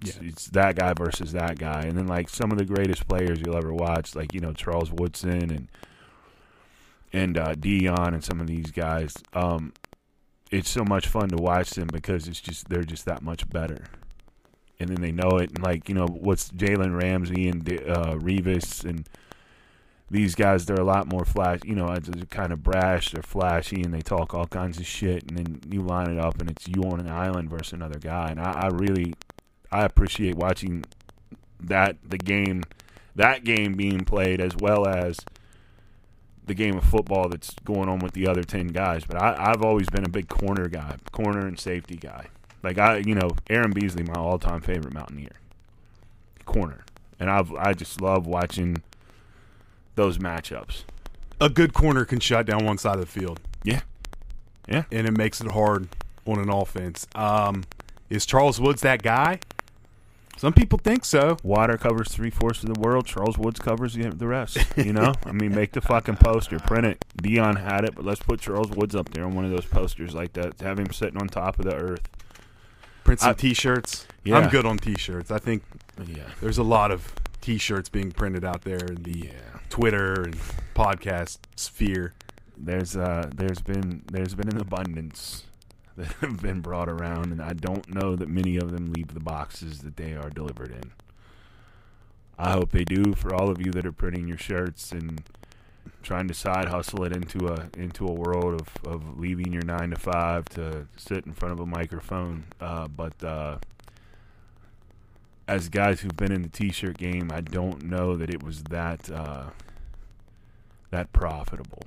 It's, 0.00 0.16
Yeah. 0.16 0.28
it's 0.28 0.46
that 0.48 0.76
guy 0.76 0.92
versus 0.94 1.32
that 1.32 1.58
guy, 1.58 1.82
and 1.82 1.96
then 1.96 2.06
like 2.06 2.28
some 2.28 2.50
of 2.50 2.58
the 2.58 2.64
greatest 2.64 3.06
players 3.06 3.38
you'll 3.44 3.56
ever 3.56 3.72
watch, 3.72 4.14
like 4.14 4.32
you 4.34 4.40
know 4.40 4.52
Charles 4.52 4.90
Woodson 4.90 5.50
and 5.50 5.68
and 7.12 7.38
uh, 7.38 7.54
Deion 7.54 8.08
and 8.14 8.24
some 8.24 8.40
of 8.40 8.46
these 8.46 8.70
guys. 8.72 9.14
Um, 9.34 9.72
it's 10.50 10.68
so 10.70 10.84
much 10.84 11.06
fun 11.06 11.28
to 11.28 11.36
watch 11.36 11.70
them 11.70 11.88
because 11.92 12.26
it's 12.28 12.40
just 12.40 12.68
they're 12.68 12.82
just 12.84 13.04
that 13.04 13.22
much 13.22 13.48
better, 13.50 13.84
and 14.80 14.88
then 14.88 15.00
they 15.00 15.12
know 15.12 15.38
it. 15.38 15.50
And 15.50 15.62
like 15.62 15.88
you 15.88 15.94
know 15.94 16.06
what's 16.06 16.50
Jalen 16.50 17.00
Ramsey 17.00 17.48
and 17.48 17.68
uh, 17.68 18.16
Revis 18.16 18.84
and 18.84 19.08
these 20.14 20.36
guys, 20.36 20.64
they're 20.64 20.76
a 20.76 20.84
lot 20.84 21.10
more 21.10 21.24
flash. 21.24 21.58
You 21.64 21.74
know, 21.74 21.92
they're 21.92 22.24
kind 22.26 22.52
of 22.52 22.62
brash, 22.62 23.10
they're 23.10 23.22
flashy, 23.22 23.82
and 23.82 23.92
they 23.92 24.00
talk 24.00 24.32
all 24.32 24.46
kinds 24.46 24.78
of 24.78 24.86
shit. 24.86 25.24
And 25.28 25.36
then 25.36 25.60
you 25.68 25.82
line 25.82 26.08
it 26.08 26.18
up, 26.18 26.40
and 26.40 26.48
it's 26.48 26.68
you 26.68 26.84
on 26.84 27.00
an 27.00 27.10
island 27.10 27.50
versus 27.50 27.72
another 27.72 27.98
guy. 27.98 28.28
And 28.30 28.40
I, 28.40 28.52
I 28.52 28.66
really, 28.68 29.14
I 29.72 29.84
appreciate 29.84 30.36
watching 30.36 30.84
that 31.58 31.96
the 32.08 32.18
game, 32.18 32.62
that 33.16 33.42
game 33.42 33.74
being 33.74 34.04
played 34.04 34.40
as 34.40 34.54
well 34.56 34.86
as 34.86 35.18
the 36.46 36.54
game 36.54 36.76
of 36.76 36.84
football 36.84 37.28
that's 37.28 37.50
going 37.64 37.88
on 37.88 37.98
with 37.98 38.12
the 38.12 38.28
other 38.28 38.44
ten 38.44 38.68
guys. 38.68 39.04
But 39.04 39.20
I, 39.20 39.50
I've 39.50 39.62
always 39.62 39.88
been 39.90 40.04
a 40.04 40.08
big 40.08 40.28
corner 40.28 40.68
guy, 40.68 40.96
corner 41.10 41.44
and 41.44 41.58
safety 41.58 41.96
guy. 41.96 42.28
Like 42.62 42.78
I, 42.78 42.98
you 42.98 43.16
know, 43.16 43.30
Aaron 43.50 43.72
Beasley, 43.72 44.04
my 44.04 44.14
all-time 44.14 44.60
favorite 44.60 44.94
Mountaineer, 44.94 45.40
corner, 46.46 46.84
and 47.18 47.28
I've 47.28 47.52
I 47.54 47.72
just 47.72 48.00
love 48.00 48.28
watching 48.28 48.80
those 49.94 50.18
matchups. 50.18 50.84
A 51.40 51.48
good 51.48 51.74
corner 51.74 52.04
can 52.04 52.20
shut 52.20 52.46
down 52.46 52.64
one 52.64 52.78
side 52.78 52.94
of 52.94 53.00
the 53.00 53.06
field. 53.06 53.40
Yeah. 53.64 53.80
Yeah. 54.68 54.84
And 54.90 55.06
it 55.06 55.16
makes 55.16 55.40
it 55.40 55.50
hard 55.50 55.88
on 56.26 56.38
an 56.38 56.48
offense. 56.48 57.06
Um, 57.14 57.64
is 58.08 58.24
Charles 58.26 58.60
Woods 58.60 58.82
that 58.82 59.02
guy? 59.02 59.40
Some 60.36 60.52
people 60.52 60.78
think 60.78 61.04
so. 61.04 61.36
Water 61.44 61.76
covers 61.78 62.08
three 62.08 62.30
fourths 62.30 62.64
of 62.64 62.74
the 62.74 62.80
world. 62.80 63.06
Charles 63.06 63.38
Woods 63.38 63.60
covers 63.60 63.94
the, 63.94 64.10
the 64.10 64.26
rest. 64.26 64.58
You 64.76 64.92
know, 64.92 65.14
I 65.24 65.30
mean, 65.32 65.54
make 65.54 65.72
the 65.72 65.80
fucking 65.80 66.16
poster, 66.16 66.58
print 66.58 66.86
it. 66.86 67.04
Deion 67.22 67.60
had 67.60 67.84
it, 67.84 67.94
but 67.94 68.04
let's 68.04 68.20
put 68.20 68.40
Charles 68.40 68.70
Woods 68.70 68.96
up 68.96 69.10
there 69.10 69.24
on 69.24 69.34
one 69.34 69.44
of 69.44 69.52
those 69.52 69.64
posters 69.64 70.12
like 70.12 70.32
that. 70.32 70.60
Have 70.60 70.78
him 70.80 70.92
sitting 70.92 71.20
on 71.20 71.28
top 71.28 71.58
of 71.60 71.66
the 71.66 71.74
earth. 71.76 72.02
Print 73.04 73.20
some 73.20 73.30
I- 73.30 73.34
t-shirts. 73.34 74.06
Yeah. 74.24 74.38
I'm 74.38 74.48
good 74.50 74.66
on 74.66 74.76
t-shirts. 74.78 75.30
I 75.30 75.38
think 75.38 75.62
Yeah, 76.04 76.24
there's 76.40 76.58
a 76.58 76.62
lot 76.64 76.90
of 76.90 77.12
t-shirts 77.44 77.90
being 77.90 78.10
printed 78.10 78.42
out 78.42 78.62
there 78.62 78.78
in 78.78 79.02
the 79.02 79.26
yeah. 79.26 79.58
Twitter 79.68 80.22
and 80.22 80.34
podcast 80.74 81.40
sphere. 81.56 82.14
There's 82.56 82.96
uh, 82.96 83.30
there's 83.34 83.60
been 83.60 84.02
there's 84.10 84.34
been 84.34 84.48
an 84.48 84.60
abundance 84.60 85.44
that 85.96 86.06
have 86.20 86.40
been 86.40 86.62
brought 86.62 86.88
around, 86.88 87.32
and 87.32 87.42
I 87.42 87.52
don't 87.52 87.94
know 87.94 88.16
that 88.16 88.28
many 88.28 88.56
of 88.56 88.72
them 88.72 88.92
leave 88.94 89.08
the 89.08 89.20
boxes 89.20 89.80
that 89.80 89.96
they 89.96 90.14
are 90.14 90.30
delivered 90.30 90.70
in. 90.70 90.92
I 92.38 92.52
hope 92.52 92.70
they 92.70 92.84
do 92.84 93.12
for 93.14 93.34
all 93.34 93.50
of 93.50 93.60
you 93.64 93.70
that 93.72 93.84
are 93.84 93.92
printing 93.92 94.26
your 94.26 94.38
shirts 94.38 94.90
and 94.90 95.22
trying 96.02 96.28
to 96.28 96.34
side 96.34 96.68
hustle 96.68 97.04
it 97.04 97.14
into 97.14 97.48
a 97.48 97.68
into 97.76 98.06
a 98.06 98.12
world 98.12 98.58
of, 98.58 98.68
of 98.90 99.18
leaving 99.18 99.52
your 99.52 99.64
nine 99.64 99.90
to 99.90 99.96
five 99.96 100.46
to 100.50 100.86
sit 100.96 101.26
in 101.26 101.34
front 101.34 101.52
of 101.52 101.60
a 101.60 101.66
microphone. 101.66 102.44
Uh, 102.58 102.88
but 102.88 103.22
uh, 103.22 103.58
as 105.46 105.68
guys 105.68 106.00
who've 106.00 106.16
been 106.16 106.32
in 106.32 106.42
the 106.42 106.48
t-shirt 106.48 106.98
game, 106.98 107.30
I 107.32 107.40
don't 107.40 107.84
know 107.84 108.16
that 108.16 108.30
it 108.30 108.42
was 108.42 108.62
that 108.64 109.10
uh, 109.10 109.50
that 110.90 111.12
profitable. 111.12 111.82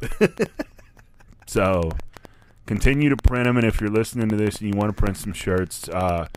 so 1.47 1.91
continue 2.65 3.09
to 3.09 3.17
print 3.17 3.45
them, 3.45 3.57
and 3.57 3.65
if 3.65 3.81
you're 3.81 3.89
listening 3.89 4.29
to 4.29 4.35
this 4.35 4.59
and 4.59 4.73
you 4.73 4.77
want 4.77 4.95
to 4.95 4.99
print 4.99 5.17
some 5.17 5.33
shirts, 5.33 5.89
uh, 5.89 6.27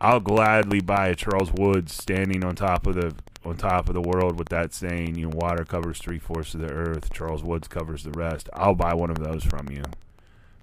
I'll 0.00 0.20
gladly 0.20 0.80
buy 0.80 1.08
a 1.08 1.14
Charles 1.14 1.52
Woods 1.52 1.92
standing 1.92 2.42
on 2.44 2.56
top 2.56 2.86
of 2.86 2.94
the 2.94 3.14
on 3.44 3.56
top 3.56 3.88
of 3.88 3.94
the 3.94 4.02
world 4.02 4.38
with 4.38 4.48
that 4.50 4.72
saying, 4.72 5.16
you 5.16 5.28
know, 5.28 5.36
water 5.36 5.64
covers 5.64 5.98
three 5.98 6.18
fourths 6.18 6.54
of 6.54 6.60
the 6.60 6.70
earth, 6.70 7.12
Charles 7.12 7.42
Woods 7.42 7.68
covers 7.68 8.04
the 8.04 8.10
rest. 8.10 8.48
I'll 8.52 8.74
buy 8.74 8.94
one 8.94 9.10
of 9.10 9.18
those 9.18 9.44
from 9.44 9.70
you. 9.70 9.82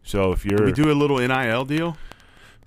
So 0.04 0.32
if 0.32 0.46
you're 0.46 0.66
we 0.66 0.72
do 0.72 0.92
a 0.92 0.94
little 0.94 1.18
NIL 1.18 1.66
deal 1.66 1.98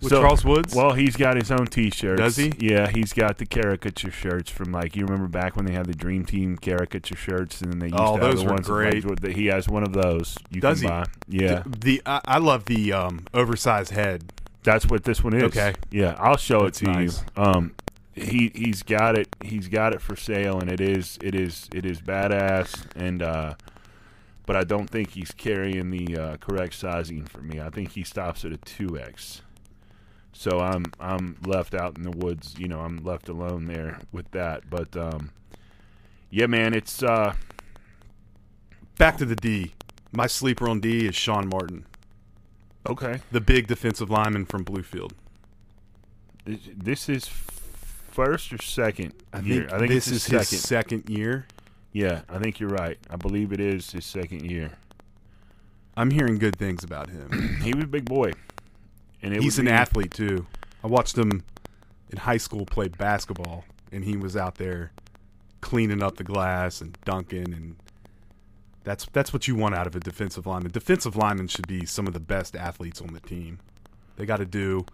with 0.00 0.10
So- 0.10 0.20
Charles 0.22 0.44
Woods. 0.44 0.74
well, 0.74 0.92
he's 0.92 1.16
got 1.16 1.36
his 1.36 1.50
own 1.50 1.66
T-shirts. 1.66 2.20
Does 2.20 2.36
he? 2.36 2.52
Yeah, 2.58 2.88
he's 2.88 3.12
got 3.12 3.38
the 3.38 3.46
caricature 3.46 4.10
shirts 4.10 4.50
from 4.50 4.72
like 4.72 4.96
you 4.96 5.04
remember 5.04 5.28
back 5.28 5.56
when 5.56 5.66
they 5.66 5.72
had 5.74 5.86
the 5.86 5.94
Dream 5.94 6.24
Team 6.24 6.56
caricature 6.56 7.16
shirts, 7.16 7.60
and 7.60 7.72
then 7.72 7.78
they 7.80 7.86
used 7.86 7.96
Oh, 7.98 8.16
to 8.16 8.22
have 8.22 8.32
those 8.32 8.40
the 8.40 8.46
were 8.46 8.52
ones 8.54 8.68
with, 8.68 8.78
like, 8.84 9.02
great. 9.04 9.20
the- 9.20 9.32
he 9.32 9.46
has 9.46 9.68
one 9.68 9.82
of 9.82 9.92
those. 9.92 10.36
You 10.50 10.60
Does 10.60 10.80
can 10.80 10.88
he? 10.88 10.88
buy. 10.88 11.04
Yeah, 11.28 11.62
the 11.66 12.02
I, 12.06 12.20
I 12.26 12.38
love 12.38 12.64
the 12.66 12.92
um, 12.92 13.26
oversized 13.34 13.92
head 13.92 14.32
That's 14.62 14.86
what 14.86 15.04
this 15.04 15.24
one 15.24 15.34
is. 15.34 15.44
Okay. 15.44 15.74
Yeah, 15.90 16.16
I'll 16.18 16.36
show 16.36 16.64
That's 16.64 16.82
it 16.82 16.84
to 16.86 16.90
nice. 16.92 17.22
you. 17.36 17.42
Um, 17.42 17.74
he 18.14 18.52
he's 18.54 18.82
got 18.82 19.16
it. 19.18 19.34
He's 19.42 19.68
got 19.68 19.94
it 19.94 20.00
for 20.02 20.16
sale, 20.16 20.58
and 20.60 20.70
it 20.70 20.80
is 20.80 21.18
it 21.22 21.34
is 21.34 21.68
it 21.74 21.86
is 21.86 22.00
badass. 22.02 22.84
And 22.94 23.22
uh, 23.22 23.54
but 24.44 24.56
I 24.56 24.64
don't 24.64 24.90
think 24.90 25.10
he's 25.12 25.30
carrying 25.30 25.90
the 25.90 26.16
uh, 26.18 26.36
correct 26.38 26.74
sizing 26.74 27.24
for 27.24 27.40
me. 27.40 27.60
I 27.60 27.70
think 27.70 27.92
he 27.92 28.02
stops 28.02 28.44
at 28.44 28.52
a 28.52 28.56
two 28.58 28.98
X. 28.98 29.40
So 30.32 30.60
I'm 30.60 30.84
I'm 30.98 31.36
left 31.44 31.74
out 31.74 31.96
in 31.96 32.04
the 32.04 32.10
woods. 32.10 32.54
You 32.58 32.68
know, 32.68 32.80
I'm 32.80 32.98
left 33.04 33.28
alone 33.28 33.66
there 33.66 33.98
with 34.12 34.30
that. 34.30 34.70
But 34.70 34.96
um, 34.96 35.30
yeah, 36.30 36.46
man, 36.46 36.72
it's 36.74 37.02
uh, 37.02 37.34
Back 39.00 39.16
to 39.16 39.24
the 39.24 39.34
D. 39.34 39.72
My 40.12 40.26
sleeper 40.26 40.68
on 40.68 40.78
D 40.80 41.06
is 41.06 41.16
Sean 41.16 41.48
Martin, 41.48 41.86
okay. 42.86 43.20
the 43.32 43.40
big 43.40 43.66
defensive 43.66 44.10
lineman 44.10 44.44
from 44.44 44.62
Bluefield. 44.62 45.12
This, 46.44 47.08
is 47.08 47.26
first 47.26 48.52
or 48.52 48.60
second 48.60 49.14
I 49.32 49.40
year. 49.40 49.62
think, 49.62 49.72
I 49.72 49.78
think 49.78 49.90
this 49.92 50.06
is 50.08 50.26
his 50.26 50.50
his 50.50 50.60
second. 50.60 51.04
second 51.06 51.16
year. 51.16 51.46
Yeah, 51.94 52.20
I 52.28 52.38
think 52.38 52.60
you're 52.60 52.68
right. 52.68 52.98
I 53.08 53.16
believe 53.16 53.54
it 53.54 53.60
is 53.60 53.90
his 53.90 54.04
second 54.04 54.44
year. 54.50 54.72
I'm 55.96 56.10
hearing 56.10 56.36
good 56.36 56.56
things 56.56 56.84
about 56.84 57.08
him. 57.08 57.58
He 57.64 57.72
was 57.72 57.84
a 57.84 57.88
big 57.88 58.04
boy, 58.04 58.32
and 59.22 59.34
He's 59.36 59.58
an 59.58 59.66
be- 59.66 59.70
athlete 59.70 60.12
too. 60.12 60.46
I 60.82 60.86
watched 60.86 61.16
him 61.16 61.42
in 62.10 62.18
high 62.18 62.38
school 62.38 62.64
play 62.66 62.88
basketball, 62.88 63.64
and 63.92 64.04
he 64.04 64.16
was 64.16 64.36
out 64.36 64.56
there 64.56 64.92
cleaning 65.60 66.02
up 66.02 66.16
the 66.16 66.24
glass 66.24 66.80
and 66.80 66.96
dunking, 67.04 67.52
and 67.52 67.76
that's 68.84 69.06
that's 69.12 69.32
what 69.32 69.46
you 69.46 69.54
want 69.54 69.74
out 69.74 69.86
of 69.86 69.94
a 69.94 70.00
defensive 70.00 70.46
lineman. 70.46 70.72
Defensive 70.72 71.16
linemen 71.16 71.48
should 71.48 71.66
be 71.68 71.84
some 71.86 72.06
of 72.06 72.12
the 72.14 72.20
best 72.20 72.56
athletes 72.56 73.00
on 73.00 73.12
the 73.12 73.20
team. 73.20 73.58
They 74.16 74.26
got 74.26 74.38
to 74.38 74.46
do. 74.46 74.84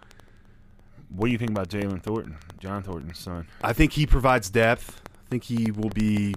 What 1.09 1.27
do 1.27 1.33
you 1.33 1.39
think 1.39 1.53
about 1.53 1.68
Jalen 1.68 2.03
Thornton, 2.03 2.37
John 2.59 2.83
Thornton's 2.83 3.18
son? 3.18 3.47
I 3.62 3.72
think 3.72 3.93
he 3.93 4.07
provides 4.07 4.51
depth. 4.51 5.01
I 5.07 5.31
think 5.31 5.45
he 5.45 5.70
will 5.70 5.91
be 5.91 6.35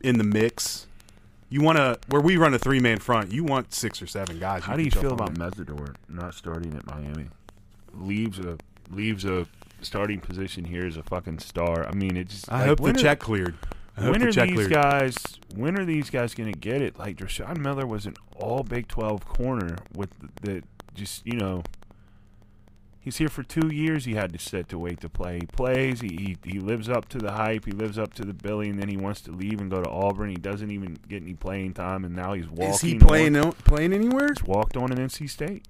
in 0.00 0.16
the 0.18 0.24
mix. 0.24 0.86
You 1.48 1.60
want 1.62 1.78
to 1.78 1.98
where 2.08 2.20
we 2.20 2.36
run 2.36 2.54
a 2.54 2.58
three 2.58 2.80
man 2.80 2.98
front. 2.98 3.32
You 3.32 3.44
want 3.44 3.72
six 3.72 4.02
or 4.02 4.06
seven 4.06 4.38
guys. 4.40 4.64
How 4.64 4.76
do 4.76 4.82
you 4.82 4.90
feel 4.90 5.12
about. 5.12 5.34
Mesidor 5.34 5.94
not 6.08 6.34
starting 6.34 6.74
at 6.74 6.86
Miami? 6.86 7.26
Leaves 7.94 8.38
a 8.40 8.58
leaves 8.90 9.24
a 9.24 9.46
starting 9.80 10.20
position 10.20 10.64
here 10.64 10.86
as 10.86 10.96
a 10.96 11.02
fucking 11.02 11.38
star. 11.38 11.86
I 11.86 11.92
mean, 11.94 12.16
it's. 12.16 12.32
just. 12.34 12.52
I 12.52 12.60
like, 12.60 12.66
hope 12.68 12.80
the 12.82 12.90
are- 12.90 12.94
check 12.94 13.20
cleared. 13.20 13.54
I 13.96 14.10
When 14.10 14.20
the 14.20 14.28
are 14.28 14.32
check 14.32 14.48
these 14.48 14.56
cleared. 14.56 14.72
guys? 14.72 15.16
When 15.54 15.78
are 15.78 15.84
these 15.84 16.10
guys 16.10 16.34
going 16.34 16.52
to 16.52 16.58
get 16.58 16.82
it? 16.82 16.98
Like 16.98 17.16
Dreshun 17.16 17.58
Miller 17.58 17.86
was 17.86 18.04
an 18.06 18.14
All 18.34 18.62
Big 18.62 18.88
Twelve 18.88 19.24
corner 19.24 19.76
with 19.94 20.10
the 20.42 20.62
just 20.94 21.26
you 21.26 21.36
know. 21.38 21.62
He's 23.06 23.18
here 23.18 23.28
for 23.28 23.44
two 23.44 23.68
years. 23.72 24.04
He 24.04 24.14
had 24.16 24.32
to 24.32 24.38
sit 24.40 24.68
to 24.70 24.78
wait 24.80 25.00
to 25.02 25.08
play. 25.08 25.38
He 25.38 25.46
plays. 25.46 26.00
He, 26.00 26.36
he 26.42 26.50
he 26.50 26.58
lives 26.58 26.88
up 26.88 27.08
to 27.10 27.18
the 27.18 27.30
hype. 27.30 27.64
He 27.64 27.70
lives 27.70 28.00
up 28.00 28.12
to 28.14 28.24
the 28.24 28.34
billing. 28.34 28.70
And 28.70 28.80
then 28.80 28.88
he 28.88 28.96
wants 28.96 29.20
to 29.22 29.30
leave 29.30 29.60
and 29.60 29.70
go 29.70 29.80
to 29.80 29.88
Auburn. 29.88 30.28
He 30.30 30.34
doesn't 30.34 30.72
even 30.72 30.98
get 31.08 31.22
any 31.22 31.34
playing 31.34 31.74
time. 31.74 32.04
And 32.04 32.16
now 32.16 32.32
he's 32.32 32.48
walking. 32.48 32.74
Is 32.74 32.80
he 32.80 32.98
playing 32.98 33.36
o- 33.36 33.52
playing 33.52 33.92
anywhere? 33.92 34.30
He's 34.36 34.42
walked 34.44 34.76
on 34.76 34.90
at 34.90 34.98
NC 34.98 35.30
State. 35.30 35.66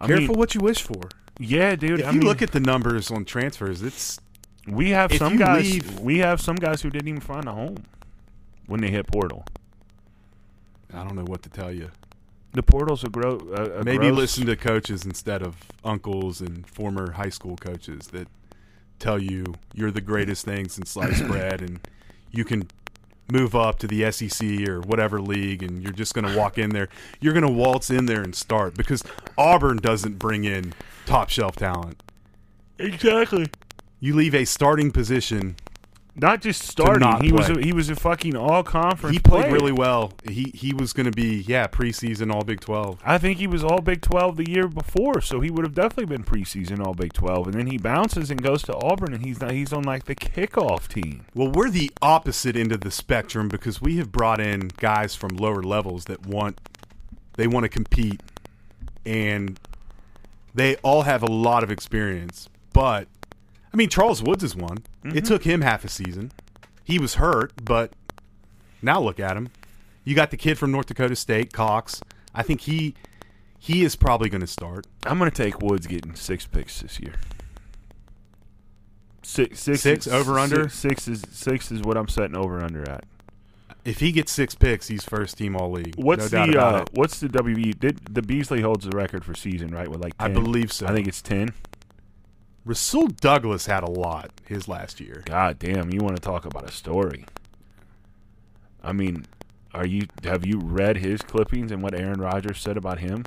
I 0.00 0.08
Careful 0.08 0.26
mean, 0.30 0.38
what 0.38 0.54
you 0.56 0.60
wish 0.60 0.82
for. 0.82 1.02
yeah, 1.38 1.76
dude. 1.76 2.00
if 2.00 2.06
I 2.06 2.10
you 2.10 2.18
mean, 2.18 2.26
look 2.28 2.42
at 2.42 2.50
the 2.50 2.58
numbers 2.60 3.12
on 3.12 3.24
transfers, 3.24 3.82
it's 3.82 4.18
we 4.66 4.90
have 4.90 5.12
some 5.12 5.36
guys. 5.36 5.62
leave- 5.72 6.00
we 6.00 6.18
have 6.18 6.40
some 6.40 6.56
guys 6.56 6.82
who 6.82 6.90
didn't 6.90 7.06
even 7.08 7.20
find 7.20 7.46
a 7.46 7.52
home 7.52 7.76
when 8.66 8.80
they 8.80 8.90
hit 8.90 9.06
portal. 9.06 9.44
I 10.92 11.04
don't 11.04 11.14
know 11.14 11.22
what 11.24 11.42
to 11.44 11.48
tell 11.48 11.72
you. 11.72 11.90
The 12.54 12.62
portal's 12.62 13.04
a 13.04 13.08
grow. 13.08 13.38
Uh, 13.52 13.56
a, 13.76 13.80
a 13.80 13.84
Maybe 13.84 14.06
gross- 14.06 14.16
listen 14.16 14.46
to 14.46 14.56
coaches 14.56 15.04
instead 15.04 15.42
of 15.42 15.56
uncles 15.84 16.40
and 16.40 16.66
former 16.66 17.12
high 17.12 17.28
school 17.30 17.56
coaches 17.56 18.08
that 18.08 18.28
tell 18.98 19.18
you 19.18 19.44
you're 19.74 19.90
the 19.90 20.00
greatest 20.00 20.44
thing 20.44 20.68
since 20.68 20.90
sliced 20.90 21.26
bread 21.28 21.60
and 21.60 21.80
you 22.30 22.44
can 22.44 22.68
move 23.32 23.54
up 23.56 23.78
to 23.80 23.86
the 23.86 24.10
SEC 24.12 24.68
or 24.68 24.80
whatever 24.82 25.20
league 25.20 25.62
and 25.62 25.82
you're 25.82 25.92
just 25.92 26.14
going 26.14 26.26
to 26.26 26.36
walk 26.38 26.58
in 26.58 26.70
there. 26.70 26.88
You're 27.20 27.32
going 27.32 27.46
to 27.46 27.52
waltz 27.52 27.90
in 27.90 28.06
there 28.06 28.22
and 28.22 28.34
start 28.34 28.74
because 28.74 29.02
Auburn 29.36 29.78
doesn't 29.78 30.18
bring 30.18 30.44
in 30.44 30.74
top 31.06 31.30
shelf 31.30 31.56
talent. 31.56 32.02
exactly. 32.78 33.46
You 34.00 34.14
leave 34.14 34.34
a 34.34 34.44
starting 34.44 34.90
position. 34.92 35.56
Not 36.16 36.40
just 36.42 36.62
starting. 36.62 37.00
not 37.00 37.22
He 37.22 37.32
was 37.32 37.50
a, 37.50 37.60
he 37.60 37.72
was 37.72 37.90
a 37.90 37.96
fucking 37.96 38.36
all 38.36 38.62
conference. 38.62 39.16
He 39.16 39.20
played 39.20 39.46
player. 39.46 39.52
really 39.52 39.72
well. 39.72 40.12
He 40.28 40.52
he 40.54 40.72
was 40.72 40.92
going 40.92 41.06
to 41.06 41.12
be 41.12 41.44
yeah 41.48 41.66
preseason 41.66 42.32
All 42.32 42.42
Big 42.42 42.60
Twelve. 42.60 43.00
I 43.04 43.18
think 43.18 43.38
he 43.38 43.48
was 43.48 43.64
all 43.64 43.80
Big 43.80 44.00
Twelve 44.00 44.36
the 44.36 44.48
year 44.48 44.68
before, 44.68 45.20
so 45.20 45.40
he 45.40 45.50
would 45.50 45.64
have 45.64 45.74
definitely 45.74 46.06
been 46.06 46.22
preseason 46.22 46.84
all 46.86 46.94
Big 46.94 47.12
Twelve. 47.12 47.48
And 47.48 47.54
then 47.54 47.66
he 47.66 47.78
bounces 47.78 48.30
and 48.30 48.40
goes 48.40 48.62
to 48.64 48.76
Auburn, 48.76 49.12
and 49.12 49.24
he's 49.24 49.40
not, 49.40 49.50
he's 49.50 49.72
on 49.72 49.82
like 49.82 50.04
the 50.04 50.14
kickoff 50.14 50.86
team. 50.86 51.26
Well, 51.34 51.50
we're 51.50 51.70
the 51.70 51.90
opposite 52.00 52.56
end 52.56 52.70
of 52.70 52.82
the 52.82 52.92
spectrum 52.92 53.48
because 53.48 53.80
we 53.80 53.96
have 53.96 54.12
brought 54.12 54.40
in 54.40 54.68
guys 54.76 55.16
from 55.16 55.30
lower 55.30 55.62
levels 55.62 56.04
that 56.04 56.24
want 56.26 56.60
they 57.34 57.48
want 57.48 57.64
to 57.64 57.68
compete 57.68 58.20
and 59.04 59.58
they 60.54 60.76
all 60.76 61.02
have 61.02 61.22
a 61.22 61.26
lot 61.26 61.64
of 61.64 61.70
experience. 61.70 62.48
But 62.72 63.08
I 63.74 63.76
mean, 63.76 63.88
Charles 63.88 64.22
Woods 64.22 64.44
is 64.44 64.54
one. 64.54 64.84
It 65.02 65.24
took 65.24 65.42
him 65.42 65.62
half 65.62 65.84
a 65.84 65.88
season. 65.88 66.30
He 66.84 67.00
was 67.00 67.16
hurt, 67.16 67.52
but 67.64 67.92
now 68.80 69.00
look 69.00 69.18
at 69.18 69.36
him. 69.36 69.48
You 70.04 70.14
got 70.14 70.30
the 70.30 70.36
kid 70.36 70.58
from 70.58 70.70
North 70.70 70.86
Dakota 70.86 71.16
State, 71.16 71.52
Cox. 71.52 72.00
I 72.32 72.44
think 72.44 72.60
he 72.62 72.94
he 73.58 73.82
is 73.82 73.96
probably 73.96 74.28
going 74.28 74.42
to 74.42 74.46
start. 74.46 74.86
I'm 75.04 75.18
going 75.18 75.28
to 75.28 75.36
take 75.36 75.60
Woods 75.60 75.88
getting 75.88 76.14
six 76.14 76.46
picks 76.46 76.82
this 76.82 77.00
year. 77.00 77.14
Six, 79.22 79.58
six, 79.58 79.80
Six, 79.80 80.06
over, 80.06 80.38
under? 80.38 80.68
Six, 80.68 81.02
six 81.02 81.08
is 81.08 81.24
six 81.32 81.72
is 81.72 81.80
what 81.80 81.96
I'm 81.96 82.06
setting 82.06 82.36
over 82.36 82.62
under 82.62 82.88
at. 82.88 83.04
If 83.84 83.98
he 83.98 84.12
gets 84.12 84.30
six 84.30 84.54
picks, 84.54 84.86
he's 84.86 85.02
first 85.02 85.36
team 85.36 85.56
all 85.56 85.72
league. 85.72 85.96
What's 85.96 86.30
no 86.30 86.46
doubt 86.46 86.52
the 86.52 86.60
uh, 86.60 86.84
what's 86.92 87.18
the 87.18 87.28
WB? 87.28 87.80
Did 87.80 88.14
the 88.14 88.22
Beasley 88.22 88.60
holds 88.60 88.84
the 88.84 88.96
record 88.96 89.24
for 89.24 89.34
season 89.34 89.74
right 89.74 89.88
with 89.88 90.00
like 90.00 90.16
10? 90.18 90.30
I 90.30 90.32
believe 90.32 90.72
so. 90.72 90.86
I 90.86 90.92
think 90.92 91.08
it's 91.08 91.20
ten. 91.20 91.52
Rasul 92.64 93.08
Douglas 93.08 93.66
had 93.66 93.82
a 93.82 93.90
lot 93.90 94.30
his 94.46 94.68
last 94.68 95.00
year. 95.00 95.22
God 95.26 95.58
damn, 95.58 95.92
you 95.92 96.00
want 96.00 96.16
to 96.16 96.22
talk 96.22 96.44
about 96.46 96.68
a 96.68 96.72
story? 96.72 97.26
I 98.82 98.92
mean, 98.92 99.26
are 99.74 99.86
you 99.86 100.06
have 100.22 100.46
you 100.46 100.58
read 100.58 100.98
his 100.98 101.20
clippings 101.22 101.70
and 101.72 101.82
what 101.82 101.94
Aaron 101.94 102.20
Rodgers 102.20 102.60
said 102.60 102.76
about 102.76 103.00
him? 103.00 103.24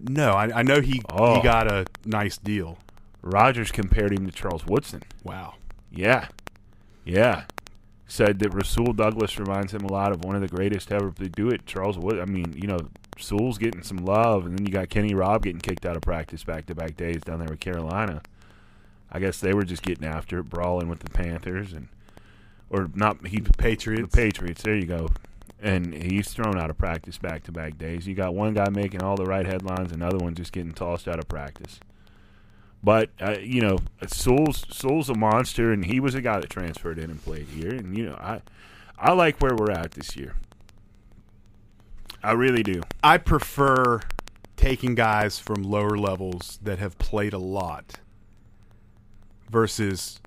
No, 0.00 0.32
I, 0.32 0.60
I 0.60 0.62
know 0.62 0.80
he 0.80 1.00
Oh. 1.10 1.36
he 1.36 1.42
got 1.42 1.70
a 1.70 1.86
nice 2.04 2.36
deal. 2.36 2.78
Rodgers 3.22 3.70
compared 3.70 4.12
him 4.12 4.26
to 4.26 4.32
Charles 4.32 4.66
Woodson. 4.66 5.02
Wow. 5.22 5.54
Yeah, 5.90 6.28
yeah. 7.04 7.44
Said 8.06 8.40
that 8.40 8.52
Rasul 8.52 8.92
Douglas 8.92 9.38
reminds 9.38 9.72
him 9.72 9.82
a 9.84 9.92
lot 9.92 10.12
of 10.12 10.24
one 10.24 10.34
of 10.34 10.42
the 10.42 10.48
greatest 10.48 10.90
ever 10.92 11.10
to 11.12 11.28
do 11.28 11.48
it. 11.48 11.64
Charles 11.64 11.96
Wood. 11.96 12.18
I 12.18 12.24
mean, 12.26 12.52
you 12.54 12.66
know, 12.66 12.78
Rasul's 13.16 13.56
getting 13.56 13.82
some 13.82 13.98
love, 13.98 14.44
and 14.44 14.58
then 14.58 14.66
you 14.66 14.72
got 14.72 14.90
Kenny 14.90 15.14
Robb 15.14 15.44
getting 15.44 15.60
kicked 15.60 15.86
out 15.86 15.96
of 15.96 16.02
practice 16.02 16.44
back 16.44 16.66
to 16.66 16.74
back 16.74 16.96
days 16.96 17.22
down 17.22 17.38
there 17.38 17.48
with 17.48 17.60
Carolina. 17.60 18.20
I 19.12 19.20
guess 19.20 19.38
they 19.38 19.52
were 19.52 19.64
just 19.64 19.82
getting 19.82 20.06
after 20.06 20.38
it, 20.38 20.44
brawling 20.44 20.88
with 20.88 21.00
the 21.00 21.10
Panthers 21.10 21.72
and 21.72 21.88
or 22.70 22.90
not 22.94 23.26
he 23.26 23.40
Patriots. 23.40 24.10
the 24.10 24.16
Patriots. 24.16 24.62
There 24.62 24.74
you 24.74 24.86
go. 24.86 25.08
And 25.60 25.94
he's 25.94 26.32
thrown 26.32 26.58
out 26.58 26.70
of 26.70 26.78
practice 26.78 27.18
back 27.18 27.44
to 27.44 27.52
back 27.52 27.78
days. 27.78 28.08
You 28.08 28.14
got 28.14 28.34
one 28.34 28.54
guy 28.54 28.68
making 28.70 29.02
all 29.02 29.14
the 29.14 29.26
right 29.26 29.46
headlines, 29.46 29.92
another 29.92 30.16
one 30.16 30.34
just 30.34 30.52
getting 30.52 30.72
tossed 30.72 31.06
out 31.06 31.18
of 31.18 31.28
practice. 31.28 31.78
But 32.82 33.10
uh, 33.20 33.36
you 33.40 33.60
know, 33.60 33.78
Sewell's 34.08 34.64
Sewell's 34.70 35.08
a 35.08 35.14
monster, 35.14 35.70
and 35.70 35.84
he 35.84 36.00
was 36.00 36.14
a 36.14 36.20
guy 36.20 36.40
that 36.40 36.50
transferred 36.50 36.98
in 36.98 37.10
and 37.10 37.22
played 37.22 37.46
here. 37.46 37.70
And 37.70 37.96
you 37.96 38.06
know, 38.06 38.16
I 38.16 38.40
I 38.98 39.12
like 39.12 39.40
where 39.40 39.54
we're 39.54 39.70
at 39.70 39.92
this 39.92 40.16
year. 40.16 40.34
I 42.24 42.32
really 42.32 42.62
do. 42.62 42.82
I 43.04 43.18
prefer 43.18 44.00
taking 44.56 44.94
guys 44.94 45.38
from 45.38 45.62
lower 45.62 45.98
levels 45.98 46.58
that 46.62 46.78
have 46.78 46.96
played 46.98 47.32
a 47.32 47.38
lot 47.38 47.96
versus 49.52 50.18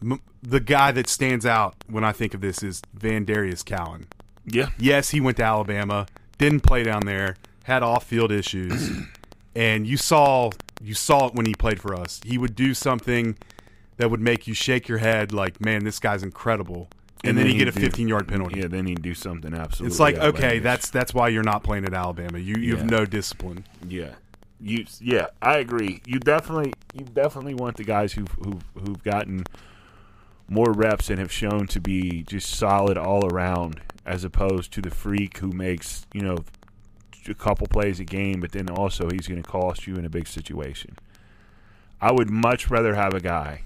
m- 0.00 0.20
the 0.42 0.60
guy 0.60 0.92
that 0.92 1.08
stands 1.08 1.44
out 1.44 1.74
when 1.88 2.04
I 2.04 2.12
think 2.12 2.32
of 2.32 2.40
this 2.40 2.62
is 2.62 2.80
VanDarius 2.98 3.64
Cowan. 3.64 4.06
Yeah, 4.46 4.70
Yes, 4.78 5.10
he 5.10 5.20
went 5.20 5.36
to 5.38 5.42
Alabama, 5.42 6.06
didn't 6.38 6.60
play 6.60 6.82
down 6.82 7.02
there, 7.04 7.36
had 7.64 7.82
off-field 7.82 8.32
issues, 8.32 8.90
and 9.54 9.86
you 9.86 9.98
saw 9.98 10.50
you 10.80 10.94
saw 10.94 11.26
it 11.26 11.34
when 11.34 11.44
he 11.44 11.54
played 11.54 11.80
for 11.80 11.94
us. 11.94 12.20
He 12.24 12.38
would 12.38 12.54
do 12.54 12.72
something 12.72 13.36
that 13.98 14.10
would 14.10 14.20
make 14.20 14.46
you 14.46 14.54
shake 14.54 14.88
your 14.88 14.98
head, 14.98 15.32
like, 15.32 15.60
"Man, 15.60 15.84
this 15.84 15.98
guy's 15.98 16.22
incredible," 16.22 16.88
and, 17.24 17.36
then, 17.36 17.46
he 17.46 17.52
he'd 17.54 17.58
get 17.64 17.68
a 17.68 17.72
15-yard 17.72 18.28
penalty. 18.28 18.60
Yeah, 18.60 18.68
then 18.68 18.86
he'd 18.86 19.02
do 19.02 19.12
something 19.12 19.52
absolutely. 19.52 19.92
It's 19.92 20.00
like, 20.00 20.16
okay, 20.16 20.60
that's 20.60 20.88
that's 20.88 21.12
why 21.12 21.28
you're 21.28 21.42
not 21.42 21.62
playing 21.64 21.84
at 21.84 21.92
Alabama. 21.92 22.38
You 22.38 22.54
you 22.56 22.76
have 22.76 22.88
no 22.88 23.04
discipline. 23.04 23.64
Yeah, 23.86 24.12
you. 24.60 24.84
Yeah, 25.00 25.28
I 25.40 25.58
agree. 25.58 26.02
You 26.06 26.18
definitely, 26.18 26.72
you 26.94 27.04
definitely 27.04 27.54
want 27.54 27.76
the 27.76 27.84
guys 27.84 28.12
who've 28.12 28.30
who've, 28.44 28.64
who've 28.74 29.02
gotten 29.02 29.44
more 30.48 30.72
reps 30.72 31.10
and 31.10 31.18
have 31.18 31.32
shown 31.32 31.66
to 31.68 31.80
be 31.80 32.22
just 32.22 32.50
solid 32.50 32.96
all 32.96 33.26
around, 33.26 33.80
as 34.06 34.24
opposed 34.24 34.72
to 34.72 34.80
the 34.80 34.90
freak 34.90 35.38
who 35.38 35.52
makes 35.52 36.06
you 36.12 36.22
know 36.22 36.38
a 37.28 37.34
couple 37.34 37.66
plays 37.66 38.00
a 38.00 38.04
game, 38.04 38.40
but 38.40 38.52
then 38.52 38.68
also 38.70 39.08
he's 39.10 39.28
going 39.28 39.42
to 39.42 39.48
cost 39.48 39.86
you 39.86 39.96
in 39.96 40.04
a 40.04 40.10
big 40.10 40.26
situation. 40.26 40.96
I 42.00 42.12
would 42.12 42.30
much 42.30 42.70
rather 42.70 42.94
have 42.94 43.12
a 43.12 43.20
guy 43.20 43.62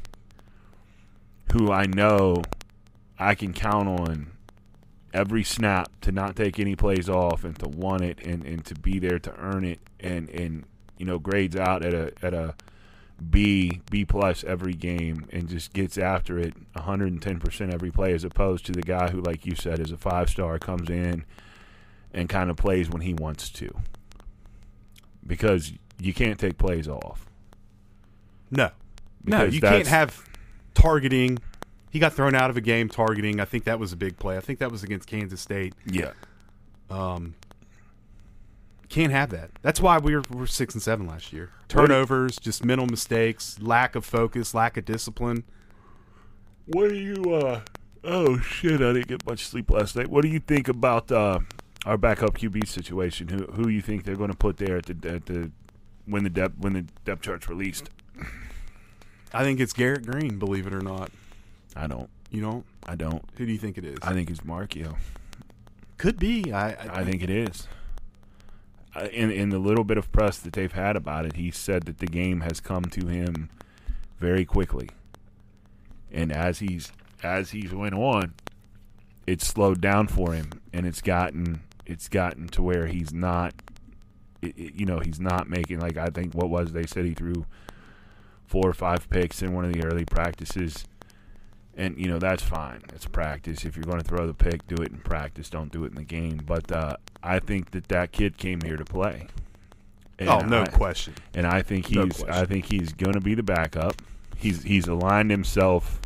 who 1.52 1.70
I 1.70 1.86
know 1.86 2.42
I 3.18 3.34
can 3.34 3.52
count 3.52 3.88
on 3.88 4.32
every 5.12 5.44
snap 5.44 5.88
to 6.00 6.10
not 6.10 6.34
take 6.34 6.58
any 6.58 6.74
plays 6.74 7.08
off 7.08 7.44
and 7.44 7.58
to 7.58 7.68
want 7.68 8.02
it 8.02 8.18
and, 8.24 8.44
and 8.44 8.64
to 8.64 8.74
be 8.74 8.98
there 8.98 9.18
to 9.18 9.34
earn 9.36 9.64
it 9.64 9.78
and, 10.00 10.30
and 10.30 10.64
you 11.02 11.06
know 11.08 11.18
grades 11.18 11.56
out 11.56 11.84
at 11.84 11.92
a 11.92 12.12
at 12.22 12.32
a 12.32 12.54
B 13.28 13.80
B 13.90 14.04
plus 14.04 14.44
every 14.44 14.72
game 14.72 15.26
and 15.32 15.48
just 15.48 15.72
gets 15.72 15.98
after 15.98 16.38
it 16.38 16.54
110% 16.74 17.74
every 17.74 17.90
play 17.90 18.12
as 18.12 18.22
opposed 18.22 18.64
to 18.66 18.72
the 18.72 18.82
guy 18.82 19.10
who 19.10 19.20
like 19.20 19.44
you 19.44 19.56
said 19.56 19.80
is 19.80 19.90
a 19.90 19.96
five 19.96 20.30
star 20.30 20.60
comes 20.60 20.88
in 20.88 21.24
and 22.14 22.28
kind 22.28 22.50
of 22.50 22.56
plays 22.56 22.88
when 22.88 23.02
he 23.02 23.14
wants 23.14 23.50
to 23.50 23.74
because 25.26 25.72
you 26.00 26.14
can't 26.14 26.38
take 26.38 26.56
plays 26.56 26.86
off 26.86 27.26
No, 28.52 28.70
no, 29.24 29.42
you 29.42 29.60
can't 29.60 29.88
have 29.88 30.24
targeting. 30.74 31.38
He 31.90 31.98
got 31.98 32.12
thrown 32.12 32.36
out 32.36 32.48
of 32.48 32.56
a 32.56 32.60
game 32.60 32.88
targeting. 32.88 33.40
I 33.40 33.44
think 33.44 33.64
that 33.64 33.80
was 33.80 33.92
a 33.92 33.96
big 33.96 34.18
play. 34.18 34.36
I 34.36 34.40
think 34.40 34.60
that 34.60 34.70
was 34.70 34.84
against 34.84 35.08
Kansas 35.08 35.40
State. 35.40 35.74
yeah 35.84 36.12
Um, 36.90 37.34
can't 38.92 39.12
have 39.12 39.30
that. 39.30 39.50
That's 39.62 39.80
why 39.80 39.98
we 39.98 40.14
were, 40.14 40.22
we 40.30 40.36
were 40.38 40.46
six 40.46 40.74
and 40.74 40.82
seven 40.82 41.06
last 41.06 41.32
year. 41.32 41.50
Turnovers, 41.66 42.36
just 42.36 42.62
mental 42.64 42.86
mistakes, 42.86 43.58
lack 43.60 43.96
of 43.96 44.04
focus, 44.04 44.54
lack 44.54 44.76
of 44.76 44.84
discipline. 44.84 45.44
What 46.66 46.90
do 46.90 46.94
you? 46.96 47.34
uh 47.34 47.62
Oh 48.04 48.38
shit! 48.40 48.82
I 48.82 48.92
didn't 48.92 49.06
get 49.06 49.26
much 49.26 49.46
sleep 49.46 49.70
last 49.70 49.96
night. 49.96 50.08
What 50.08 50.22
do 50.22 50.28
you 50.28 50.40
think 50.40 50.68
about 50.68 51.10
uh 51.10 51.38
our 51.86 51.96
backup 51.96 52.36
QB 52.36 52.68
situation? 52.68 53.28
Who 53.28 53.44
who 53.52 53.68
you 53.68 53.80
think 53.80 54.04
they're 54.04 54.16
going 54.16 54.30
to 54.30 54.36
put 54.36 54.58
there 54.58 54.76
at 54.76 54.86
the 54.86 55.08
at 55.08 55.26
the 55.26 55.50
when 56.04 56.22
the 56.24 56.30
depth 56.30 56.58
when 56.58 56.74
the 56.74 56.82
depth 57.04 57.22
chart's 57.22 57.48
released? 57.48 57.90
I 59.32 59.42
think 59.42 59.58
it's 59.58 59.72
Garrett 59.72 60.04
Greene. 60.04 60.38
Believe 60.38 60.66
it 60.66 60.74
or 60.74 60.82
not, 60.82 61.10
I 61.74 61.86
don't. 61.86 62.10
you 62.30 62.42
know 62.42 62.64
I 62.84 62.96
don't. 62.96 63.24
who 63.36 63.46
do 63.46 63.52
you 63.52 63.58
think 63.58 63.78
it 63.78 63.84
is? 63.84 63.98
I 64.02 64.12
think 64.12 64.28
it's 64.28 64.40
Marchiol. 64.40 64.96
Could 65.96 66.18
be. 66.18 66.52
I, 66.52 66.70
I, 66.70 67.00
I 67.00 67.04
think 67.04 67.22
it 67.22 67.30
is. 67.30 67.66
In 69.12 69.30
in 69.30 69.48
the 69.48 69.58
little 69.58 69.84
bit 69.84 69.96
of 69.96 70.12
press 70.12 70.38
that 70.40 70.52
they've 70.52 70.72
had 70.72 70.96
about 70.96 71.24
it, 71.24 71.36
he 71.36 71.50
said 71.50 71.84
that 71.84 71.98
the 71.98 72.06
game 72.06 72.40
has 72.42 72.60
come 72.60 72.84
to 72.86 73.06
him 73.06 73.48
very 74.18 74.44
quickly, 74.44 74.90
and 76.12 76.30
as 76.30 76.58
he's 76.58 76.92
as 77.22 77.52
he's 77.52 77.72
went 77.72 77.94
on, 77.94 78.34
it's 79.26 79.46
slowed 79.46 79.80
down 79.80 80.08
for 80.08 80.34
him, 80.34 80.50
and 80.74 80.86
it's 80.86 81.00
gotten 81.00 81.62
it's 81.86 82.08
gotten 82.08 82.48
to 82.48 82.62
where 82.62 82.86
he's 82.86 83.12
not, 83.14 83.54
it, 84.42 84.56
it- 84.58 84.74
you 84.74 84.84
know, 84.84 84.98
he's 85.00 85.18
not 85.20 85.48
making 85.48 85.80
like 85.80 85.96
I 85.96 86.08
think 86.08 86.34
what 86.34 86.50
was 86.50 86.72
they 86.72 86.84
said 86.86 87.06
he 87.06 87.14
threw 87.14 87.46
four 88.46 88.68
or 88.68 88.74
five 88.74 89.08
picks 89.08 89.40
in 89.42 89.54
one 89.54 89.64
of 89.64 89.72
the 89.72 89.84
early 89.86 90.04
practices. 90.04 90.84
And 91.74 91.98
you 91.98 92.06
know 92.06 92.18
that's 92.18 92.42
fine. 92.42 92.82
It's 92.94 93.06
practice. 93.06 93.64
If 93.64 93.76
you're 93.76 93.84
going 93.84 93.98
to 94.00 94.04
throw 94.04 94.26
the 94.26 94.34
pick, 94.34 94.66
do 94.68 94.74
it 94.82 94.90
in 94.92 94.98
practice. 94.98 95.48
Don't 95.48 95.72
do 95.72 95.84
it 95.84 95.88
in 95.88 95.94
the 95.94 96.02
game. 96.04 96.42
But 96.46 96.70
uh, 96.70 96.96
I 97.22 97.38
think 97.38 97.70
that 97.70 97.88
that 97.88 98.12
kid 98.12 98.36
came 98.36 98.60
here 98.60 98.76
to 98.76 98.84
play. 98.84 99.28
And 100.18 100.28
oh, 100.28 100.40
no 100.40 100.62
I- 100.62 100.66
question. 100.66 101.14
and 101.34 101.46
I 101.46 101.62
think 101.62 101.90
No 101.90 102.04
he's 102.04 102.22
I 102.24 102.44
think 102.44 102.66
he's 102.66 102.92
going 102.92 103.14
to 103.14 103.20
be 103.20 103.34
the 103.34 103.42
backup. 103.42 104.02
He's 104.36 104.62
he's 104.64 104.86
aligned 104.86 105.30
himself 105.30 106.00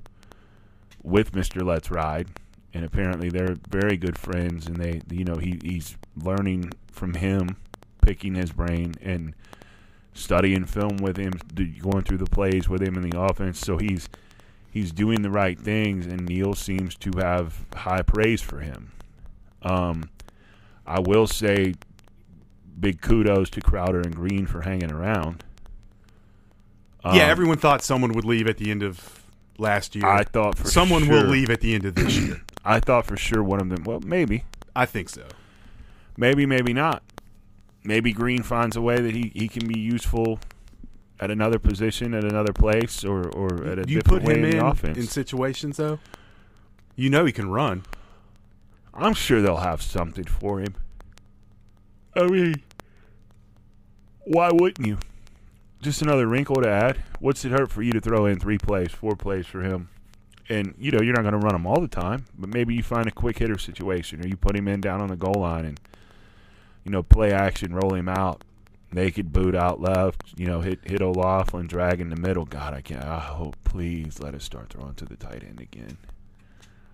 with 1.03 1.33
Mr. 1.33 1.65
Let's 1.65 1.91
Ride, 1.91 2.29
and 2.73 2.85
apparently 2.85 3.29
they're 3.29 3.57
very 3.69 3.97
good 3.97 4.19
friends. 4.19 4.67
And 4.67 4.77
they, 4.77 5.01
you 5.11 5.25
know, 5.25 5.37
he 5.37 5.59
he's 5.63 5.97
learning 6.17 6.73
from 6.93 7.15
him, 7.15 7.57
picking 8.03 8.35
his 8.37 8.53
brain 8.53 8.95
and 9.03 9.35
studying 10.15 10.65
film 10.65 10.99
with 10.99 11.17
him, 11.17 11.33
going 11.81 12.03
through 12.05 12.19
the 12.19 12.27
plays 12.27 12.69
with 12.69 12.83
him 12.83 12.95
in 12.97 13.09
the 13.11 13.21
offense. 13.21 13.59
So 13.59 13.79
he's 13.79 14.09
he's 14.77 14.93
doing 14.93 15.23
the 15.23 15.31
right 15.31 15.59
things, 15.59 16.05
and 16.05 16.27
Neal 16.27 16.53
seems 16.53 16.95
to 16.97 17.11
have 17.17 17.65
high 17.75 18.03
praise 18.03 18.43
for 18.43 18.59
him. 18.61 18.93
Um, 19.63 20.11
I 20.87 21.01
will 21.01 21.27
say 21.27 21.77
big 22.79 23.01
kudos 23.01 23.49
to 23.51 23.63
Crowder 23.63 24.03
and 24.03 24.15
Greene 24.15 24.47
for 24.47 24.61
hanging 24.61 24.93
around. 24.93 25.45
yeah, 27.03 27.11
Um, 27.11 27.31
everyone 27.31 27.57
thought 27.57 27.83
someone 27.83 28.13
would 28.13 28.27
leave 28.27 28.47
at 28.49 28.59
the 28.59 28.71
end 28.71 28.83
of 28.83 29.23
last 29.57 29.95
year. 29.95 30.05
I 30.05 30.25
thought 30.25 30.59
for 30.59 30.69
someone 30.69 31.09
will 31.09 31.25
leave 31.25 31.49
at 31.49 31.63
the 31.63 31.75
end 31.75 31.87
of 31.87 31.95
this 31.95 32.19
year. 32.19 32.43
I 32.65 32.79
thought 32.79 33.07
for 33.07 33.17
sure 33.17 33.43
one 33.43 33.63
of 33.63 33.71
them. 33.71 33.83
Well, 33.85 34.01
maybe, 34.01 34.45
I 34.75 34.85
think 34.85 35.09
so. 35.09 35.27
maybe, 36.19 36.45
maybe 36.45 36.75
not. 36.75 37.03
Maybe 37.83 38.13
Greene 38.13 38.43
finds 38.43 38.77
a 38.77 38.83
way 38.83 39.01
that 39.01 39.15
he, 39.15 39.33
he 39.35 39.49
can 39.49 39.67
be 39.67 39.79
useful 39.79 40.39
at 41.19 41.31
another 41.31 41.59
position, 41.59 42.15
at 42.15 42.25
another 42.25 42.53
place, 42.53 43.05
or 43.05 43.29
or 43.31 43.65
at 43.65 43.79
a 43.79 43.89
you 43.89 44.01
different 44.01 44.05
put 44.05 44.23
way 44.25 44.39
in 44.39 44.45
in 44.45 44.51
the 44.59 44.67
offense. 44.67 44.99
in 44.99 45.07
situations 45.07 45.77
though. 45.77 45.99
You 46.95 47.11
know 47.11 47.25
he 47.25 47.33
can 47.33 47.51
run. 47.51 47.85
I'm 48.95 49.15
sure 49.15 49.43
they'll 49.43 49.57
have 49.57 49.83
something 49.83 50.25
for 50.25 50.61
him. 50.61 50.75
I 52.15 52.27
mean, 52.27 52.63
why 54.25 54.51
wouldn't 54.51 54.87
you? 54.87 54.99
Just 55.83 56.01
another 56.01 56.27
wrinkle 56.27 56.57
to 56.57 56.69
add. 56.69 57.03
What's 57.21 57.45
it 57.45 57.53
hurt 57.53 57.71
for 57.71 57.83
you 57.83 57.93
to 57.93 58.01
throw 58.01 58.25
in 58.25 58.41
three 58.41 58.57
plays, 58.57 58.91
four 58.91 59.15
plays 59.15 59.47
for 59.47 59.63
him? 59.63 59.91
And 60.49 60.75
you 60.79 60.91
know 60.91 61.03
you're 61.03 61.15
not 61.15 61.23
going 61.23 61.39
to 61.39 61.45
run 61.45 61.55
him 61.55 61.67
all 61.67 61.81
the 61.81 61.89
time, 61.89 62.25
but 62.39 62.49
maybe 62.49 62.75
you 62.75 62.83
find 62.83 63.07
a 63.07 63.11
quick 63.11 63.39
hitter 63.39 63.59
situation, 63.59 64.25
or 64.25 64.29
you 64.29 64.37
put 64.37 64.57
him 64.57 64.69
in 64.69 64.81
down 64.81 65.01
on 65.01 65.09
the 65.09 65.17
goal 65.17 65.41
line 65.41 65.65
and 65.65 65.81
you 66.85 66.91
know 66.91 67.03
play 67.03 67.33
action, 67.33 67.75
roll 67.75 67.95
him 67.95 68.09
out, 68.09 68.45
naked 68.93 69.33
boot 69.33 69.55
out 69.55 69.81
left. 69.81 70.23
You 70.37 70.47
know 70.47 70.61
hit 70.61 70.81
hit 70.85 71.03
O'Laughlin, 71.03 71.67
drag 71.67 72.01
in 72.01 72.11
the 72.11 72.17
middle. 72.17 72.45
God, 72.45 72.75
I 72.75 72.81
can't. 72.81 73.05
I 73.05 73.21
hope 73.21 73.57
please 73.65 74.21
let 74.21 74.35
us 74.35 74.45
start 74.45 74.71
throwing 74.71 74.95
to 74.95 75.05
the 75.05 75.17
tight 75.17 75.43
end 75.43 75.61
again. 75.61 75.99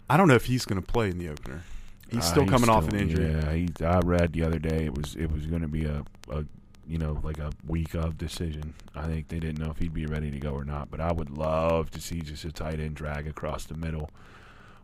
I 0.08 0.16
don't 0.16 0.28
know 0.28 0.34
if 0.34 0.46
he's 0.46 0.64
going 0.64 0.80
to 0.80 0.86
play 0.86 1.08
in 1.08 1.18
the 1.18 1.28
opener. 1.28 1.62
He's 2.10 2.20
Uh, 2.20 2.22
still 2.22 2.46
coming 2.46 2.68
off 2.68 2.88
an 2.88 2.96
injury. 2.96 3.30
Yeah, 3.32 3.52
he, 3.52 3.68
I 3.84 4.00
read 4.00 4.32
the 4.32 4.44
other 4.44 4.58
day 4.58 4.84
it 4.84 4.94
was 4.96 5.14
it 5.16 5.30
was 5.32 5.46
going 5.46 5.62
to 5.62 5.68
be 5.68 5.84
a, 5.84 6.04
a 6.30 6.44
you 6.86 6.98
know 6.98 7.20
like 7.22 7.38
a 7.38 7.50
week 7.66 7.94
of 7.94 8.18
decision. 8.18 8.74
I 8.94 9.06
think 9.06 9.28
they 9.28 9.38
didn't 9.40 9.58
know 9.58 9.70
if 9.70 9.78
he'd 9.78 9.94
be 9.94 10.06
ready 10.06 10.30
to 10.30 10.38
go 10.38 10.52
or 10.52 10.64
not. 10.64 10.90
But 10.90 11.00
I 11.00 11.12
would 11.12 11.30
love 11.30 11.90
to 11.92 12.00
see 12.00 12.20
just 12.20 12.44
a 12.44 12.52
tight 12.52 12.80
end 12.80 12.96
drag 12.96 13.26
across 13.26 13.64
the 13.64 13.76
middle 13.76 14.10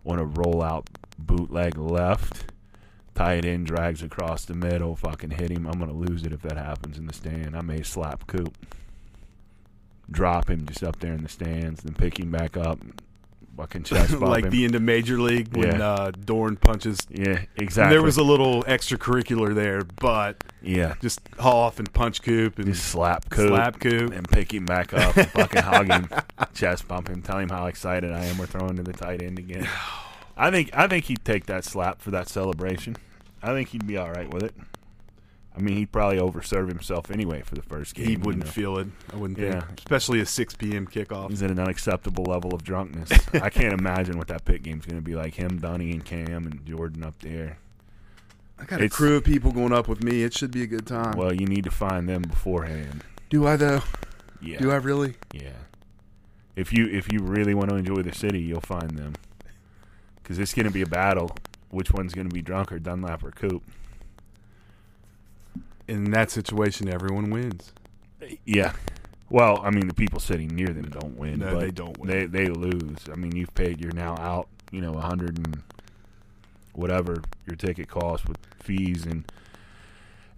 want 0.04 0.20
on 0.20 0.26
a 0.26 0.30
rollout 0.30 0.86
bootleg 1.18 1.76
left. 1.76 2.52
Tight 3.18 3.44
end 3.44 3.66
drags 3.66 4.00
across 4.02 4.44
the 4.44 4.54
middle, 4.54 4.94
fucking 4.94 5.30
hit 5.30 5.50
him. 5.50 5.66
I'm 5.66 5.78
gonna 5.80 5.92
lose 5.92 6.22
it 6.24 6.32
if 6.32 6.42
that 6.42 6.56
happens 6.56 6.98
in 6.98 7.06
the 7.06 7.12
stand. 7.12 7.56
I 7.56 7.62
may 7.62 7.82
slap 7.82 8.26
Coop, 8.28 8.54
drop 10.10 10.48
him 10.48 10.66
just 10.66 10.82
up 10.84 11.00
there 11.00 11.12
in 11.14 11.22
the 11.22 11.28
stands, 11.28 11.82
then 11.82 11.94
pick 11.94 12.18
him 12.20 12.30
back 12.30 12.56
up, 12.56 12.78
fucking 13.56 13.82
chest 13.82 14.12
bump 14.20 14.22
like 14.22 14.44
him. 14.44 14.50
the 14.50 14.64
end 14.64 14.74
of 14.76 14.82
Major 14.82 15.20
League 15.20 15.48
when 15.56 15.78
Yeah. 15.80 15.84
uh, 15.90 16.10
Dorn 16.12 16.56
punches. 16.56 16.98
yeah, 17.10 17.40
exactly. 17.56 17.92
There 17.94 18.02
was 18.04 18.18
a 18.18 18.22
little 18.22 18.62
extracurricular 18.64 19.52
there, 19.52 19.82
but 20.00 20.44
yeah, 20.62 20.94
just 21.00 21.20
haul 21.40 21.56
off 21.62 21.80
and 21.80 21.92
punch 21.92 22.22
Coop 22.22 22.58
and 22.58 22.66
Just 22.66 22.86
slap 22.86 23.28
Coop 23.30 23.48
slap 23.48 23.80
Coop. 23.80 24.12
and 24.12 24.28
pick 24.28 24.54
him 24.54 24.64
back 24.64 24.94
up 24.94 25.16
and 25.16 25.26
fucking 25.32 25.62
hug 25.62 25.88
him, 25.88 26.08
chest 26.54 26.86
bump 26.86 27.08
him, 27.08 27.20
tell 27.22 27.38
him 27.38 27.48
how 27.48 27.66
excited 27.66 28.12
I 28.12 28.24
am 28.26 28.38
we're 28.38 28.46
throwing 28.46 28.76
to 28.76 28.84
the 28.84 28.92
tight 28.92 29.22
end 29.22 29.38
again. 29.40 29.68
I 30.36 30.52
think 30.52 30.70
I 30.72 30.86
think 30.86 31.06
he'd 31.06 31.24
take 31.24 31.46
that 31.46 31.64
slap 31.64 32.00
for 32.00 32.12
that 32.12 32.28
celebration. 32.28 32.94
I 33.42 33.52
think 33.52 33.68
he'd 33.70 33.86
be 33.86 33.96
all 33.96 34.10
right 34.10 34.32
with 34.32 34.42
it. 34.42 34.54
I 35.56 35.60
mean, 35.60 35.76
he'd 35.76 35.90
probably 35.90 36.18
overserve 36.18 36.68
himself 36.68 37.10
anyway 37.10 37.42
for 37.42 37.56
the 37.56 37.62
first 37.62 37.94
game. 37.96 38.06
He 38.06 38.16
wouldn't 38.16 38.44
know. 38.44 38.50
feel 38.50 38.78
it. 38.78 38.86
I 39.12 39.16
wouldn't 39.16 39.38
Yeah. 39.40 39.60
think, 39.62 39.80
especially 39.80 40.20
a 40.20 40.26
6 40.26 40.54
p.m. 40.54 40.86
kickoff. 40.86 41.30
He's 41.30 41.42
at 41.42 41.50
an 41.50 41.58
unacceptable 41.58 42.24
level 42.24 42.54
of 42.54 42.62
drunkenness. 42.62 43.10
I 43.34 43.50
can't 43.50 43.72
imagine 43.72 44.18
what 44.18 44.28
that 44.28 44.44
pit 44.44 44.62
game's 44.62 44.86
going 44.86 44.98
to 44.98 45.02
be 45.04 45.16
like. 45.16 45.34
Him, 45.34 45.58
Donnie, 45.58 45.90
and 45.92 46.04
Cam, 46.04 46.46
and 46.46 46.64
Jordan 46.64 47.02
up 47.02 47.18
there. 47.20 47.58
I 48.60 48.64
got 48.66 48.80
a 48.80 48.84
a 48.84 48.88
crew 48.88 49.16
of 49.16 49.24
people 49.24 49.50
going 49.50 49.72
up 49.72 49.88
with 49.88 50.02
me. 50.02 50.22
It 50.22 50.32
should 50.34 50.52
be 50.52 50.62
a 50.62 50.66
good 50.66 50.86
time. 50.86 51.16
Well, 51.16 51.32
you 51.32 51.46
need 51.46 51.64
to 51.64 51.70
find 51.72 52.08
them 52.08 52.22
beforehand. 52.22 53.02
do 53.30 53.46
I 53.46 53.56
though? 53.56 53.82
Yeah. 54.40 54.58
Do 54.58 54.70
I 54.70 54.76
really? 54.76 55.14
Yeah. 55.32 55.50
If 56.54 56.72
you 56.72 56.88
if 56.88 57.12
you 57.12 57.20
really 57.20 57.54
want 57.54 57.70
to 57.70 57.76
enjoy 57.76 58.02
the 58.02 58.12
city, 58.14 58.40
you'll 58.40 58.60
find 58.60 58.90
them. 58.92 59.14
Because 60.22 60.38
it's 60.38 60.54
going 60.54 60.66
to 60.66 60.72
be 60.72 60.82
a 60.82 60.86
battle. 60.86 61.36
Which 61.70 61.92
one's 61.92 62.14
going 62.14 62.28
to 62.28 62.34
be 62.34 62.42
drunker, 62.42 62.78
Dunlap 62.78 63.22
or 63.24 63.30
Coop? 63.30 63.62
In 65.86 66.10
that 66.10 66.30
situation, 66.30 66.88
everyone 66.88 67.30
wins. 67.30 67.72
Yeah. 68.44 68.72
Well, 69.30 69.60
I 69.62 69.70
mean, 69.70 69.86
the 69.88 69.94
people 69.94 70.20
sitting 70.20 70.48
near 70.48 70.68
them 70.68 70.88
don't 70.88 71.16
win. 71.16 71.40
No, 71.40 71.52
but 71.52 71.60
they 71.60 71.70
don't 71.70 71.98
win. 71.98 72.10
They 72.10 72.26
they 72.26 72.48
lose. 72.48 72.98
I 73.12 73.16
mean, 73.16 73.36
you've 73.36 73.54
paid. 73.54 73.80
You're 73.80 73.92
now 73.92 74.16
out. 74.18 74.48
You 74.70 74.80
know, 74.80 74.94
a 74.94 75.00
hundred 75.00 75.38
and 75.38 75.62
whatever 76.72 77.22
your 77.46 77.56
ticket 77.56 77.88
costs 77.88 78.26
with 78.26 78.38
fees 78.62 79.04
and 79.04 79.30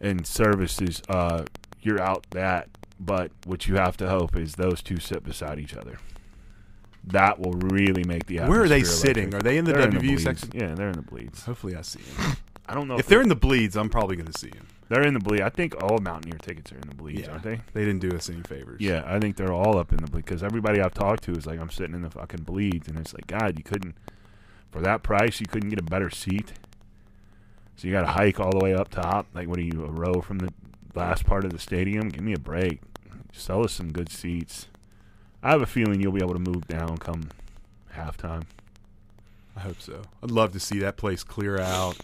and 0.00 0.26
services. 0.26 1.02
Uh, 1.08 1.44
you're 1.82 2.00
out 2.00 2.26
that. 2.30 2.68
But 2.98 3.30
what 3.46 3.66
you 3.66 3.76
have 3.76 3.96
to 3.98 4.08
hope 4.08 4.36
is 4.36 4.54
those 4.54 4.82
two 4.82 4.98
sit 4.98 5.24
beside 5.24 5.58
each 5.58 5.74
other. 5.74 5.98
That 7.04 7.38
will 7.38 7.52
really 7.52 8.04
make 8.04 8.26
the 8.26 8.40
Where 8.40 8.62
are 8.62 8.68
they 8.68 8.80
atmosphere 8.80 9.14
sitting? 9.14 9.34
Are 9.34 9.40
they 9.40 9.56
in 9.58 9.64
the 9.64 9.72
They're 9.72 9.86
WVU 9.88 10.00
bleeds. 10.00 10.22
section? 10.22 10.50
Yeah, 10.54 10.74
they're 10.74 10.90
in 10.90 10.96
the 10.96 11.02
bleeds. 11.02 11.44
Hopefully, 11.44 11.74
I 11.74 11.82
see 11.82 12.00
him. 12.00 12.36
I 12.68 12.74
don't 12.74 12.86
know 12.86 12.98
If 12.98 13.06
they're 13.06 13.22
in 13.22 13.28
the 13.28 13.34
bleeds, 13.36 13.76
I'm 13.76 13.88
probably 13.88 14.14
going 14.16 14.30
to 14.30 14.38
see 14.38 14.48
him. 14.48 14.66
they're 14.88 15.02
in 15.02 15.14
the 15.14 15.18
bleed. 15.20 15.40
I 15.40 15.48
think 15.48 15.82
all 15.82 15.98
Mountaineer 15.98 16.38
tickets 16.38 16.70
are 16.72 16.76
in 16.76 16.88
the 16.88 16.94
bleeds, 16.94 17.26
aren't 17.26 17.42
they? 17.42 17.60
They 17.72 17.84
didn't 17.84 17.98
do 18.00 18.14
us 18.14 18.28
any 18.30 18.42
favors. 18.42 18.80
Yeah, 18.80 19.02
I 19.06 19.18
think 19.18 19.36
they're 19.36 19.52
all 19.52 19.76
up 19.78 19.90
in 19.92 19.98
the 19.98 20.06
bleed 20.10 20.24
because 20.24 20.42
everybody 20.44 20.80
I've 20.80 20.94
talked 20.94 21.24
to 21.24 21.32
is 21.32 21.46
like, 21.46 21.58
I'm 21.58 21.70
sitting 21.70 21.94
in 21.96 22.02
the 22.02 22.10
fucking 22.10 22.42
bleeds, 22.44 22.86
and 22.86 22.96
it's 22.98 23.12
like, 23.12 23.26
God, 23.26 23.56
you 23.58 23.64
couldn't 23.64 23.96
for 24.70 24.80
that 24.82 25.02
price, 25.02 25.40
you 25.40 25.46
couldn't 25.46 25.70
get 25.70 25.80
a 25.80 25.82
better 25.82 26.10
seat. 26.10 26.52
So 27.76 27.88
you 27.88 27.92
got 27.94 28.02
to 28.02 28.08
hike 28.08 28.38
all 28.38 28.50
the 28.52 28.58
way 28.62 28.74
up 28.74 28.88
top. 28.88 29.26
Like, 29.34 29.48
what 29.48 29.58
are 29.58 29.62
you, 29.62 29.84
a 29.84 29.90
row 29.90 30.20
from 30.20 30.38
the 30.38 30.52
last 30.94 31.24
part 31.26 31.44
of 31.44 31.50
the 31.50 31.58
stadium? 31.58 32.08
Give 32.10 32.22
me 32.22 32.34
a 32.34 32.38
break. 32.38 32.80
Sell 33.32 33.64
us 33.64 33.72
some 33.72 33.90
good 33.90 34.10
seats. 34.10 34.68
I 35.42 35.50
have 35.50 35.62
a 35.62 35.66
feeling 35.66 36.00
you'll 36.00 36.12
be 36.12 36.22
able 36.22 36.34
to 36.34 36.38
move 36.40 36.66
down 36.68 36.98
come 36.98 37.28
halftime. 37.94 38.44
I 39.56 39.60
hope 39.60 39.80
so. 39.80 40.02
I'd 40.22 40.30
love 40.30 40.52
to 40.52 40.60
see 40.60 40.78
that 40.80 40.96
place 40.96 41.22
clear 41.22 41.58
out. 41.58 41.96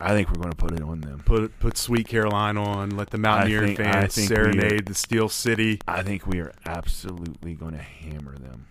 I 0.00 0.10
think 0.10 0.28
we're 0.28 0.40
going 0.40 0.50
to 0.52 0.56
put 0.56 0.72
it 0.72 0.82
on 0.82 1.00
them. 1.00 1.22
Put 1.24 1.58
put 1.58 1.76
Sweet 1.76 2.06
Caroline 2.06 2.56
on. 2.56 2.90
Let 2.90 3.10
the 3.10 3.18
Mountaineer 3.18 3.66
think- 3.66 3.78
fans 3.78 4.14
serenade 4.14 4.86
the 4.86 4.94
Steel 4.94 5.28
City. 5.28 5.80
I 5.88 6.02
think 6.02 6.26
we 6.26 6.38
are 6.40 6.52
absolutely 6.64 7.54
going 7.54 7.72
to 7.72 7.82
hammer 7.82 8.36
them. 8.38 8.66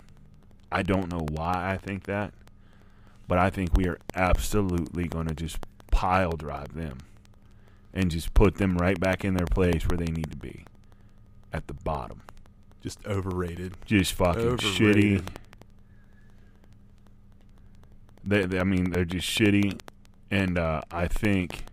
I 0.71 0.83
don't 0.83 1.11
know 1.11 1.25
why 1.31 1.71
I 1.71 1.77
think 1.77 2.05
that, 2.05 2.33
but 3.27 3.37
I 3.37 3.49
think 3.49 3.75
we 3.75 3.87
are 3.87 3.99
absolutely 4.15 5.07
going 5.07 5.27
to 5.27 5.35
just 5.35 5.57
pile 5.91 6.31
drive 6.31 6.73
them 6.73 6.99
and 7.93 8.11
just 8.11 8.33
put 8.33 8.55
them 8.55 8.77
right 8.77 8.99
back 8.99 9.25
in 9.25 9.33
their 9.33 9.47
place 9.47 9.87
where 9.87 9.97
they 9.97 10.11
need 10.11 10.31
to 10.31 10.37
be 10.37 10.65
at 11.51 11.67
the 11.67 11.73
bottom. 11.73 12.21
Just 12.87 13.05
overrated. 13.05 13.73
Just 13.85 14.13
fucking 14.13 14.41
Overrated. 14.41 15.23
shitty. 15.25 15.27
They, 18.23 18.45
they- 18.45 18.59
I 18.59 18.63
mean, 18.63 18.91
they're 18.91 19.03
just 19.03 19.27
shitty, 19.27 19.77
and 20.31 20.57
uh, 20.57 20.81
I 20.89 21.07
think 21.09 21.65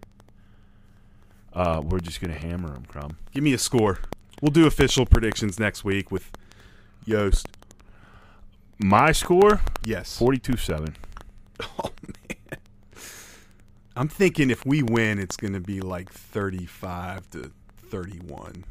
uh, 1.52 1.80
we're 1.84 2.00
just 2.00 2.20
going 2.20 2.32
to 2.32 2.38
hammer 2.40 2.70
them, 2.70 2.84
Crumb. 2.88 3.16
Give 3.32 3.44
me 3.44 3.52
a 3.52 3.58
score. 3.58 4.00
We'll 4.42 4.50
do 4.50 4.66
official 4.66 5.06
predictions 5.06 5.60
next 5.60 5.84
week 5.84 6.10
with 6.10 6.32
Yost. 7.04 7.46
My 8.78 9.12
score 9.12 9.60
Yes. 9.84 10.18
42 10.18 10.56
7. 10.56 10.96
Oh 11.78 11.90
man. 12.02 12.58
I'm 13.94 14.08
thinking 14.08 14.50
if 14.50 14.66
we 14.66 14.82
win, 14.82 15.20
it's 15.20 15.36
going 15.36 15.52
to 15.52 15.60
be 15.60 15.80
like 15.80 16.10
35 16.10 17.30
to 17.30 17.52
31. 17.90 18.64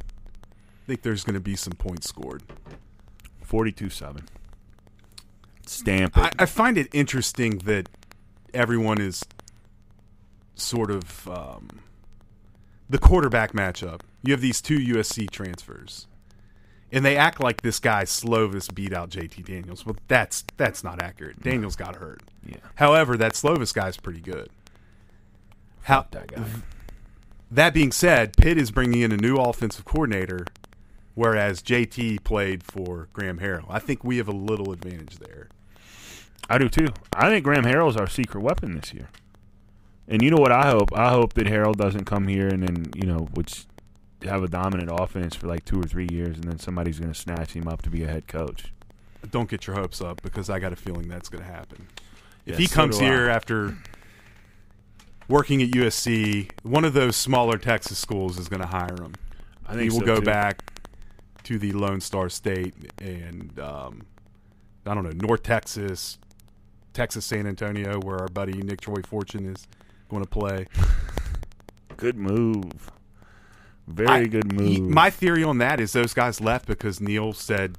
I 0.83 0.85
think 0.85 1.01
there's 1.01 1.23
going 1.23 1.35
to 1.35 1.39
be 1.39 1.55
some 1.55 1.73
points 1.73 2.07
scored. 2.09 2.43
42 3.41 3.89
7. 3.89 4.25
Stamp 5.65 6.17
it. 6.17 6.21
I, 6.21 6.31
I 6.39 6.45
find 6.45 6.77
it 6.77 6.87
interesting 6.91 7.59
that 7.59 7.87
everyone 8.53 8.99
is 8.99 9.23
sort 10.55 10.91
of 10.91 11.27
um, 11.29 11.69
the 12.89 12.97
quarterback 12.97 13.53
matchup. 13.53 14.01
You 14.23 14.33
have 14.33 14.41
these 14.41 14.61
two 14.61 14.77
USC 14.77 15.29
transfers, 15.29 16.07
and 16.91 17.05
they 17.05 17.15
act 17.15 17.39
like 17.39 17.61
this 17.61 17.79
guy 17.79 18.03
Slovis 18.03 18.73
beat 18.73 18.93
out 18.93 19.09
JT 19.09 19.45
Daniels. 19.45 19.85
Well, 19.85 19.95
that's 20.09 20.43
that's 20.57 20.83
not 20.83 21.01
accurate. 21.01 21.41
Daniels 21.41 21.77
got 21.77 21.95
hurt. 21.95 22.21
yeah. 22.45 22.57
However, 22.75 23.15
that 23.17 23.33
Slovis 23.33 23.73
guy's 23.73 23.95
pretty 23.97 24.19
good. 24.21 24.49
How, 25.83 26.07
That 26.11 26.27
guy. 26.27 26.43
that 27.51 27.73
being 27.73 27.91
said, 27.93 28.35
Pitt 28.37 28.57
is 28.57 28.71
bringing 28.71 29.01
in 29.01 29.11
a 29.11 29.17
new 29.17 29.35
offensive 29.37 29.83
coordinator, 29.85 30.45
whereas 31.15 31.61
JT 31.61 32.23
played 32.23 32.63
for 32.63 33.07
Graham 33.13 33.39
Harrell. 33.39 33.65
I 33.69 33.79
think 33.79 34.03
we 34.03 34.17
have 34.17 34.27
a 34.27 34.31
little 34.33 34.71
advantage 34.71 35.17
there. 35.19 35.49
I 36.49 36.57
do 36.57 36.69
too. 36.69 36.87
I 37.15 37.29
think 37.29 37.43
Graham 37.43 37.63
Harrell's 37.63 37.97
our 37.97 38.07
secret 38.07 38.41
weapon 38.41 38.75
this 38.75 38.93
year. 38.93 39.09
And 40.07 40.21
you 40.21 40.29
know 40.29 40.37
what 40.37 40.51
I 40.51 40.69
hope? 40.69 40.89
I 40.93 41.09
hope 41.09 41.33
that 41.33 41.47
Harrell 41.47 41.75
doesn't 41.75 42.05
come 42.05 42.27
here 42.27 42.47
and 42.47 42.61
then, 42.61 42.85
you 42.95 43.05
know, 43.05 43.29
which 43.33 43.65
have 44.23 44.43
a 44.43 44.47
dominant 44.47 44.89
offense 44.91 45.35
for 45.35 45.47
like 45.47 45.63
two 45.65 45.79
or 45.79 45.83
three 45.83 46.07
years 46.11 46.35
and 46.35 46.43
then 46.45 46.59
somebody's 46.59 46.99
going 46.99 47.11
to 47.11 47.17
snatch 47.19 47.53
him 47.53 47.67
up 47.67 47.81
to 47.83 47.89
be 47.89 48.03
a 48.03 48.07
head 48.07 48.27
coach. 48.27 48.73
Don't 49.31 49.49
get 49.49 49.65
your 49.67 49.77
hopes 49.77 50.01
up 50.01 50.21
because 50.21 50.49
I 50.49 50.59
got 50.59 50.73
a 50.73 50.75
feeling 50.75 51.07
that's 51.07 51.29
going 51.29 51.43
to 51.43 51.49
happen. 51.49 51.87
If 52.45 52.53
Yeah, 52.53 52.57
he 52.57 52.65
so 52.67 52.75
comes 52.75 52.99
I. 52.99 53.05
here 53.05 53.29
after 53.29 53.77
working 55.29 55.61
at 55.61 55.69
USC, 55.69 56.49
one 56.63 56.83
of 56.83 56.93
those 56.93 57.15
smaller 57.15 57.57
Texas 57.57 57.97
schools 57.97 58.37
is 58.37 58.49
going 58.49 58.61
to 58.61 58.67
hire 58.67 58.95
him. 59.01 59.13
I 59.65 59.71
think 59.75 59.83
he 59.83 59.89
will 59.89 60.01
so, 60.01 60.05
go 60.05 60.15
too. 60.19 60.25
back 60.25 60.72
to 61.43 61.59
the 61.59 61.71
Lone 61.73 62.01
Star 62.01 62.29
State 62.29 62.73
and 62.99 63.59
um, 63.59 64.05
I 64.85 64.93
don't 64.93 65.03
know 65.03 65.27
North 65.27 65.43
Texas, 65.43 66.17
Texas 66.93 67.25
San 67.25 67.47
Antonio, 67.47 67.99
where 67.99 68.17
our 68.19 68.27
buddy 68.27 68.53
Nick 68.61 68.81
Troy 68.81 69.01
Fortune 69.05 69.53
is 69.53 69.67
going 70.09 70.23
to 70.23 70.29
play. 70.29 70.67
Good 71.97 72.17
move. 72.17 72.91
Very 73.87 74.09
I- 74.09 74.25
good 74.25 74.53
move. 74.53 74.79
My 74.89 75.09
theory 75.09 75.43
on 75.43 75.57
that 75.57 75.79
is 75.79 75.91
those 75.91 76.13
guys 76.13 76.39
left 76.39 76.67
because 76.67 77.01
Neal 77.01 77.33
said, 77.33 77.77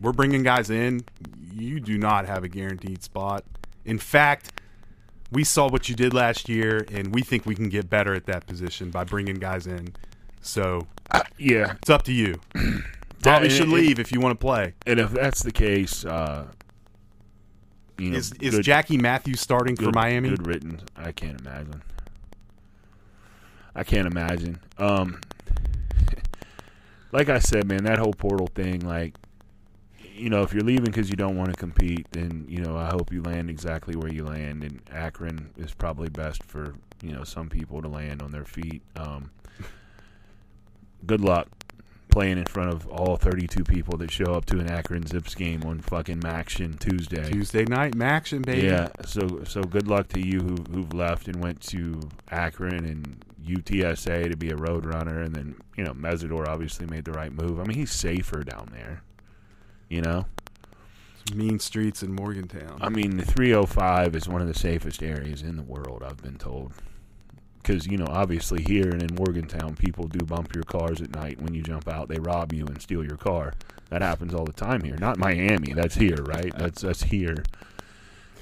"We're 0.00 0.12
bringing 0.12 0.42
guys 0.42 0.68
in. 0.68 1.04
You 1.52 1.78
do 1.78 1.96
not 1.96 2.26
have 2.26 2.42
a 2.42 2.48
guaranteed 2.48 3.04
spot. 3.04 3.44
In 3.84 3.98
fact, 3.98 4.60
we 5.30 5.44
saw 5.44 5.68
what 5.68 5.88
you 5.88 5.94
did 5.94 6.12
last 6.12 6.48
year, 6.48 6.84
and 6.90 7.14
we 7.14 7.22
think 7.22 7.46
we 7.46 7.54
can 7.54 7.68
get 7.68 7.88
better 7.88 8.14
at 8.14 8.26
that 8.26 8.46
position 8.46 8.90
by 8.90 9.04
bringing 9.04 9.36
guys 9.36 9.66
in. 9.66 9.94
So 10.40 10.86
yeah. 11.38 11.74
it's 11.80 11.90
up 11.90 12.02
to 12.04 12.12
you. 12.12 12.40
Probably 13.24 13.50
should 13.50 13.68
leave 13.68 13.98
if 13.98 14.12
you 14.12 14.20
want 14.20 14.38
to 14.38 14.44
play. 14.44 14.74
And 14.86 15.00
if 15.00 15.10
that's 15.10 15.42
the 15.42 15.52
case, 15.52 16.04
uh, 16.04 16.46
you 17.98 18.10
know, 18.10 18.18
Is 18.18 18.32
is 18.40 18.56
good- 18.56 18.64
Jackie 18.64 18.98
Matthews 18.98 19.40
starting 19.40 19.76
for 19.76 19.90
Miami? 19.92 20.28
Good 20.28 20.46
written. 20.46 20.80
I 20.96 21.12
can't 21.12 21.40
imagine. 21.40 21.82
I 23.74 23.82
can't 23.82 24.06
imagine. 24.06 24.60
Um, 24.78 25.20
like 27.12 27.28
I 27.28 27.38
said, 27.38 27.66
man, 27.66 27.84
that 27.84 27.98
whole 27.98 28.12
portal 28.12 28.46
thing, 28.46 28.80
like, 28.80 29.14
you 30.14 30.30
know, 30.30 30.42
if 30.42 30.52
you're 30.52 30.62
leaving 30.62 30.84
because 30.84 31.10
you 31.10 31.16
don't 31.16 31.36
want 31.36 31.50
to 31.50 31.56
compete, 31.56 32.06
then 32.12 32.46
you 32.48 32.60
know, 32.60 32.76
I 32.76 32.90
hope 32.90 33.12
you 33.12 33.22
land 33.22 33.50
exactly 33.50 33.96
where 33.96 34.12
you 34.12 34.24
land. 34.24 34.62
And 34.62 34.80
Akron 34.92 35.50
is 35.56 35.72
probably 35.72 36.08
best 36.08 36.42
for 36.44 36.74
you 37.02 37.12
know 37.12 37.24
some 37.24 37.48
people 37.48 37.82
to 37.82 37.88
land 37.88 38.22
on 38.22 38.30
their 38.30 38.44
feet. 38.44 38.82
Um, 38.96 39.30
good 41.06 41.20
luck 41.20 41.48
playing 42.14 42.38
in 42.38 42.46
front 42.46 42.72
of 42.72 42.86
all 42.86 43.16
32 43.16 43.64
people 43.64 43.98
that 43.98 44.08
show 44.08 44.34
up 44.34 44.44
to 44.46 44.60
an 44.60 44.70
Akron 44.70 45.04
Zips 45.04 45.34
game 45.34 45.64
on 45.64 45.80
fucking 45.80 46.20
MACtion 46.20 46.78
Tuesday. 46.78 47.28
Tuesday 47.28 47.64
night 47.64 48.00
action, 48.00 48.40
baby. 48.40 48.68
Yeah, 48.68 48.88
so 49.04 49.42
so 49.42 49.62
good 49.62 49.88
luck 49.88 50.06
to 50.10 50.20
you 50.20 50.38
who 50.40 50.54
who've 50.70 50.94
left 50.94 51.26
and 51.26 51.42
went 51.42 51.60
to 51.62 52.00
Akron 52.30 52.84
and 52.84 53.24
UTSA 53.44 54.30
to 54.30 54.36
be 54.36 54.50
a 54.50 54.56
road 54.56 54.86
runner, 54.86 55.22
and 55.22 55.34
then 55.34 55.56
you 55.76 55.82
know 55.82 55.92
Mesidor 55.92 56.46
obviously 56.46 56.86
made 56.86 57.04
the 57.04 57.10
right 57.10 57.32
move. 57.32 57.58
I 57.58 57.64
mean 57.64 57.76
he's 57.76 57.90
safer 57.90 58.44
down 58.44 58.70
there, 58.72 59.02
you 59.88 60.00
know. 60.00 60.26
Mean 61.34 61.58
streets 61.58 62.04
in 62.04 62.12
Morgantown. 62.12 62.78
I 62.80 62.90
mean 62.90 63.16
the 63.16 63.24
305 63.24 64.14
is 64.14 64.28
one 64.28 64.40
of 64.40 64.46
the 64.46 64.54
safest 64.54 65.02
areas 65.02 65.42
in 65.42 65.56
the 65.56 65.64
world. 65.64 66.04
I've 66.06 66.22
been 66.22 66.38
told. 66.38 66.74
Because 67.64 67.86
you 67.86 67.96
know, 67.96 68.06
obviously 68.08 68.62
here 68.62 68.90
and 68.90 69.02
in 69.02 69.14
Morgantown, 69.16 69.74
people 69.74 70.06
do 70.06 70.24
bump 70.24 70.54
your 70.54 70.64
cars 70.64 71.00
at 71.00 71.14
night. 71.14 71.40
When 71.40 71.54
you 71.54 71.62
jump 71.62 71.88
out, 71.88 72.08
they 72.08 72.18
rob 72.18 72.52
you 72.52 72.66
and 72.66 72.80
steal 72.80 73.02
your 73.02 73.16
car. 73.16 73.54
That 73.88 74.02
happens 74.02 74.34
all 74.34 74.44
the 74.44 74.52
time 74.52 74.82
here. 74.82 74.96
Not 74.98 75.18
Miami. 75.18 75.72
That's 75.72 75.94
here, 75.94 76.22
right? 76.24 76.52
That's 76.58 76.82
that's 76.82 77.02
here. 77.04 77.42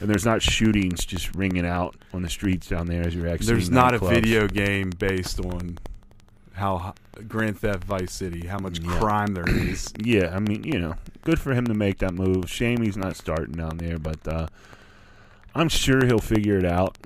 And 0.00 0.10
there's 0.10 0.24
not 0.24 0.42
shootings 0.42 1.04
just 1.04 1.34
ringing 1.36 1.64
out 1.64 1.94
on 2.12 2.22
the 2.22 2.28
streets 2.28 2.66
down 2.68 2.88
there 2.88 3.06
as 3.06 3.14
you're 3.14 3.28
exiting. 3.28 3.54
There's 3.54 3.70
not 3.70 3.94
a 3.94 3.98
video 3.98 4.48
game 4.48 4.90
based 4.90 5.38
on 5.38 5.78
how 6.54 6.94
Grand 7.28 7.60
Theft 7.60 7.84
Vice 7.84 8.12
City, 8.12 8.48
how 8.48 8.58
much 8.58 8.80
Yeah. 8.80 8.98
crime 8.98 9.34
there 9.34 9.48
is. 9.48 9.92
Yeah, 10.04 10.34
I 10.34 10.40
mean, 10.40 10.64
you 10.64 10.80
know, 10.80 10.96
good 11.22 11.38
for 11.38 11.54
him 11.54 11.66
to 11.68 11.74
make 11.74 11.98
that 11.98 12.12
move. 12.14 12.50
Shame 12.50 12.82
he's 12.82 12.96
not 12.96 13.14
starting 13.16 13.54
down 13.54 13.78
there, 13.78 13.98
but 13.98 14.26
uh, 14.26 14.48
I'm 15.54 15.68
sure 15.68 16.04
he'll 16.04 16.18
figure 16.18 16.58
it 16.58 16.64
out. 16.66 16.98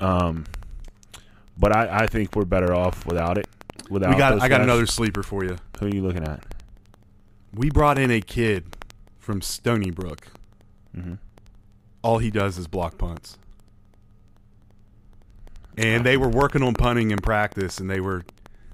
Um, 0.00 0.44
but 1.60 1.76
I, 1.76 2.04
I 2.04 2.06
think 2.06 2.34
we're 2.34 2.46
better 2.46 2.74
off 2.74 3.06
without 3.06 3.38
it. 3.38 3.46
Without 3.90 4.10
we 4.10 4.16
got. 4.16 4.32
I 4.40 4.48
got 4.48 4.58
guys. 4.58 4.64
another 4.64 4.86
sleeper 4.86 5.22
for 5.22 5.44
you. 5.44 5.58
Who 5.78 5.86
are 5.86 5.90
you 5.90 6.02
looking 6.02 6.24
at? 6.24 6.42
We 7.54 7.70
brought 7.70 7.98
in 7.98 8.10
a 8.10 8.20
kid 8.20 8.76
from 9.18 9.42
Stony 9.42 9.90
Brook. 9.90 10.26
Mm-hmm. 10.96 11.14
All 12.02 12.18
he 12.18 12.30
does 12.30 12.56
is 12.56 12.66
block 12.66 12.96
punts. 12.96 13.36
And 15.76 16.04
they 16.04 16.16
were 16.16 16.28
working 16.28 16.62
on 16.62 16.74
punting 16.74 17.10
in 17.10 17.18
practice, 17.18 17.78
and 17.78 17.88
they 17.88 18.00
were 18.00 18.24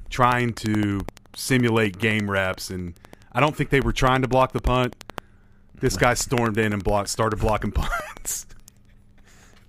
trying 0.09 0.55
to 0.55 1.01
simulate 1.35 1.99
game 1.99 2.31
reps. 2.31 2.71
And 2.71 2.95
I 3.33 3.41
don't 3.41 3.55
think 3.55 3.71
they 3.71 3.81
were 3.81 3.93
trying 3.93 4.23
to 4.23 4.29
block 4.29 4.53
the 4.53 4.61
punt. 4.61 4.95
This 5.75 5.97
guy 5.97 6.15
stormed 6.15 6.59
in 6.59 6.73
and 6.73 6.83
blocked, 6.83 7.09
started 7.09 7.39
blocking 7.39 7.73
punts. 7.73 8.47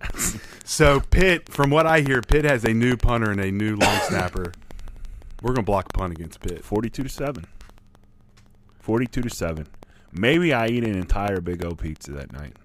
so 0.68 1.00
Pitt, 1.00 1.50
from 1.50 1.70
what 1.70 1.88
I 1.88 2.02
hear, 2.02 2.22
Pitt 2.22 2.44
has 2.46 2.64
a 2.66 2.74
new 2.74 2.98
punter 2.98 3.32
and 3.32 3.40
a 3.40 3.52
new 3.52 3.76
long 3.76 4.00
snapper. 4.08 4.52
We're 5.42 5.54
gonna 5.54 5.64
block 5.64 5.88
a 5.94 5.98
punt 5.98 6.14
against 6.14 6.40
Pitt. 6.42 6.64
Forty-two 6.64 7.04
to 7.04 7.10
seven. 7.10 7.46
Forty-two 8.80 9.22
to 9.22 9.30
seven. 9.30 9.68
Maybe 10.12 10.54
I 10.54 10.68
eat 10.68 10.84
an 10.84 10.96
entire 10.96 11.42
Big 11.42 11.64
O 11.66 11.72
pizza 11.76 12.12
that 12.12 12.32
night. 12.34 12.56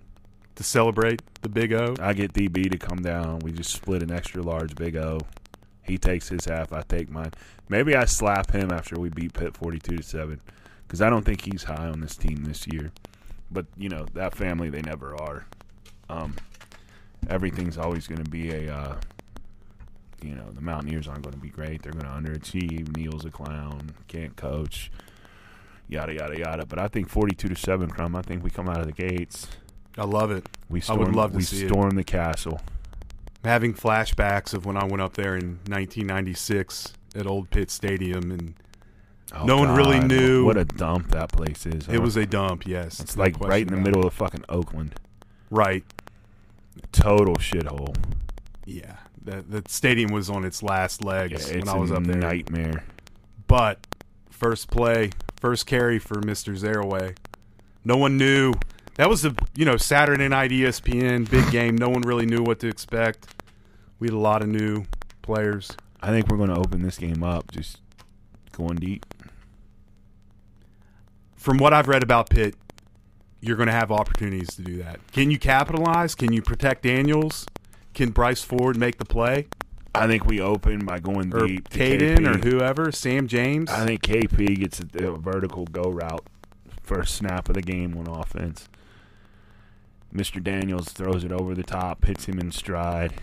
to 0.54 0.62
celebrate 0.62 1.20
the 1.42 1.48
Big 1.48 1.72
O. 1.72 1.94
I 2.00 2.12
get 2.12 2.32
DB 2.32 2.70
to 2.70 2.78
come 2.78 3.02
down. 3.02 3.38
We 3.40 3.52
just 3.52 3.70
split 3.70 4.02
an 4.02 4.10
extra 4.10 4.42
large 4.42 4.74
Big 4.74 4.96
O. 4.96 5.20
He 5.82 5.98
takes 5.98 6.28
his 6.28 6.44
half. 6.44 6.72
I 6.72 6.82
take 6.82 7.10
mine. 7.10 7.32
Maybe 7.68 7.94
I 7.96 8.04
slap 8.04 8.52
him 8.52 8.70
after 8.70 8.98
we 8.98 9.08
beat 9.10 9.32
Pitt 9.34 9.56
forty-two 9.56 9.98
to 9.98 10.02
seven, 10.02 10.40
because 10.86 11.00
I 11.02 11.10
don't 11.10 11.24
think 11.24 11.42
he's 11.42 11.64
high 11.64 11.88
on 11.88 12.00
this 12.00 12.16
team 12.16 12.44
this 12.44 12.66
year. 12.66 12.92
But 13.50 13.66
you 13.76 13.88
know 13.90 14.06
that 14.14 14.34
family, 14.34 14.70
they 14.70 14.82
never 14.82 15.14
are. 15.20 15.46
Um, 16.08 16.36
everything's 17.28 17.78
always 17.78 18.06
going 18.06 18.22
to 18.22 18.30
be 18.30 18.50
a. 18.50 18.74
Uh, 18.74 18.96
you 20.22 20.34
know 20.36 20.50
the 20.52 20.60
Mountaineers 20.60 21.08
aren't 21.08 21.22
going 21.22 21.34
to 21.34 21.40
be 21.40 21.48
great. 21.48 21.82
They're 21.82 21.92
going 21.92 22.04
to 22.04 22.10
underachieve. 22.30 22.96
Neal's 22.96 23.24
a 23.24 23.30
clown. 23.30 23.92
Can't 24.06 24.36
coach. 24.36 24.90
Yada 25.88 26.14
yada 26.14 26.38
yada. 26.38 26.64
But 26.66 26.78
I 26.78 26.86
think 26.88 27.08
forty-two 27.08 27.48
to 27.48 27.56
seven, 27.56 27.90
Crumb. 27.90 28.14
I 28.14 28.22
think 28.22 28.44
we 28.44 28.50
come 28.50 28.68
out 28.68 28.78
of 28.80 28.86
the 28.86 28.92
gates. 28.92 29.48
I 29.98 30.04
love 30.04 30.30
it. 30.30 30.46
We 30.70 30.78
I 30.78 30.82
storm, 30.82 31.00
would 31.00 31.14
love 31.16 31.32
to 31.32 31.38
we 31.38 31.42
see 31.42 31.64
it. 31.64 31.68
storm 31.68 31.90
the 31.96 32.04
castle. 32.04 32.60
I'm 33.44 33.50
having 33.50 33.74
flashbacks 33.74 34.54
of 34.54 34.64
when 34.64 34.76
I 34.76 34.84
went 34.84 35.02
up 35.02 35.14
there 35.14 35.34
in 35.36 35.58
1996 35.66 36.92
at 37.16 37.26
Old 37.26 37.50
Pitt 37.50 37.70
Stadium, 37.70 38.30
and 38.30 38.54
Oh, 39.34 39.44
No 39.44 39.56
one 39.56 39.74
really 39.74 39.98
knew. 39.98 40.44
what 40.44 40.56
a 40.56 40.64
dump 40.64 41.10
that 41.10 41.32
place 41.32 41.64
is. 41.66 41.88
it 41.88 41.98
was 42.00 42.16
a 42.16 42.24
dump. 42.26 42.66
Yes, 42.66 43.00
It's 43.00 43.16
like 43.16 43.40
right 43.40 43.66
in 43.66 43.72
the 43.74 43.80
middle 43.80 44.02
it. 44.02 44.06
of 44.06 44.14
fucking 44.14 44.44
Oakland. 44.48 44.94
Right. 45.50 45.84
Total 46.92 47.34
shithole. 47.36 47.94
Yeah. 48.66 48.96
The, 49.24 49.42
the 49.42 49.62
stadium 49.68 50.10
was 50.12 50.28
on 50.28 50.44
its 50.44 50.62
last 50.62 51.02
Yeah, 51.02 51.08
legs 51.10 51.48
it's 51.50 51.64
when 51.66 51.68
I 51.68 51.78
was 51.78 51.90
a 51.90 51.96
up 51.96 52.04
there. 52.04 52.16
nightmare. 52.16 52.84
But 53.46 53.86
first 54.30 54.70
play, 54.70 55.10
first 55.40 55.66
carry 55.66 55.98
for 55.98 56.16
Mr. 56.16 56.58
Zereoué. 56.58 57.16
No 57.84 57.96
one 57.96 58.16
knew. 58.16 58.54
That 58.96 59.08
was 59.08 59.22
the 59.22 59.34
you 59.56 59.64
know 59.64 59.76
Saturday 59.76 60.28
night 60.28 60.50
ESPN 60.50 61.28
big 61.30 61.50
game. 61.50 61.76
No 61.76 61.88
one 61.88 62.02
really 62.02 62.26
knew 62.26 62.42
what 62.42 62.58
to 62.60 62.68
expect. 62.68 63.26
We 63.98 64.08
had 64.08 64.14
a 64.14 64.18
lot 64.18 64.42
of 64.42 64.48
new 64.48 64.84
players. 65.22 65.70
I 66.00 66.08
think 66.08 66.28
we're 66.28 66.36
going 66.36 66.50
to 66.50 66.56
open 66.58 66.82
this 66.82 66.98
game 66.98 67.22
up, 67.22 67.50
just 67.52 67.78
going 68.52 68.76
deep. 68.76 69.06
From 71.36 71.58
what 71.58 71.72
I've 71.72 71.88
read 71.88 72.02
about 72.02 72.28
Pitt, 72.30 72.54
you're 73.42 73.56
going 73.56 73.66
to 73.66 73.74
have 73.74 73.90
opportunities 73.92 74.54
to 74.56 74.62
do 74.62 74.78
that. 74.82 75.00
Can 75.12 75.30
you 75.30 75.38
capitalize? 75.38 76.14
Can 76.14 76.32
you 76.32 76.40
protect 76.40 76.84
Daniels? 76.84 77.46
Can 77.92 78.10
Bryce 78.10 78.42
Ford 78.42 78.78
make 78.78 78.96
the 78.96 79.04
play 79.04 79.48
I 79.94 80.06
think 80.06 80.24
we 80.24 80.40
open 80.40 80.86
by 80.86 81.00
going 81.00 81.34
or 81.34 81.46
deep. 81.46 81.68
Kaden 81.68 82.26
or 82.26 82.38
whoever? 82.48 82.90
Sam 82.90 83.26
James. 83.26 83.68
I 83.68 83.84
think 83.84 84.02
KP 84.02 84.58
gets 84.58 84.80
a, 84.80 85.06
a 85.06 85.18
vertical 85.18 85.66
go 85.66 85.82
route 85.82 86.26
first 86.82 87.14
snap 87.14 87.48
of 87.48 87.54
the 87.54 87.62
game 87.62 87.96
on 87.96 88.06
offense. 88.08 88.68
Mr. 90.14 90.42
Daniels 90.42 90.88
throws 90.88 91.24
it 91.24 91.32
over 91.32 91.54
the 91.54 91.62
top, 91.62 92.04
hits 92.04 92.24
him 92.26 92.38
in 92.38 92.52
stride. 92.52 93.14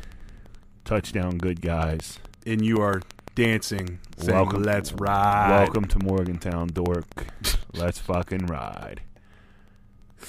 Touchdown, 0.86 1.38
good 1.38 1.62
guys. 1.62 2.20
and 2.46 2.64
you 2.66 2.82
are 2.82 3.02
dancing, 3.36 4.00
saying, 4.18 4.36
Welcome. 4.36 4.64
"Let's 4.64 4.92
ride." 4.94 5.50
Welcome 5.52 5.86
to 5.86 6.00
Morgantown, 6.00 6.68
dork. 6.68 7.28
Let's 7.74 8.00
fucking 8.00 8.48
ride. 8.48 9.02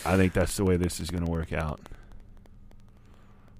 I 0.05 0.17
think 0.17 0.33
that's 0.33 0.57
the 0.57 0.65
way 0.65 0.77
this 0.77 1.01
is 1.01 1.11
going 1.11 1.25
to 1.25 1.31
work 1.31 1.53
out. 1.53 1.81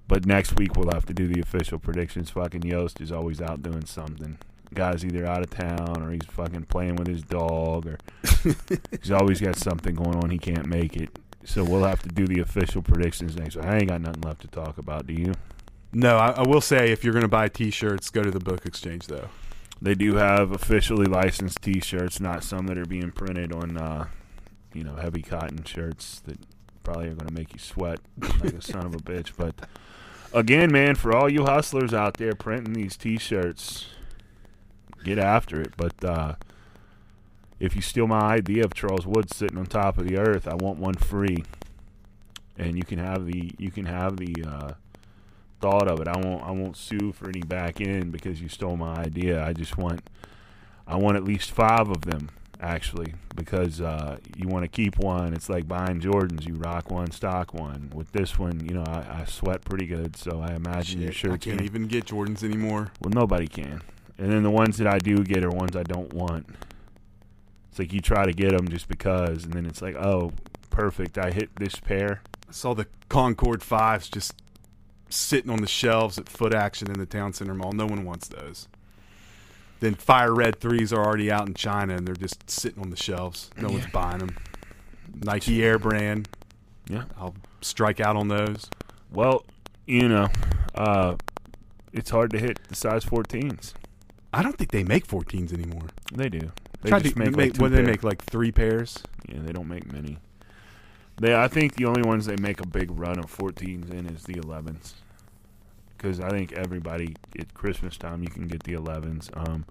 But 0.07 0.25
next 0.25 0.57
week 0.57 0.75
we'll 0.75 0.91
have 0.91 1.05
to 1.05 1.13
do 1.13 1.27
the 1.27 1.39
official 1.39 1.79
predictions. 1.79 2.29
Fucking 2.31 2.63
Yost 2.63 2.99
is 2.99 3.11
always 3.11 3.41
out 3.41 3.63
doing 3.63 3.85
something. 3.85 4.37
Guy's 4.73 5.05
either 5.05 5.25
out 5.25 5.41
of 5.41 5.49
town 5.49 6.01
or 6.01 6.11
he's 6.11 6.25
fucking 6.25 6.65
playing 6.65 6.95
with 6.95 7.07
his 7.07 7.23
dog 7.23 7.87
or 7.87 7.97
he's 9.01 9.11
always 9.11 9.41
got 9.41 9.57
something 9.57 9.95
going 9.95 10.15
on. 10.17 10.29
He 10.29 10.37
can't 10.37 10.67
make 10.67 10.95
it. 10.95 11.17
So 11.43 11.63
we'll 11.63 11.83
have 11.83 12.01
to 12.03 12.09
do 12.09 12.27
the 12.27 12.39
official 12.39 12.81
predictions 12.81 13.35
next 13.35 13.55
week. 13.55 13.65
I 13.65 13.77
ain't 13.77 13.89
got 13.89 14.01
nothing 14.01 14.21
left 14.21 14.41
to 14.41 14.47
talk 14.47 14.77
about. 14.77 15.07
Do 15.07 15.13
you? 15.13 15.33
No, 15.93 16.17
I, 16.17 16.31
I 16.31 16.47
will 16.47 16.61
say 16.61 16.91
if 16.91 17.03
you're 17.03 17.13
going 17.13 17.23
to 17.23 17.27
buy 17.27 17.47
T-shirts, 17.47 18.09
go 18.09 18.21
to 18.21 18.31
the 18.31 18.39
book 18.39 18.65
exchange 18.65 19.07
though. 19.07 19.29
They 19.81 19.95
do 19.95 20.15
have 20.15 20.51
officially 20.51 21.05
licensed 21.05 21.61
T-shirts, 21.61 22.19
not 22.19 22.43
some 22.43 22.67
that 22.67 22.77
are 22.77 22.85
being 22.85 23.11
printed 23.11 23.51
on, 23.51 23.77
uh, 23.77 24.07
you 24.73 24.83
know, 24.83 24.95
heavy 24.95 25.21
cotton 25.21 25.63
shirts 25.63 26.19
that 26.21 26.39
probably 26.83 27.07
are 27.07 27.13
going 27.13 27.27
to 27.27 27.33
make 27.33 27.53
you 27.53 27.59
sweat 27.59 27.99
like 28.41 28.53
a 28.53 28.61
son 28.61 28.85
of 28.85 28.95
a 28.95 28.97
bitch. 28.99 29.31
But 29.37 29.55
again, 30.33 30.71
man, 30.71 30.95
for 30.95 31.15
all 31.15 31.31
you 31.31 31.45
hustlers 31.45 31.93
out 31.93 32.15
there 32.15 32.33
printing 32.33 32.73
these 32.73 32.95
T-shirts, 32.97 33.87
get 35.03 35.17
after 35.17 35.61
it. 35.61 35.73
But 35.77 36.03
uh, 36.03 36.35
if 37.59 37.75
you 37.75 37.81
steal 37.81 38.07
my 38.07 38.21
idea 38.21 38.63
of 38.63 38.73
Charles 38.73 39.05
Woods 39.05 39.35
sitting 39.35 39.57
on 39.57 39.65
top 39.65 39.97
of 39.97 40.07
the 40.07 40.17
earth, 40.17 40.47
I 40.47 40.55
want 40.55 40.79
one 40.79 40.95
free, 40.95 41.43
and 42.57 42.77
you 42.77 42.83
can 42.83 42.99
have 42.99 43.25
the 43.25 43.51
you 43.57 43.71
can 43.71 43.85
have 43.85 44.17
the. 44.17 44.35
Uh, 44.45 44.73
thought 45.61 45.87
of 45.87 46.01
it. 46.01 46.07
I 46.07 46.17
won't 46.17 46.43
I 46.43 46.51
won't 46.51 46.75
sue 46.75 47.11
for 47.13 47.29
any 47.29 47.41
back 47.41 47.79
end 47.79 48.11
because 48.11 48.41
you 48.41 48.49
stole 48.49 48.75
my 48.75 48.95
idea. 48.95 49.45
I 49.45 49.53
just 49.53 49.77
want 49.77 50.01
I 50.87 50.95
want 50.97 51.15
at 51.15 51.23
least 51.23 51.51
five 51.51 51.87
of 51.87 52.01
them 52.01 52.29
actually 52.61 53.15
because 53.35 53.81
uh, 53.81 54.17
you 54.37 54.47
want 54.47 54.63
to 54.63 54.67
keep 54.69 54.97
one. 54.99 55.33
It's 55.33 55.49
like 55.49 55.67
buying 55.67 55.99
Jordans. 55.99 56.47
You 56.47 56.53
rock 56.55 56.89
one, 56.91 57.11
stock 57.11 57.53
one. 57.53 57.91
With 57.93 58.11
this 58.11 58.37
one, 58.39 58.59
you 58.65 58.73
know 58.75 58.83
I, 58.83 59.21
I 59.21 59.25
sweat 59.25 59.65
pretty 59.65 59.87
good, 59.87 60.15
so 60.15 60.39
I 60.41 60.53
imagine 60.53 61.01
your 61.01 61.11
Shit, 61.11 61.31
I 61.31 61.37
can't 61.37 61.57
can- 61.57 61.65
even 61.65 61.87
get 61.87 62.05
Jordans 62.05 62.43
anymore. 62.43 62.91
well, 63.01 63.11
nobody 63.11 63.47
can. 63.47 63.81
And 64.17 64.31
then 64.31 64.43
the 64.43 64.51
ones 64.51 64.77
that 64.77 64.87
I 64.87 64.99
do 64.99 65.23
get 65.23 65.43
are 65.43 65.49
ones 65.49 65.75
I 65.75 65.83
don't 65.83 66.13
want. 66.13 66.45
It's 67.69 67.79
like 67.79 67.91
you 67.93 68.01
try 68.01 68.25
to 68.25 68.33
get 68.33 68.51
them 68.51 68.67
just 68.67 68.87
because, 68.87 69.45
and 69.45 69.53
then 69.53 69.65
it's 69.65 69.81
like, 69.81 69.95
oh, 69.95 70.33
perfect. 70.69 71.17
I 71.17 71.31
hit 71.31 71.55
this 71.55 71.75
pair. 71.75 72.21
I 72.47 72.51
saw 72.51 72.73
the 72.75 72.85
Concord 73.09 73.63
Fives 73.63 74.09
just 74.09 74.33
sitting 75.09 75.49
on 75.49 75.61
the 75.61 75.67
shelves 75.67 76.17
at 76.17 76.29
Foot 76.29 76.53
Action 76.53 76.91
in 76.91 76.99
the 76.99 77.05
Town 77.05 77.33
Center 77.33 77.53
Mall. 77.55 77.71
No 77.71 77.85
one 77.85 78.05
wants 78.05 78.27
those. 78.27 78.67
Then 79.81 79.95
Fire 79.95 80.33
Red 80.33 80.59
Threes 80.59 80.93
are 80.93 81.03
already 81.03 81.31
out 81.31 81.47
in 81.47 81.55
China 81.55 81.95
and 81.95 82.07
they're 82.07 82.15
just 82.15 82.49
sitting 82.49 82.81
on 82.81 82.91
the 82.91 82.95
shelves. 82.95 83.49
No 83.57 83.67
one's 83.67 83.87
buying 83.87 84.19
them. 84.19 84.37
Nike 85.23 85.63
Air 85.63 85.79
brand. 85.79 86.29
Yeah. 86.87 87.05
I'll 87.17 87.35
strike 87.61 87.99
out 87.99 88.15
on 88.15 88.27
those. 88.27 88.69
Well, 89.11 89.43
you 89.87 90.07
know, 90.07 90.29
uh, 90.75 91.15
it's 91.91 92.11
hard 92.11 92.29
to 92.31 92.39
hit 92.39 92.59
the 92.67 92.75
size 92.75 93.03
14s. 93.03 93.73
I 94.31 94.43
don't 94.43 94.55
think 94.55 94.69
they 94.69 94.83
make 94.83 95.07
14s 95.07 95.51
anymore. 95.51 95.89
They 96.13 96.29
do. 96.29 96.51
They 96.83 96.89
Tried 96.89 97.03
just 97.03 97.15
to 97.15 97.19
make, 97.19 97.35
make, 97.35 97.37
like 97.37 97.53
two 97.55 97.61
what 97.63 97.69
do 97.69 97.75
they 97.75 97.81
make 97.81 98.03
like 98.03 98.23
three 98.23 98.51
pairs. 98.51 98.99
Yeah, 99.27 99.39
they 99.41 99.51
don't 99.51 99.67
make 99.67 99.91
many. 99.91 100.19
They, 101.19 101.35
I 101.35 101.47
think 101.47 101.75
the 101.75 101.85
only 101.85 102.03
ones 102.03 102.27
they 102.27 102.37
make 102.37 102.61
a 102.61 102.67
big 102.67 102.91
run 102.91 103.17
of 103.17 103.35
14s 103.35 103.91
in 103.91 104.05
is 104.07 104.23
the 104.23 104.35
11s. 104.35 104.93
Because 106.01 106.19
I 106.19 106.29
think 106.29 106.53
everybody 106.53 107.15
at 107.37 107.53
Christmas 107.53 107.95
time 107.95 108.23
you 108.23 108.29
can 108.29 108.47
get 108.47 108.63
the 108.63 108.73
11s. 108.73 109.29
Um, 109.37 109.65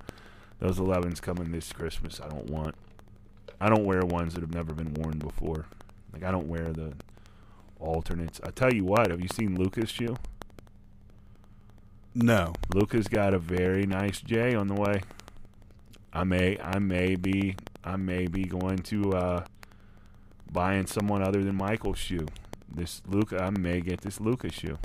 those 0.61 0.79
11s 0.79 1.21
coming 1.21 1.51
this 1.51 1.73
Christmas, 1.73 2.21
I 2.21 2.29
don't 2.29 2.49
want. 2.49 2.77
I 3.61 3.69
don't 3.69 3.85
wear 3.85 4.03
ones 4.03 4.35
that 4.35 4.43
have 4.43 4.55
never 4.55 4.73
been 4.73 4.95
worn 4.95 5.19
before. 5.19 5.67
Like 6.13 6.23
I 6.23 6.31
don't 6.31 6.47
wear 6.47 6.73
the 6.73 6.93
alternates. 7.81 8.41
I 8.45 8.51
tell 8.51 8.73
you 8.73 8.85
what, 8.85 9.11
have 9.11 9.21
you 9.21 9.27
seen 9.27 9.57
Luka's 9.57 9.91
shoe? 9.91 10.15
No. 12.15 12.53
Luka's 12.73 13.09
got 13.09 13.35
a 13.35 13.39
very 13.41 13.85
nice 13.85 14.21
J 14.21 14.55
on 14.55 14.69
the 14.69 14.75
way. 14.75 15.01
I 16.13 16.23
may 16.23 16.59
I 16.61 16.79
may 16.79 17.17
be 17.17 17.57
I 17.83 17.97
may 17.97 18.29
be 18.29 18.45
going 18.45 18.79
to 18.79 19.13
uh 19.15 19.45
buying 20.53 20.87
someone 20.87 21.23
other 21.23 21.43
than 21.43 21.57
Michael's 21.57 21.99
shoe. 21.99 22.27
This 22.73 23.03
Luka 23.09 23.43
I 23.43 23.51
may 23.51 23.81
get 23.81 24.03
this 24.03 24.21
Luka 24.21 24.53
shoe. 24.53 24.79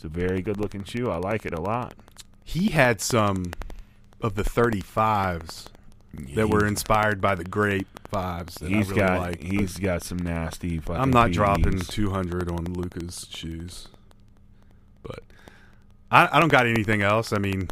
It's 0.00 0.04
a 0.06 0.08
very 0.08 0.40
good 0.40 0.58
looking 0.58 0.82
shoe. 0.82 1.10
I 1.10 1.18
like 1.18 1.44
it 1.44 1.52
a 1.52 1.60
lot. 1.60 1.92
He 2.42 2.68
had 2.68 3.02
some 3.02 3.52
of 4.22 4.34
the 4.34 4.42
35s 4.42 5.66
that 6.36 6.48
were 6.48 6.66
inspired 6.66 7.20
by 7.20 7.34
the 7.34 7.44
great 7.44 7.86
fives 8.08 8.54
that 8.54 8.70
He's 8.70 8.86
I 8.86 8.94
really 8.94 8.98
got 8.98 9.18
like. 9.20 9.42
he's 9.42 9.76
got 9.76 10.02
some 10.02 10.16
nasty 10.16 10.78
fucking 10.78 11.02
I'm 11.02 11.10
not 11.10 11.32
dropping 11.32 11.80
200 11.80 12.50
on 12.50 12.64
Luka's 12.72 13.26
shoes, 13.30 13.88
but 15.02 15.18
I, 16.10 16.30
I 16.32 16.40
don't 16.40 16.48
got 16.48 16.66
anything 16.66 17.02
else. 17.02 17.34
I 17.34 17.38
mean, 17.38 17.68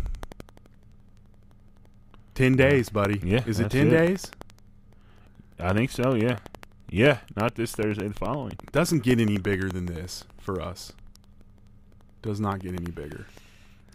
10 2.35 2.57
days, 2.57 2.91
buddy. 2.91 3.23
Yeah, 3.25 3.43
Is 3.47 3.59
it 3.59 3.71
10 3.71 3.87
it. 3.87 3.91
days? 3.91 4.31
I 5.59 5.73
think 5.73 5.91
so, 5.91 6.15
yeah. 6.15 6.41
Yeah, 6.91 7.21
not 7.37 7.55
this 7.55 7.73
Thursday, 7.75 8.07
the 8.07 8.13
following. 8.13 8.59
Doesn't 8.71 9.03
get 9.03 9.19
any 9.19 9.39
bigger 9.39 9.71
than 9.71 9.87
this 9.87 10.25
for 10.37 10.61
us. 10.61 10.93
Does 12.23 12.41
not 12.41 12.61
get 12.61 12.75
any 12.75 12.91
bigger. 12.91 13.27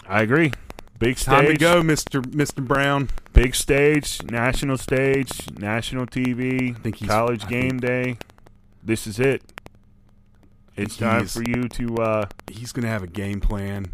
I 0.07 0.21
agree. 0.21 0.51
Big 0.99 1.17
stage. 1.17 1.33
Time 1.33 1.45
to 1.47 1.57
go, 1.57 1.81
Mr. 1.81 2.21
Mr. 2.21 2.65
Brown. 2.65 3.09
Big 3.33 3.55
stage, 3.55 4.21
national 4.23 4.77
stage, 4.77 5.49
national 5.57 6.05
TV, 6.05 6.77
think 6.81 6.97
he's- 6.97 7.09
college 7.09 7.45
I 7.45 7.49
game 7.49 7.79
day. 7.79 8.17
This 8.83 9.07
is 9.07 9.19
it. 9.19 9.41
It's 10.75 10.97
time 10.97 11.27
for 11.27 11.43
you 11.43 11.67
to 11.69 11.95
uh, 11.97 12.25
He's 12.51 12.71
going 12.71 12.83
to 12.83 12.89
have 12.89 13.03
a 13.03 13.07
game 13.07 13.39
plan. 13.39 13.93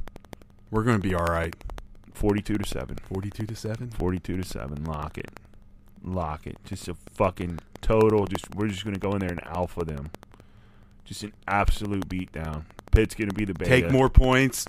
We're 0.71 0.83
going 0.83 1.01
to 1.01 1.07
be 1.07 1.13
all 1.13 1.25
right. 1.25 1.53
42 2.13 2.57
to 2.57 2.67
7. 2.67 2.97
42 3.03 3.45
to 3.45 3.55
7. 3.55 3.89
42 3.91 4.37
to 4.37 4.43
7. 4.43 4.83
Lock 4.85 5.17
it. 5.17 5.29
Lock 6.03 6.47
it. 6.47 6.57
Just 6.63 6.87
a 6.87 6.95
fucking 7.13 7.59
total 7.81 8.25
just 8.27 8.53
we're 8.55 8.67
just 8.67 8.83
going 8.83 8.93
to 8.93 8.99
go 8.99 9.11
in 9.13 9.19
there 9.19 9.29
and 9.29 9.43
alpha 9.47 9.83
them. 9.83 10.11
Just 11.05 11.23
an 11.23 11.33
absolute 11.47 12.07
beatdown. 12.07 12.63
Pitt's 12.91 13.15
going 13.15 13.29
to 13.29 13.35
be 13.35 13.45
the 13.45 13.53
beta. 13.53 13.69
Take 13.69 13.91
more 13.91 14.09
points. 14.09 14.65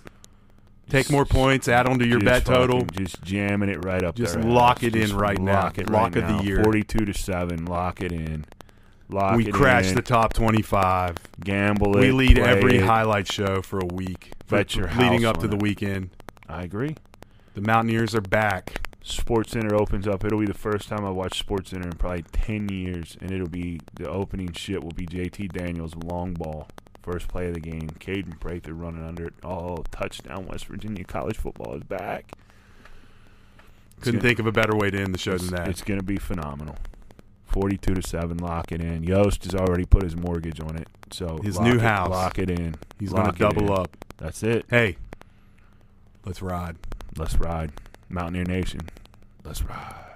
Take 0.89 1.09
more 1.09 1.25
points. 1.25 1.67
Add 1.67 1.87
on 1.87 1.99
to 1.99 2.07
your 2.07 2.19
bet 2.19 2.45
total. 2.45 2.83
Just 2.85 3.21
jamming 3.21 3.69
it 3.69 3.83
right 3.85 4.03
up 4.03 4.15
Just 4.15 4.33
their 4.35 4.43
lock 4.43 4.83
it 4.83 4.93
in 4.95 5.03
Just 5.03 5.13
right 5.13 5.39
now. 5.39 5.53
lock 5.53 5.77
It 5.77 5.89
Lock 5.89 6.15
right 6.15 6.23
of 6.23 6.37
the 6.37 6.43
year. 6.43 6.63
Forty-two 6.63 7.05
to 7.05 7.13
seven. 7.13 7.65
Lock 7.65 8.01
it 8.01 8.11
in. 8.11 8.45
Lock 9.09 9.37
we 9.37 9.47
it 9.47 9.53
crash 9.53 9.89
in. 9.89 9.95
the 9.95 10.01
top 10.01 10.33
twenty-five. 10.33 11.15
Gamble 11.39 11.97
it. 11.97 12.01
We 12.01 12.11
lead 12.11 12.37
every 12.39 12.77
it. 12.77 12.83
highlight 12.83 13.31
show 13.31 13.61
for 13.61 13.79
a 13.79 13.85
week. 13.85 14.31
Bet 14.49 14.75
your 14.75 14.89
leading 14.97 15.23
up 15.25 15.37
to 15.39 15.47
the 15.47 15.55
it. 15.55 15.61
weekend. 15.61 16.09
I 16.47 16.63
agree. 16.63 16.95
The 17.53 17.61
Mountaineers 17.61 18.13
are 18.15 18.21
back. 18.21 18.87
SportsCenter 19.03 19.73
opens 19.73 20.07
up. 20.07 20.23
It'll 20.23 20.39
be 20.39 20.45
the 20.45 20.53
first 20.53 20.87
time 20.87 21.03
I 21.05 21.09
watch 21.09 21.45
SportsCenter 21.45 21.85
in 21.85 21.91
probably 21.93 22.23
ten 22.33 22.69
years, 22.69 23.17
and 23.21 23.31
it'll 23.31 23.49
be 23.49 23.79
the 23.95 24.09
opening 24.09 24.51
shit 24.53 24.83
will 24.83 24.91
be 24.91 25.05
JT 25.05 25.51
Daniels 25.53 25.95
long 25.95 26.33
ball, 26.33 26.67
first 27.01 27.27
play 27.27 27.47
of 27.47 27.53
the 27.55 27.59
game. 27.59 27.89
Kaden 27.99 28.39
Prather 28.39 28.73
running 28.73 29.03
under 29.05 29.27
it. 29.27 29.33
Oh, 29.43 29.77
touchdown! 29.91 30.45
West 30.47 30.65
Virginia 30.65 31.03
college 31.03 31.37
football 31.37 31.73
is 31.75 31.83
back. 31.83 32.31
It's 33.97 34.05
Couldn't 34.05 34.19
gonna- 34.21 34.29
think 34.29 34.39
of 34.39 34.47
a 34.47 34.51
better 34.51 34.75
way 34.75 34.89
to 34.89 34.99
end 34.99 35.13
the 35.13 35.17
show 35.19 35.37
than 35.37 35.49
that. 35.55 35.67
It's 35.67 35.81
going 35.83 35.99
to 35.99 36.05
be 36.05 36.17
phenomenal. 36.17 36.75
Forty-two 37.45 37.93
to 37.95 38.01
seven, 38.01 38.37
lock 38.37 38.71
it 38.71 38.81
in. 38.81 39.03
Yost 39.03 39.43
has 39.43 39.53
already 39.53 39.85
put 39.85 40.03
his 40.03 40.15
mortgage 40.15 40.59
on 40.61 40.77
it, 40.77 40.87
so 41.11 41.37
His 41.43 41.59
new 41.59 41.75
it- 41.75 41.81
house. 41.81 42.09
Lock 42.09 42.39
it 42.39 42.49
in. 42.49 42.75
He's 42.99 43.11
going 43.11 43.31
to 43.31 43.37
double 43.37 43.73
in. 43.73 43.79
up. 43.79 43.97
That's 44.17 44.41
it. 44.41 44.65
Hey, 44.69 44.95
let's 46.25 46.41
ride. 46.41 46.77
Let's 47.17 47.35
ride, 47.35 47.71
Mountaineer 48.09 48.45
Nation. 48.45 48.81
Let's 49.43 49.61
ride. 49.63 50.10